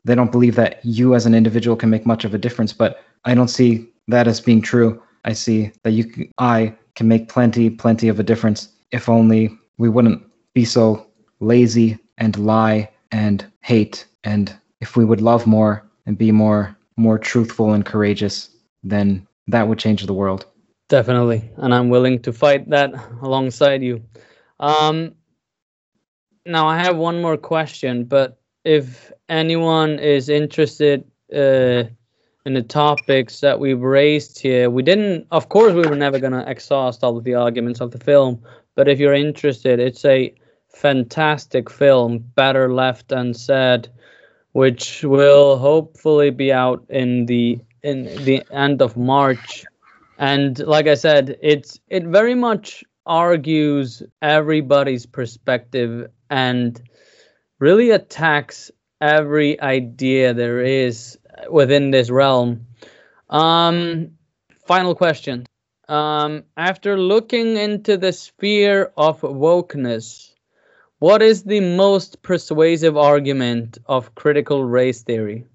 they 0.03 0.15
don't 0.15 0.31
believe 0.31 0.55
that 0.55 0.79
you 0.83 1.15
as 1.15 1.25
an 1.25 1.33
individual 1.33 1.75
can 1.75 1.89
make 1.89 2.05
much 2.05 2.25
of 2.25 2.33
a 2.33 2.37
difference. 2.37 2.73
But 2.73 3.03
I 3.25 3.33
don't 3.33 3.47
see 3.47 3.87
that 4.07 4.27
as 4.27 4.39
being 4.39 4.61
true. 4.61 5.01
I 5.23 5.33
see 5.33 5.71
that 5.83 5.91
you, 5.91 6.29
I, 6.37 6.75
can 6.95 7.07
make 7.07 7.29
plenty, 7.29 7.69
plenty 7.69 8.07
of 8.07 8.19
a 8.19 8.23
difference 8.23 8.69
if 8.91 9.09
only 9.09 9.51
we 9.77 9.89
wouldn't 9.89 10.23
be 10.53 10.65
so 10.65 11.05
lazy 11.41 11.99
and 12.17 12.37
lie 12.37 12.89
and 13.11 13.45
hate. 13.61 14.05
And 14.23 14.55
if 14.81 14.95
we 14.95 15.05
would 15.05 15.21
love 15.21 15.45
more 15.45 15.85
and 16.05 16.17
be 16.17 16.31
more, 16.31 16.75
more 16.97 17.19
truthful 17.19 17.73
and 17.73 17.85
courageous, 17.85 18.49
then 18.83 19.27
that 19.47 19.67
would 19.67 19.77
change 19.77 20.05
the 20.05 20.13
world. 20.13 20.45
Definitely, 20.87 21.49
and 21.57 21.73
I'm 21.73 21.89
willing 21.89 22.21
to 22.21 22.31
fight 22.31 22.69
that 22.69 22.93
alongside 23.21 23.81
you. 23.81 24.03
Um, 24.59 25.15
now 26.45 26.67
I 26.67 26.77
have 26.77 26.97
one 26.97 27.21
more 27.21 27.37
question, 27.37 28.05
but 28.05 28.37
if 28.63 29.11
anyone 29.29 29.99
is 29.99 30.29
interested 30.29 31.03
uh, 31.33 31.83
in 32.45 32.53
the 32.53 32.63
topics 32.63 33.39
that 33.41 33.59
we've 33.59 33.81
raised 33.81 34.39
here, 34.39 34.69
we 34.69 34.83
didn't. 34.83 35.27
Of 35.31 35.49
course, 35.49 35.73
we 35.73 35.87
were 35.87 35.95
never 35.95 36.19
gonna 36.19 36.43
exhaust 36.47 37.03
all 37.03 37.17
of 37.17 37.23
the 37.23 37.35
arguments 37.35 37.81
of 37.81 37.91
the 37.91 37.99
film. 37.99 38.41
But 38.75 38.87
if 38.87 38.99
you're 38.99 39.13
interested, 39.13 39.79
it's 39.79 40.05
a 40.05 40.33
fantastic 40.69 41.69
film, 41.69 42.19
Better 42.35 42.73
Left 42.73 43.11
Unsaid, 43.11 43.87
which 44.51 45.03
will 45.03 45.57
hopefully 45.57 46.29
be 46.29 46.51
out 46.51 46.85
in 46.89 47.25
the 47.25 47.59
in 47.83 48.05
the 48.25 48.43
end 48.51 48.81
of 48.81 48.97
March 48.97 49.65
and 50.17 50.59
like 50.59 50.87
i 50.87 50.93
said 50.93 51.37
it's 51.41 51.79
it 51.89 52.03
very 52.05 52.35
much 52.35 52.83
argues 53.05 54.01
everybody's 54.21 55.05
perspective 55.05 56.09
and 56.29 56.81
really 57.59 57.91
attacks 57.91 58.71
every 59.01 59.59
idea 59.61 60.33
there 60.33 60.61
is 60.61 61.17
within 61.49 61.91
this 61.91 62.09
realm 62.09 62.65
um 63.29 64.09
final 64.65 64.95
question 64.95 65.45
um 65.89 66.43
after 66.57 66.97
looking 66.97 67.57
into 67.57 67.97
the 67.97 68.13
sphere 68.13 68.91
of 68.97 69.21
wokeness 69.21 70.33
what 70.99 71.21
is 71.21 71.43
the 71.43 71.59
most 71.59 72.21
persuasive 72.23 72.97
argument 72.97 73.77
of 73.85 74.15
critical 74.15 74.63
race 74.63 75.03
theory 75.03 75.45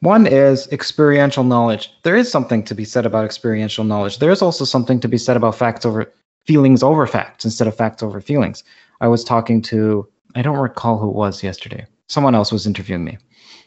One 0.00 0.26
is 0.26 0.68
experiential 0.70 1.44
knowledge. 1.44 1.90
There 2.02 2.14
is 2.14 2.30
something 2.30 2.62
to 2.64 2.74
be 2.74 2.84
said 2.84 3.06
about 3.06 3.24
experiential 3.24 3.84
knowledge. 3.84 4.18
There 4.18 4.30
is 4.30 4.42
also 4.42 4.66
something 4.66 5.00
to 5.00 5.08
be 5.08 5.16
said 5.16 5.34
about 5.34 5.54
facts 5.54 5.86
over 5.86 6.12
feelings 6.46 6.82
over 6.82 7.06
facts 7.06 7.44
instead 7.44 7.68
of 7.68 7.76
facts 7.76 8.02
over 8.02 8.20
feelings. 8.20 8.64
I 9.00 9.08
was 9.08 9.24
talking 9.24 9.62
to, 9.62 10.08
I 10.34 10.42
don't 10.42 10.58
recall 10.58 10.98
who 10.98 11.08
it 11.08 11.14
was 11.14 11.42
yesterday. 11.42 11.86
Someone 12.08 12.34
else 12.34 12.52
was 12.52 12.66
interviewing 12.66 13.04
me. 13.04 13.18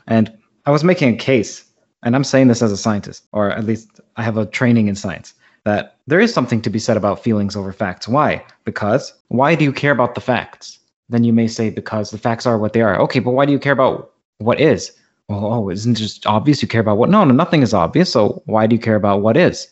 And 0.07 0.35
I 0.65 0.71
was 0.71 0.83
making 0.83 1.13
a 1.13 1.17
case, 1.17 1.65
and 2.03 2.15
I'm 2.15 2.23
saying 2.23 2.47
this 2.47 2.61
as 2.61 2.71
a 2.71 2.77
scientist, 2.77 3.25
or 3.31 3.51
at 3.51 3.65
least 3.65 3.99
I 4.15 4.23
have 4.23 4.37
a 4.37 4.45
training 4.45 4.87
in 4.87 4.95
science, 4.95 5.33
that 5.63 5.97
there 6.07 6.19
is 6.19 6.33
something 6.33 6.61
to 6.61 6.69
be 6.69 6.79
said 6.79 6.97
about 6.97 7.23
feelings 7.23 7.55
over 7.55 7.73
facts. 7.73 8.07
Why? 8.07 8.43
Because 8.63 9.13
why 9.27 9.55
do 9.55 9.63
you 9.63 9.73
care 9.73 9.91
about 9.91 10.15
the 10.15 10.21
facts? 10.21 10.79
Then 11.09 11.23
you 11.23 11.33
may 11.33 11.47
say, 11.47 11.69
because 11.69 12.11
the 12.11 12.17
facts 12.17 12.45
are 12.45 12.57
what 12.57 12.73
they 12.73 12.81
are. 12.81 12.99
Okay, 13.01 13.19
but 13.19 13.31
why 13.31 13.45
do 13.45 13.51
you 13.51 13.59
care 13.59 13.73
about 13.73 14.13
what 14.37 14.59
is? 14.59 14.91
well, 15.27 15.45
oh, 15.45 15.69
isn't 15.69 15.97
it 15.97 16.01
just 16.01 16.25
obvious 16.25 16.61
you 16.61 16.67
care 16.67 16.81
about 16.81 16.97
what? 16.97 17.09
No, 17.09 17.23
no, 17.23 17.33
nothing 17.33 17.61
is 17.61 17.73
obvious. 17.73 18.11
So 18.11 18.41
why 18.45 18.65
do 18.67 18.75
you 18.75 18.81
care 18.81 18.95
about 18.95 19.21
what 19.21 19.35
is? 19.35 19.67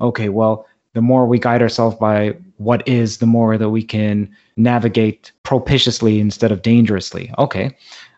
Okay, 0.00 0.28
well, 0.28 0.66
the 0.92 1.00
more 1.00 1.26
we 1.26 1.38
guide 1.38 1.62
ourselves 1.62 1.96
by 1.96 2.36
what 2.58 2.86
is, 2.86 3.18
the 3.18 3.26
more 3.26 3.56
that 3.56 3.70
we 3.70 3.82
can 3.82 4.28
navigate 4.56 5.32
propitiously 5.42 6.20
instead 6.20 6.52
of 6.52 6.62
dangerously. 6.62 7.32
Okay. 7.38 7.76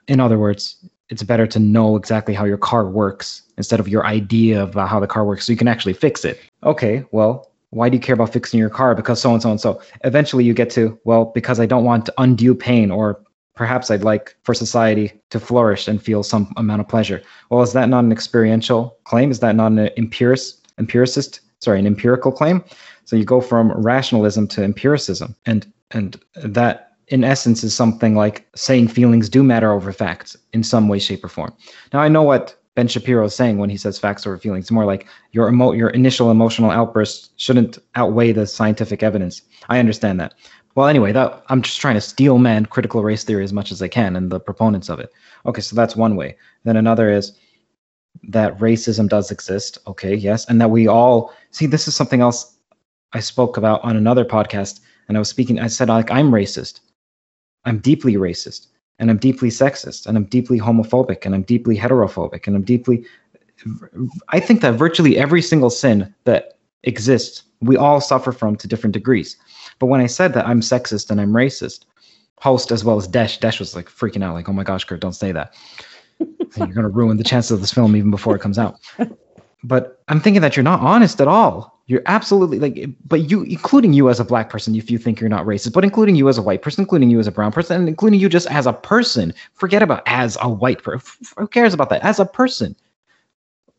In 0.09 0.21
other 0.21 0.39
words, 0.39 0.77
it's 1.11 1.23
better 1.23 1.47
to 1.47 1.59
know 1.59 1.97
exactly 1.97 2.35
how 2.35 2.45
your 2.45 2.59
car 2.59 2.89
works 2.89 3.43
instead 3.57 3.81
of 3.81 3.89
your 3.89 4.07
idea 4.07 4.63
about 4.63 4.85
uh, 4.85 4.87
how 4.87 5.01
the 5.01 5.07
car 5.07 5.25
works 5.25 5.47
so 5.47 5.53
you 5.53 5.57
can 5.57 5.69
actually 5.69 5.93
fix 5.93 6.25
it. 6.25 6.41
Okay, 6.65 7.05
well, 7.11 7.51
why 7.71 7.89
do 7.89 7.97
you 7.97 8.01
care 8.01 8.15
about 8.15 8.33
fixing 8.33 8.59
your 8.59 8.71
car? 8.71 8.95
Because 8.95 9.21
so 9.21 9.33
and 9.33 9.43
so 9.43 9.51
and 9.51 9.61
so. 9.61 9.81
Eventually 10.05 10.45
you 10.45 10.55
get 10.55 10.71
to, 10.71 10.99
well, 11.05 11.27
because 11.27 11.61
I 11.61 11.67
don't 11.67 11.85
want 11.85 12.09
undue 12.19 12.55
pain 12.55 12.91
or 12.91 13.23
perhaps 13.55 13.91
I'd 13.91 14.03
like 14.03 14.37
for 14.43 14.55
society 14.55 15.13
to 15.31 15.39
flourish 15.39 15.87
and 15.87 16.03
feel 16.03 16.23
some 16.23 16.53
amount 16.57 16.81
of 16.81 16.89
pleasure. 16.89 17.23
Well, 17.51 17.63
is 17.63 17.73
that 17.75 17.89
not 17.89 18.05
an 18.05 18.13
experiential 18.13 18.97
claim? 19.05 19.31
Is 19.31 19.41
that 19.41 19.55
not 19.55 19.73
an 19.73 19.91
empiricist, 19.97 20.73
empiricist, 20.79 21.41
sorry, 21.61 21.79
an 21.79 21.87
empirical 21.87 22.33
claim? 22.33 22.65
So 23.11 23.17
you 23.17 23.25
go 23.25 23.41
from 23.41 23.73
rationalism 23.73 24.47
to 24.47 24.63
empiricism, 24.63 25.35
and 25.45 25.67
and 25.91 26.17
that 26.45 26.93
in 27.09 27.25
essence 27.25 27.65
is 27.65 27.75
something 27.75 28.15
like 28.15 28.47
saying 28.55 28.87
feelings 28.87 29.29
do 29.29 29.43
matter 29.43 29.73
over 29.73 29.93
facts 29.93 30.37
in 30.53 30.63
some 30.63 30.87
way, 30.87 31.01
shape, 31.01 31.25
or 31.25 31.29
form. 31.29 31.53
Now 31.93 31.99
I 31.99 32.07
know 32.07 32.23
what 32.23 32.55
Ben 32.77 32.87
Shapiro 32.87 33.25
is 33.25 33.35
saying 33.35 33.59
when 33.59 33.69
he 33.69 33.77
says 33.77 33.99
facts 33.99 34.29
over 34.29 34.39
feelings. 34.39 34.67
It's 34.67 34.71
more 34.71 34.85
like 34.85 35.09
your 35.33 35.49
emo- 35.49 35.73
your 35.73 35.89
initial 35.91 36.31
emotional 36.31 36.71
outburst 36.71 37.33
shouldn't 37.37 37.81
outweigh 37.97 38.31
the 38.31 38.47
scientific 38.47 39.03
evidence. 39.03 39.43
I 39.69 39.81
understand 39.81 40.21
that. 40.21 40.35
Well, 40.77 40.87
anyway, 40.87 41.11
that 41.11 41.43
I'm 41.49 41.63
just 41.63 41.81
trying 41.81 41.97
to 41.97 42.01
steel 42.01 42.39
man 42.39 42.65
critical 42.67 43.03
race 43.03 43.25
theory 43.25 43.43
as 43.43 43.53
much 43.53 43.73
as 43.73 43.83
I 43.83 43.89
can 43.89 44.15
and 44.15 44.31
the 44.31 44.39
proponents 44.39 44.89
of 44.89 45.01
it. 45.01 45.11
Okay, 45.47 45.63
so 45.63 45.75
that's 45.75 45.97
one 45.97 46.15
way. 46.15 46.37
Then 46.63 46.77
another 46.77 47.11
is 47.11 47.33
that 48.29 48.57
racism 48.59 49.09
does 49.09 49.33
exist. 49.33 49.79
Okay, 49.89 50.15
yes, 50.15 50.47
and 50.49 50.61
that 50.61 50.71
we 50.71 50.87
all 50.87 51.35
see. 51.51 51.67
This 51.67 51.89
is 51.89 51.97
something 51.97 52.21
else 52.21 52.57
I 53.13 53.21
spoke 53.21 53.57
about 53.57 53.83
on 53.83 53.97
another 53.97 54.25
podcast, 54.25 54.81
and 55.09 55.17
I 55.17 55.21
was 55.21 55.29
speaking. 55.29 55.59
I 55.59 55.67
said 55.67 55.89
like 55.89 56.11
I'm 56.11 56.31
racist. 56.31 56.81
I'm 57.65 57.79
deeply 57.79 58.15
racist, 58.15 58.69
and 58.99 59.11
I'm 59.11 59.19
deeply 59.19 59.49
sexist, 59.49 60.07
and 60.07 60.17
I'm 60.17 60.25
deeply 60.25 60.59
homophobic, 60.59 61.27
and 61.27 61.35
I'm 61.35 61.43
deeply 61.43 61.77
heterophobic, 61.77 62.47
and 62.47 62.57
I'm 62.57 62.63
deeply. 62.63 63.05
I 64.29 64.41
think 64.41 64.63
that 64.63 64.75
virtually 64.75 65.19
every 65.19 65.43
single 65.43 65.71
sin 65.71 66.15
that 66.25 66.57
exists, 66.85 67.43
we 67.61 67.77
all 67.77 68.01
suffer 68.01 68.33
from 68.33 68.57
to 68.57 68.67
different 68.67 68.95
degrees. 68.95 69.37
But 69.79 69.87
when 69.87 70.01
I 70.01 70.07
said 70.07 70.33
that 70.35 70.47
I'm 70.47 70.61
sexist 70.61 71.11
and 71.11 71.21
I'm 71.21 71.33
racist, 71.33 71.85
host 72.39 72.71
as 72.71 72.85
well 72.85 72.97
as 72.97 73.07
Desh, 73.07 73.39
Desh 73.39 73.59
was 73.59 73.77
like 73.77 73.87
freaking 73.87 74.23
out, 74.23 74.35
like, 74.35 74.49
"Oh 74.49 74.53
my 74.53 74.65
gosh, 74.65 74.85
Curt, 74.85 75.01
don't 75.01 75.13
say 75.13 75.33
that. 75.33 75.55
You're 76.19 76.67
going 76.69 76.83
to 76.83 76.89
ruin 76.89 77.17
the 77.17 77.25
chances 77.25 77.51
of 77.51 77.61
this 77.61 77.73
film 77.73 77.97
even 77.97 78.11
before 78.11 78.37
it 78.37 78.41
comes 78.41 78.59
out." 78.59 78.81
But 79.63 80.03
I'm 80.09 80.21
thinking 80.21 80.43
that 80.43 80.57
you're 80.57 80.65
not 80.65 80.81
honest 80.81 81.21
at 81.21 81.29
all. 81.29 81.80
You're 81.91 82.03
absolutely 82.07 82.61
like, 82.61 82.89
but 83.05 83.29
you, 83.29 83.43
including 83.43 83.93
you 83.93 84.11
as 84.11 84.21
a 84.21 84.25
black 84.25 84.49
person, 84.49 84.77
if 84.77 84.93
you 84.93 84.97
think 84.97 85.19
you're 85.19 85.29
not 85.29 85.45
racist, 85.45 85.73
but 85.73 85.83
including 85.83 86.15
you 86.15 86.29
as 86.29 86.39
a 86.39 86.43
white 86.43 86.63
person, 86.63 86.83
including 86.83 87.11
you 87.11 87.19
as 87.19 87.27
a 87.27 87.33
brown 87.33 87.51
person, 87.51 87.81
and 87.81 87.89
including 87.89 88.21
you 88.21 88.29
just 88.29 88.47
as 88.47 88.65
a 88.65 88.73
person. 88.73 89.35
Forget 89.55 89.83
about 89.83 90.05
as 90.07 90.39
a 90.41 90.49
white 90.49 90.85
person. 90.85 91.27
Who 91.37 91.49
cares 91.49 91.75
about 91.75 91.91
that? 91.91 92.03
As 92.03 92.21
a 92.21 92.25
person, 92.25 92.77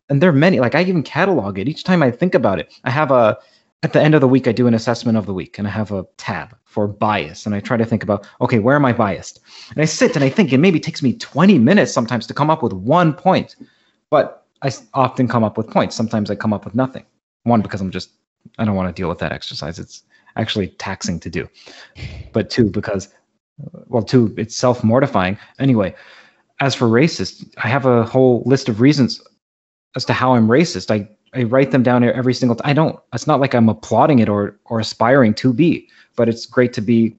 and 0.10 0.22
there 0.22 0.30
are 0.30 0.34
many. 0.34 0.60
Like 0.60 0.76
I 0.76 0.82
even 0.82 1.04
catalog 1.04 1.58
it 1.58 1.70
each 1.70 1.86
time 1.86 2.04
I 2.04 2.12
think 2.12 2.36
about 2.36 2.60
it. 2.60 2.78
I 2.84 2.90
have 2.90 3.12
a 3.12 3.38
at 3.82 3.94
the 3.94 4.02
end 4.02 4.14
of 4.14 4.20
the 4.20 4.28
week 4.28 4.46
I 4.46 4.52
do 4.52 4.68
an 4.68 4.74
assessment 4.74 5.18
of 5.18 5.26
the 5.26 5.34
week, 5.34 5.58
and 5.58 5.66
I 5.66 5.72
have 5.72 5.94
a 5.94 6.06
tab 6.18 6.54
for 6.66 6.90
bias, 6.90 7.46
and 7.46 7.56
I 7.56 7.62
try 7.62 7.78
to 7.78 7.86
think 7.86 8.04
about 8.04 8.28
okay, 8.42 8.60
where 8.60 8.76
am 8.76 8.84
I 8.84 8.92
biased? 8.92 9.40
And 9.70 9.82
I 9.82 9.86
sit 9.86 10.18
and 10.18 10.26
I 10.26 10.30
think 10.30 10.52
it 10.52 10.58
maybe 10.58 10.82
takes 10.82 11.02
me 11.02 11.14
20 11.14 11.60
minutes 11.60 11.94
sometimes 11.94 12.28
to 12.28 12.34
come 12.34 12.50
up 12.50 12.62
with 12.62 12.74
one 12.74 13.14
point, 13.14 13.56
but 14.10 14.46
i 14.64 14.72
often 14.94 15.30
come 15.30 15.46
up 15.46 15.58
with 15.58 15.70
points. 15.70 15.96
Sometimes 15.96 16.30
I 16.30 16.36
come 16.36 16.52
up 16.52 16.66
with 16.66 16.76
nothing. 16.76 17.06
One 17.44 17.62
because 17.62 17.82
I'm 17.82 17.92
just 17.92 18.12
I 18.58 18.66
don't 18.66 18.76
want 18.76 18.94
to 18.94 19.00
deal 19.00 19.10
with 19.10 19.20
that 19.20 19.32
exercise. 19.32 19.80
It's 19.80 20.04
actually 20.36 20.68
taxing 20.68 21.20
to 21.20 21.30
do. 21.30 21.50
But 22.34 22.50
two 22.50 22.70
because 22.70 23.10
well, 23.88 24.04
two 24.04 24.34
it's 24.38 24.56
self 24.56 24.84
mortifying. 24.84 25.38
Anyway, 25.60 25.96
as 26.60 26.76
for 26.76 26.88
racist, 26.88 27.54
I 27.64 27.68
have 27.68 27.86
a 27.86 28.04
whole 28.04 28.44
list 28.46 28.70
of 28.70 28.82
reasons 28.82 29.22
as 29.96 30.06
to 30.06 30.14
how 30.14 30.34
I'm 30.34 30.48
racist. 30.48 30.92
I 30.92 31.08
I 31.34 31.44
write 31.44 31.72
them 31.72 31.84
down 31.84 32.04
every 32.04 32.34
single 32.34 32.56
time. 32.56 32.70
I 32.70 32.74
don't. 32.74 33.00
It's 33.14 33.28
not 33.28 33.40
like 33.40 33.54
I'm 33.54 33.70
applauding 33.70 34.20
it 34.20 34.30
or 34.30 34.60
or 34.66 34.80
aspiring 34.80 35.34
to 35.36 35.54
be, 35.54 35.88
but 36.16 36.30
it's 36.30 36.46
great 36.46 36.74
to 36.74 36.82
be. 36.82 37.18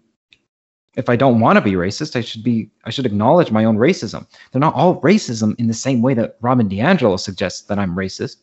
If 0.94 1.08
I 1.08 1.16
don't 1.16 1.40
want 1.40 1.56
to 1.56 1.62
be 1.62 1.72
racist, 1.72 2.16
I 2.16 2.20
should 2.20 2.44
be. 2.44 2.70
I 2.84 2.90
should 2.90 3.06
acknowledge 3.06 3.50
my 3.50 3.64
own 3.64 3.78
racism. 3.78 4.26
They're 4.50 4.60
not 4.60 4.74
all 4.74 5.00
racism 5.00 5.58
in 5.58 5.66
the 5.66 5.74
same 5.74 6.02
way 6.02 6.14
that 6.14 6.36
Robin 6.40 6.68
DiAngelo 6.68 7.18
suggests 7.18 7.62
that 7.62 7.78
I'm 7.78 7.96
racist. 7.96 8.36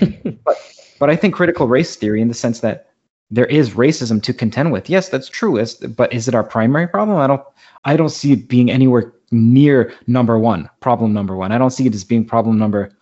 but 0.44 0.56
but 1.02 1.10
I 1.10 1.16
think 1.16 1.34
critical 1.34 1.66
race 1.66 1.96
theory, 1.96 2.22
in 2.22 2.28
the 2.28 2.34
sense 2.34 2.60
that 2.60 2.88
there 3.28 3.46
is 3.46 3.70
racism 3.70 4.22
to 4.22 4.32
contend 4.32 4.70
with. 4.70 4.88
Yes, 4.88 5.08
that's 5.08 5.28
true. 5.28 5.60
But 5.96 6.12
is 6.12 6.28
it 6.28 6.34
our 6.36 6.44
primary 6.44 6.86
problem? 6.86 7.18
I 7.18 7.26
don't. 7.26 7.42
I 7.84 7.96
don't 7.96 8.10
see 8.10 8.30
it 8.34 8.46
being 8.46 8.70
anywhere 8.70 9.12
near 9.32 9.92
number 10.06 10.38
one. 10.38 10.70
Problem 10.78 11.12
number 11.12 11.34
one. 11.34 11.50
I 11.50 11.58
don't 11.58 11.72
see 11.72 11.88
it 11.88 11.94
as 11.96 12.04
being 12.04 12.24
problem 12.24 12.56
number 12.56 12.96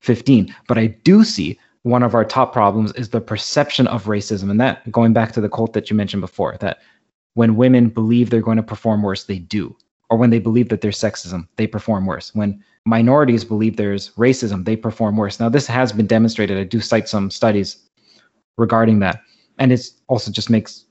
15. 0.00 0.54
But 0.66 0.78
I 0.78 0.86
do 0.86 1.24
see 1.24 1.58
one 1.82 2.02
of 2.02 2.14
our 2.14 2.24
top 2.24 2.54
problems 2.54 2.90
is 2.92 3.10
the 3.10 3.20
perception 3.20 3.86
of 3.86 4.04
racism. 4.04 4.50
And 4.50 4.58
that, 4.58 4.90
going 4.90 5.12
back 5.12 5.32
to 5.32 5.42
the 5.42 5.50
cult 5.50 5.74
that 5.74 5.90
you 5.90 5.94
mentioned 5.94 6.22
before, 6.22 6.56
that 6.60 6.78
when 7.34 7.56
women 7.56 7.90
believe 7.90 8.30
they're 8.30 8.40
going 8.40 8.56
to 8.56 8.62
perform 8.62 9.02
worse, 9.02 9.24
they 9.24 9.40
do. 9.40 9.76
Or 10.08 10.16
when 10.16 10.30
they 10.30 10.38
believe 10.38 10.70
that 10.70 10.80
there's 10.80 10.98
sexism, 10.98 11.46
they 11.56 11.66
perform 11.66 12.06
worse. 12.06 12.34
When 12.34 12.64
minorities 12.84 13.44
believe 13.44 13.76
there's 13.76 14.10
racism, 14.10 14.64
they 14.64 14.76
perform 14.76 15.16
worse. 15.16 15.38
Now, 15.38 15.48
this 15.48 15.66
has 15.66 15.92
been 15.92 16.06
demonstrated. 16.06 16.58
I 16.58 16.64
do 16.64 16.80
cite 16.80 17.08
some 17.08 17.30
studies 17.30 17.76
regarding 18.58 18.98
that. 19.00 19.20
And 19.58 19.72
it 19.72 19.88
also 20.08 20.30
just 20.30 20.50
makes 20.50 20.84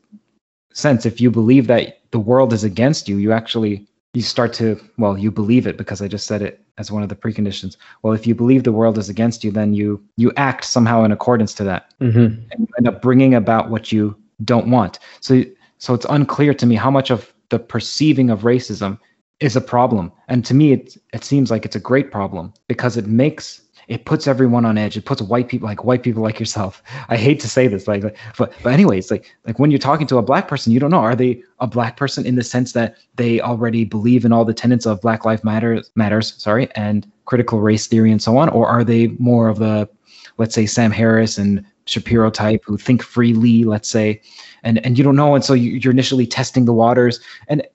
sense. 0.73 1.05
If 1.05 1.19
you 1.19 1.31
believe 1.31 1.67
that 1.67 1.99
the 2.11 2.19
world 2.19 2.53
is 2.53 2.63
against 2.63 3.09
you, 3.09 3.17
you 3.17 3.31
actually 3.31 3.87
you 4.13 4.21
start 4.21 4.51
to 4.51 4.79
well 4.97 5.17
you 5.17 5.31
believe 5.31 5.65
it 5.65 5.77
because 5.77 6.01
i 6.01 6.07
just 6.07 6.27
said 6.27 6.41
it 6.41 6.61
as 6.77 6.91
one 6.91 7.03
of 7.03 7.09
the 7.09 7.15
preconditions 7.15 7.77
well 8.03 8.13
if 8.13 8.27
you 8.27 8.35
believe 8.35 8.63
the 8.63 8.71
world 8.71 8.97
is 8.97 9.07
against 9.07 9.43
you 9.43 9.51
then 9.51 9.73
you 9.73 10.03
you 10.17 10.31
act 10.35 10.65
somehow 10.65 11.03
in 11.03 11.11
accordance 11.11 11.53
to 11.53 11.63
that 11.63 11.93
Mm-hmm. 12.01 12.19
and 12.19 12.59
you 12.59 12.67
end 12.77 12.87
up 12.87 13.01
bringing 13.01 13.35
about 13.35 13.69
what 13.69 13.91
you 13.91 14.15
don't 14.43 14.69
want 14.69 14.99
so 15.21 15.43
so 15.77 15.93
it's 15.93 16.05
unclear 16.09 16.53
to 16.53 16.65
me 16.65 16.75
how 16.75 16.91
much 16.91 17.09
of 17.09 17.33
the 17.49 17.59
perceiving 17.59 18.29
of 18.29 18.41
racism 18.41 18.99
is 19.41 19.55
a 19.55 19.61
problem. 19.61 20.11
And 20.29 20.45
to 20.45 20.53
me 20.53 20.71
it 20.71 20.95
it 21.13 21.23
seems 21.23 21.51
like 21.51 21.65
it's 21.65 21.75
a 21.75 21.79
great 21.79 22.11
problem 22.11 22.53
because 22.67 22.95
it 22.95 23.07
makes 23.07 23.61
it 23.87 24.05
puts 24.05 24.27
everyone 24.27 24.63
on 24.63 24.77
edge. 24.77 24.95
It 24.95 25.05
puts 25.05 25.21
white 25.21 25.49
people 25.49 25.67
like 25.67 25.83
white 25.83 26.03
people 26.03 26.21
like 26.23 26.39
yourself. 26.39 26.81
I 27.09 27.17
hate 27.17 27.39
to 27.41 27.49
say 27.49 27.67
this 27.67 27.87
like 27.87 28.03
but 28.37 28.53
but 28.63 28.71
anyways 28.71 29.11
like 29.11 29.35
like 29.45 29.59
when 29.59 29.71
you're 29.71 29.79
talking 29.79 30.07
to 30.07 30.17
a 30.17 30.21
black 30.21 30.47
person 30.47 30.71
you 30.71 30.79
don't 30.79 30.91
know 30.91 30.99
are 30.99 31.15
they 31.15 31.43
a 31.59 31.67
black 31.67 31.97
person 31.97 32.25
in 32.25 32.35
the 32.35 32.43
sense 32.43 32.71
that 32.73 32.95
they 33.15 33.41
already 33.41 33.83
believe 33.83 34.23
in 34.23 34.31
all 34.31 34.45
the 34.45 34.53
tenets 34.53 34.85
of 34.85 35.01
black 35.01 35.25
life 35.25 35.43
matters 35.43 35.91
matters 35.95 36.35
sorry 36.41 36.69
and 36.75 37.11
critical 37.25 37.59
race 37.59 37.87
theory 37.87 38.11
and 38.11 38.21
so 38.21 38.37
on? 38.37 38.47
Or 38.49 38.67
are 38.67 38.83
they 38.83 39.07
more 39.19 39.49
of 39.49 39.57
the 39.57 39.89
let's 40.37 40.53
say 40.55 40.65
sam 40.65 40.91
harris 40.91 41.37
and 41.37 41.65
shapiro 41.85 42.29
type 42.29 42.63
who 42.65 42.77
think 42.77 43.01
freely 43.01 43.63
let's 43.63 43.89
say 43.89 44.21
and 44.63 44.85
and 44.85 44.97
you 44.97 45.03
don't 45.03 45.15
know 45.15 45.33
and 45.33 45.43
so 45.43 45.53
you, 45.53 45.71
you're 45.71 45.91
initially 45.91 46.27
testing 46.27 46.65
the 46.65 46.73
waters. 46.73 47.19
And 47.47 47.65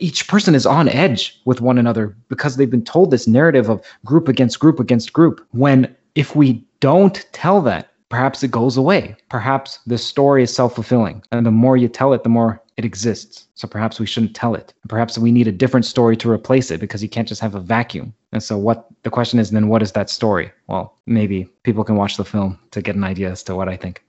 each 0.00 0.28
person 0.28 0.54
is 0.54 0.66
on 0.66 0.88
edge 0.88 1.40
with 1.44 1.60
one 1.60 1.78
another 1.78 2.16
because 2.28 2.56
they've 2.56 2.70
been 2.70 2.84
told 2.84 3.10
this 3.10 3.26
narrative 3.26 3.68
of 3.68 3.84
group 4.04 4.28
against 4.28 4.58
group 4.58 4.80
against 4.80 5.12
group. 5.12 5.46
When 5.52 5.94
if 6.14 6.34
we 6.34 6.64
don't 6.80 7.26
tell 7.32 7.60
that 7.62 7.90
perhaps 8.08 8.42
it 8.42 8.50
goes 8.50 8.76
away. 8.76 9.16
Perhaps 9.30 9.80
the 9.86 9.98
story 9.98 10.42
is 10.42 10.54
self-fulfilling. 10.54 11.22
And 11.32 11.44
the 11.44 11.50
more 11.50 11.76
you 11.76 11.88
tell 11.88 12.12
it 12.12 12.22
the 12.22 12.28
more 12.28 12.62
it 12.76 12.84
exists. 12.84 13.46
So 13.54 13.66
perhaps 13.66 13.98
we 13.98 14.06
shouldn't 14.06 14.36
tell 14.36 14.54
it. 14.54 14.74
Perhaps 14.88 15.18
we 15.18 15.32
need 15.32 15.48
a 15.48 15.52
different 15.52 15.86
story 15.86 16.16
to 16.18 16.30
replace 16.30 16.70
it 16.70 16.78
because 16.78 17.02
you 17.02 17.08
can't 17.08 17.26
just 17.26 17.40
have 17.40 17.54
a 17.54 17.60
vacuum. 17.60 18.14
And 18.32 18.42
so 18.42 18.58
what 18.58 18.86
the 19.02 19.10
question 19.10 19.38
is 19.38 19.50
then 19.50 19.68
what 19.68 19.82
is 19.82 19.92
that 19.92 20.10
story? 20.10 20.52
Well 20.66 20.96
maybe 21.06 21.48
people 21.62 21.84
can 21.84 21.96
watch 21.96 22.16
the 22.16 22.24
film 22.24 22.58
to 22.72 22.82
get 22.82 22.96
an 22.96 23.04
idea 23.04 23.30
as 23.30 23.42
to 23.44 23.54
what 23.54 23.68
i 23.68 23.76
think. 23.76 24.02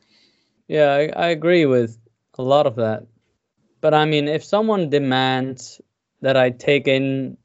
Yeah, 0.68 0.92
I, 0.94 1.26
I 1.26 1.28
agree 1.28 1.66
with 1.66 1.98
a 2.38 2.44
lot 2.44 2.68
of 2.68 2.76
that. 2.76 3.06
But 3.82 3.94
I 3.94 4.06
mean, 4.06 4.28
if 4.28 4.44
someone 4.44 4.90
demands 4.90 5.82
that 6.22 6.36
I 6.36 6.50
take 6.50 6.88
in 6.88 7.38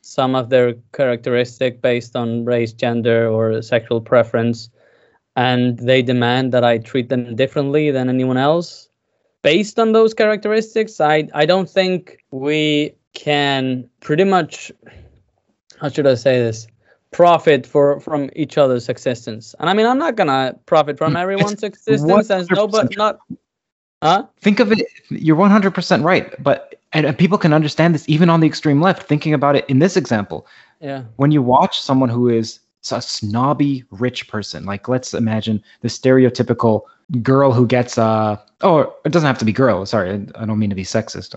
some 0.00 0.34
of 0.34 0.50
their 0.50 0.74
characteristic 0.92 1.80
based 1.80 2.16
on 2.16 2.44
race, 2.44 2.72
gender, 2.72 3.28
or 3.28 3.60
sexual 3.62 4.00
preference, 4.00 4.70
and 5.36 5.78
they 5.78 6.02
demand 6.02 6.52
that 6.52 6.64
I 6.64 6.78
treat 6.78 7.08
them 7.08 7.36
differently 7.36 7.90
than 7.90 8.08
anyone 8.08 8.36
else 8.36 8.88
based 9.44 9.78
on 9.78 9.92
those 9.92 10.14
characteristics, 10.14 11.00
I, 11.00 11.28
I 11.34 11.46
don't 11.46 11.68
think 11.68 12.18
we 12.32 12.94
can 13.12 13.88
pretty 14.00 14.24
much, 14.24 14.72
how 15.80 15.90
should 15.90 16.08
I 16.08 16.16
say 16.16 16.40
this? 16.40 16.66
profit 17.12 17.64
for 17.64 18.00
from 18.00 18.28
each 18.34 18.58
other's 18.58 18.88
existence. 18.88 19.54
And 19.60 19.70
I 19.70 19.72
mean, 19.72 19.86
I'm 19.86 19.98
not 19.98 20.16
gonna 20.16 20.56
profit 20.66 20.98
from 20.98 21.14
everyone's 21.24 21.62
existence 21.62 22.28
as 22.28 22.50
no, 22.50 22.66
but 22.66 22.96
not. 22.96 23.20
Huh? 24.04 24.26
think 24.42 24.60
of 24.60 24.70
it 24.70 24.86
you're 25.08 25.34
100% 25.34 26.04
right 26.04 26.42
but 26.42 26.74
and, 26.92 27.06
and 27.06 27.16
people 27.16 27.38
can 27.38 27.54
understand 27.54 27.94
this 27.94 28.06
even 28.06 28.28
on 28.28 28.40
the 28.40 28.46
extreme 28.46 28.82
left 28.82 29.04
thinking 29.04 29.32
about 29.32 29.56
it 29.56 29.64
in 29.68 29.78
this 29.78 29.96
example 29.96 30.46
Yeah. 30.80 31.04
when 31.16 31.30
you 31.30 31.40
watch 31.40 31.80
someone 31.80 32.10
who 32.10 32.28
is 32.28 32.60
a 32.92 33.00
snobby 33.00 33.82
rich 33.90 34.28
person 34.28 34.66
like 34.66 34.88
let's 34.88 35.14
imagine 35.14 35.62
the 35.80 35.88
stereotypical 35.88 36.82
girl 37.22 37.50
who 37.52 37.66
gets 37.66 37.96
uh 37.96 38.36
oh 38.60 38.94
it 39.06 39.12
doesn't 39.12 39.26
have 39.26 39.38
to 39.38 39.44
be 39.46 39.52
girl 39.52 39.86
sorry 39.86 40.10
i 40.10 40.42
I 40.42 40.44
don't 40.44 40.58
mean 40.58 40.68
to 40.68 40.76
be 40.76 40.84
sexist 40.84 41.34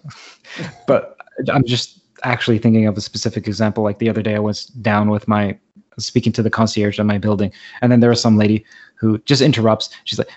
but 0.88 1.16
i'm 1.54 1.64
just 1.64 2.02
actually 2.24 2.58
thinking 2.58 2.86
of 2.86 2.98
a 2.98 3.02
specific 3.02 3.48
example 3.48 3.82
like 3.86 4.00
the 4.00 4.10
other 4.10 4.22
day 4.22 4.36
i 4.36 4.40
was 4.40 4.66
down 4.66 5.10
with 5.10 5.26
my 5.26 5.58
speaking 5.98 6.34
to 6.34 6.44
the 6.44 6.50
concierge 6.50 7.00
in 7.00 7.08
my 7.08 7.18
building 7.18 7.52
and 7.82 7.94
then 7.94 8.02
there 8.02 8.10
was 8.10 8.22
some 8.22 8.38
lady 8.38 8.66
who 8.96 9.18
just 9.20 9.42
interrupts 9.42 9.90
she's 10.04 10.20
like 10.20 10.30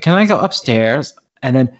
can 0.00 0.14
i 0.14 0.24
go 0.24 0.38
upstairs 0.40 1.12
and 1.42 1.56
then 1.56 1.78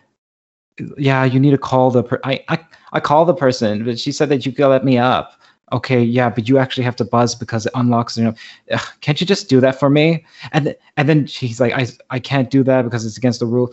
yeah 0.96 1.24
you 1.24 1.40
need 1.40 1.50
to 1.50 1.58
call 1.58 1.90
the 1.90 2.02
per- 2.02 2.20
I, 2.24 2.44
I 2.48 2.58
i 2.92 3.00
call 3.00 3.24
the 3.24 3.34
person 3.34 3.84
but 3.84 3.98
she 3.98 4.12
said 4.12 4.28
that 4.28 4.46
you 4.46 4.52
could 4.52 4.68
let 4.68 4.84
me 4.84 4.98
up. 4.98 5.32
Okay 5.72 6.02
yeah 6.02 6.30
but 6.30 6.48
you 6.48 6.56
actually 6.58 6.84
have 6.84 6.96
to 6.96 7.04
buzz 7.04 7.34
because 7.34 7.66
it 7.66 7.72
unlocks 7.74 8.16
you 8.16 8.24
know 8.24 8.34
Ugh, 8.72 8.86
can't 9.00 9.20
you 9.20 9.26
just 9.26 9.48
do 9.48 9.60
that 9.60 9.78
for 9.78 9.90
me? 9.90 10.24
And 10.52 10.66
th- 10.66 10.78
and 10.96 11.08
then 11.08 11.26
she's 11.26 11.60
like 11.60 11.74
i 11.74 11.86
i 12.10 12.18
can't 12.18 12.50
do 12.50 12.62
that 12.64 12.82
because 12.82 13.04
it's 13.04 13.18
against 13.18 13.40
the 13.40 13.46
rule. 13.46 13.72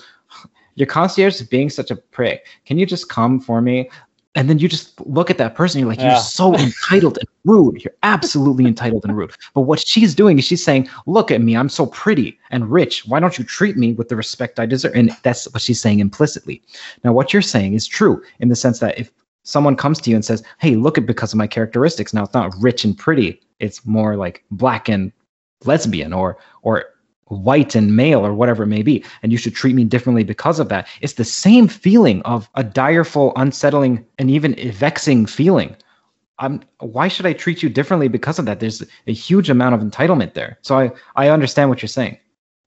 Your 0.76 0.88
concierge 0.88 1.36
is 1.36 1.48
being 1.48 1.70
such 1.70 1.90
a 1.92 1.96
prick. 1.96 2.48
Can 2.66 2.78
you 2.78 2.86
just 2.86 3.08
come 3.08 3.40
for 3.40 3.62
me 3.62 3.90
and 4.36 4.50
then 4.50 4.60
you 4.60 4.68
just 4.68 5.00
look 5.08 5.30
at 5.30 5.38
that 5.38 5.56
person 5.56 5.80
you're 5.80 5.88
like 5.90 6.00
Yeah. 6.00 6.12
you're 6.12 6.22
so 6.22 6.54
entitled 6.68 7.18
and 7.18 7.28
rude. 7.46 7.84
You're 7.84 7.94
absolutely 8.04 8.66
entitled 8.66 9.06
and 9.06 9.16
rude. 9.16 9.32
But 9.54 9.62
what 9.62 9.80
she's 9.80 10.14
doing 10.14 10.38
is 10.40 10.46
she's 10.46 10.64
saying 10.64 10.90
look 11.06 11.32
at 11.32 11.42
me 11.42 11.56
i'm 11.56 11.70
so 11.70 11.86
pretty 11.88 12.38
and 12.52 12.70
rich. 12.70 13.06
Why 13.08 13.20
don't 13.20 13.38
you 13.38 13.44
treat 13.44 13.78
me 13.78 13.94
with 13.94 14.10
the 14.10 14.16
respect 14.16 14.60
i 14.60 14.66
deserve? 14.66 14.94
And 14.96 15.12
that's 15.24 15.52
what 15.52 15.62
she's 15.62 15.82
saying 15.82 16.00
implicitly. 16.00 16.62
Now 17.04 17.14
what 17.14 17.34
you're 17.34 17.42
saying 17.42 17.74
is 17.74 17.88
true 17.88 18.22
in 18.40 18.50
the 18.50 18.56
sense 18.56 18.80
that 18.80 18.98
if 19.00 19.12
someone 19.44 19.76
comes 19.76 20.02
to 20.02 20.10
you 20.10 20.16
and 20.16 20.26
says 20.26 20.44
hey 20.60 20.76
look 20.76 20.98
at 20.98 21.06
because 21.06 21.32
of 21.34 21.38
my 21.38 21.48
characteristics 21.48 22.14
now 22.14 22.24
it's 22.24 22.34
not 22.34 22.54
rich 22.60 22.84
and 22.84 22.98
pretty 22.98 23.40
it's 23.60 23.86
more 23.86 24.16
like 24.18 24.44
black 24.52 24.90
and 24.90 25.12
lesbian 25.66 26.12
or 26.14 26.38
or 26.64 26.86
white 27.28 27.76
and 27.76 27.96
male 27.96 28.26
or 28.26 28.34
whatever 28.34 28.64
it 28.64 28.68
may 28.68 28.84
be 28.84 29.04
and 29.24 29.32
you 29.32 29.38
should 29.38 29.56
treat 29.56 29.76
me 29.76 29.84
differently 29.84 30.24
because 30.24 30.60
of 30.60 30.70
that 30.70 30.88
it's 31.02 31.14
the 31.14 31.26
same 31.26 31.68
feeling 31.68 32.22
of 32.22 32.50
a 32.56 32.64
direful 32.64 33.34
unsettling 33.36 34.06
and 34.20 34.30
even 34.30 34.54
vexing 34.72 35.26
feeling 35.26 35.76
i'm 36.38 36.62
why 36.80 37.08
should 37.08 37.26
i 37.26 37.34
treat 37.34 37.64
you 37.64 37.70
differently 37.70 38.08
because 38.08 38.38
of 38.38 38.46
that 38.46 38.60
there's 38.60 38.84
a 39.08 39.14
huge 39.14 39.50
amount 39.50 39.74
of 39.74 39.82
entitlement 39.82 40.34
there 40.34 40.58
so 40.62 40.78
i 40.78 40.92
i 41.16 41.30
understand 41.30 41.70
what 41.70 41.82
you're 41.82 41.88
saying 41.88 42.18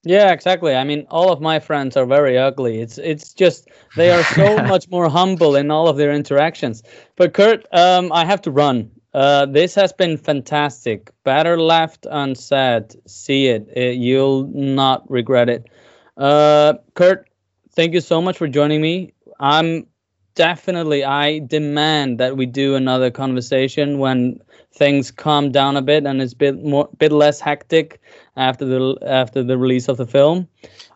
Yeah, 0.04 0.32
exactly. 0.32 0.74
I 0.74 0.84
mean, 0.84 1.06
all 1.10 1.32
of 1.32 1.40
my 1.40 1.58
friends 1.58 1.96
are 1.96 2.06
very 2.06 2.38
ugly. 2.38 2.80
It's 2.80 2.98
it's 2.98 3.34
just 3.34 3.68
they 3.96 4.10
are 4.10 4.22
so 4.22 4.56
much 4.72 4.88
more 4.88 5.10
humble 5.10 5.56
in 5.56 5.70
all 5.70 5.88
of 5.88 5.96
their 5.96 6.12
interactions. 6.12 6.82
But 7.16 7.34
Curt, 7.34 7.66
um, 7.72 8.12
I 8.12 8.24
have 8.24 8.40
to 8.42 8.50
run. 8.50 8.90
Uh, 9.14 9.46
this 9.46 9.74
has 9.74 9.92
been 9.92 10.16
fantastic. 10.16 11.10
Better 11.24 11.60
left 11.60 12.06
unsaid. 12.10 12.94
See 13.06 13.46
it. 13.46 13.68
Uh, 13.76 13.80
you'll 13.80 14.46
not 14.48 15.08
regret 15.10 15.48
it. 15.48 15.68
Uh, 16.16 16.74
Curt, 16.94 17.28
thank 17.72 17.94
you 17.94 18.00
so 18.00 18.20
much 18.20 18.36
for 18.36 18.48
joining 18.48 18.80
me. 18.80 19.12
I'm 19.40 19.86
definitely 20.34 21.04
I 21.04 21.40
demand 21.40 22.18
that 22.18 22.36
we 22.36 22.46
do 22.46 22.76
another 22.76 23.10
conversation 23.10 23.98
when 23.98 24.38
things 24.72 25.10
calm 25.10 25.50
down 25.50 25.76
a 25.76 25.82
bit 25.82 26.06
and 26.06 26.22
it's 26.22 26.32
a 26.32 26.36
bit 26.36 26.62
more 26.62 26.88
bit 26.98 27.10
less 27.10 27.40
hectic 27.40 28.00
after 28.36 28.64
the 28.64 28.96
after 29.02 29.42
the 29.42 29.58
release 29.58 29.88
of 29.88 29.96
the 29.96 30.06
film. 30.06 30.46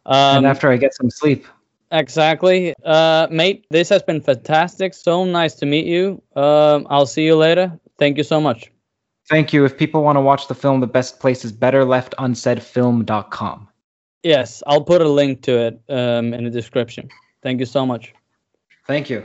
Um, 0.07 0.39
and 0.39 0.47
after 0.47 0.71
I 0.71 0.77
get 0.77 0.95
some 0.95 1.11
sleep. 1.11 1.47
Exactly. 1.91 2.75
Uh, 2.85 3.27
mate, 3.31 3.67
this 3.71 3.89
has 3.91 4.03
been 4.03 4.21
fantastic. 4.21 4.95
So 4.95 5.25
nice 5.25 5.55
to 5.57 5.67
meet 5.67 5.87
you. 5.87 6.23
Um, 6.37 6.87
I'll 6.89 7.07
see 7.07 7.25
you 7.25 7.37
later. 7.37 7.79
Thank 8.03 8.19
you 8.19 8.25
so 8.25 8.41
much. 8.41 8.69
Thank 9.29 9.53
you. 9.53 9.65
If 9.65 9.79
people 9.79 10.03
want 10.03 10.17
to 10.17 10.21
watch 10.21 10.49
the 10.49 10.57
film, 10.57 10.81
the 10.81 10.89
best 10.89 11.21
place 11.21 11.45
is 11.45 11.53
betterleftunsaidfilm.com. 11.53 13.69
Yes, 14.25 14.61
I'll 14.67 14.83
put 14.83 15.03
a 15.03 15.09
link 15.09 15.43
to 15.43 15.67
it 15.67 15.81
um, 15.89 16.35
in 16.35 16.43
the 16.43 16.51
description. 16.51 17.09
Thank 17.45 17.61
you 17.61 17.67
so 17.67 17.87
much. 17.87 18.13
Thank 18.89 19.09
you. 19.09 19.25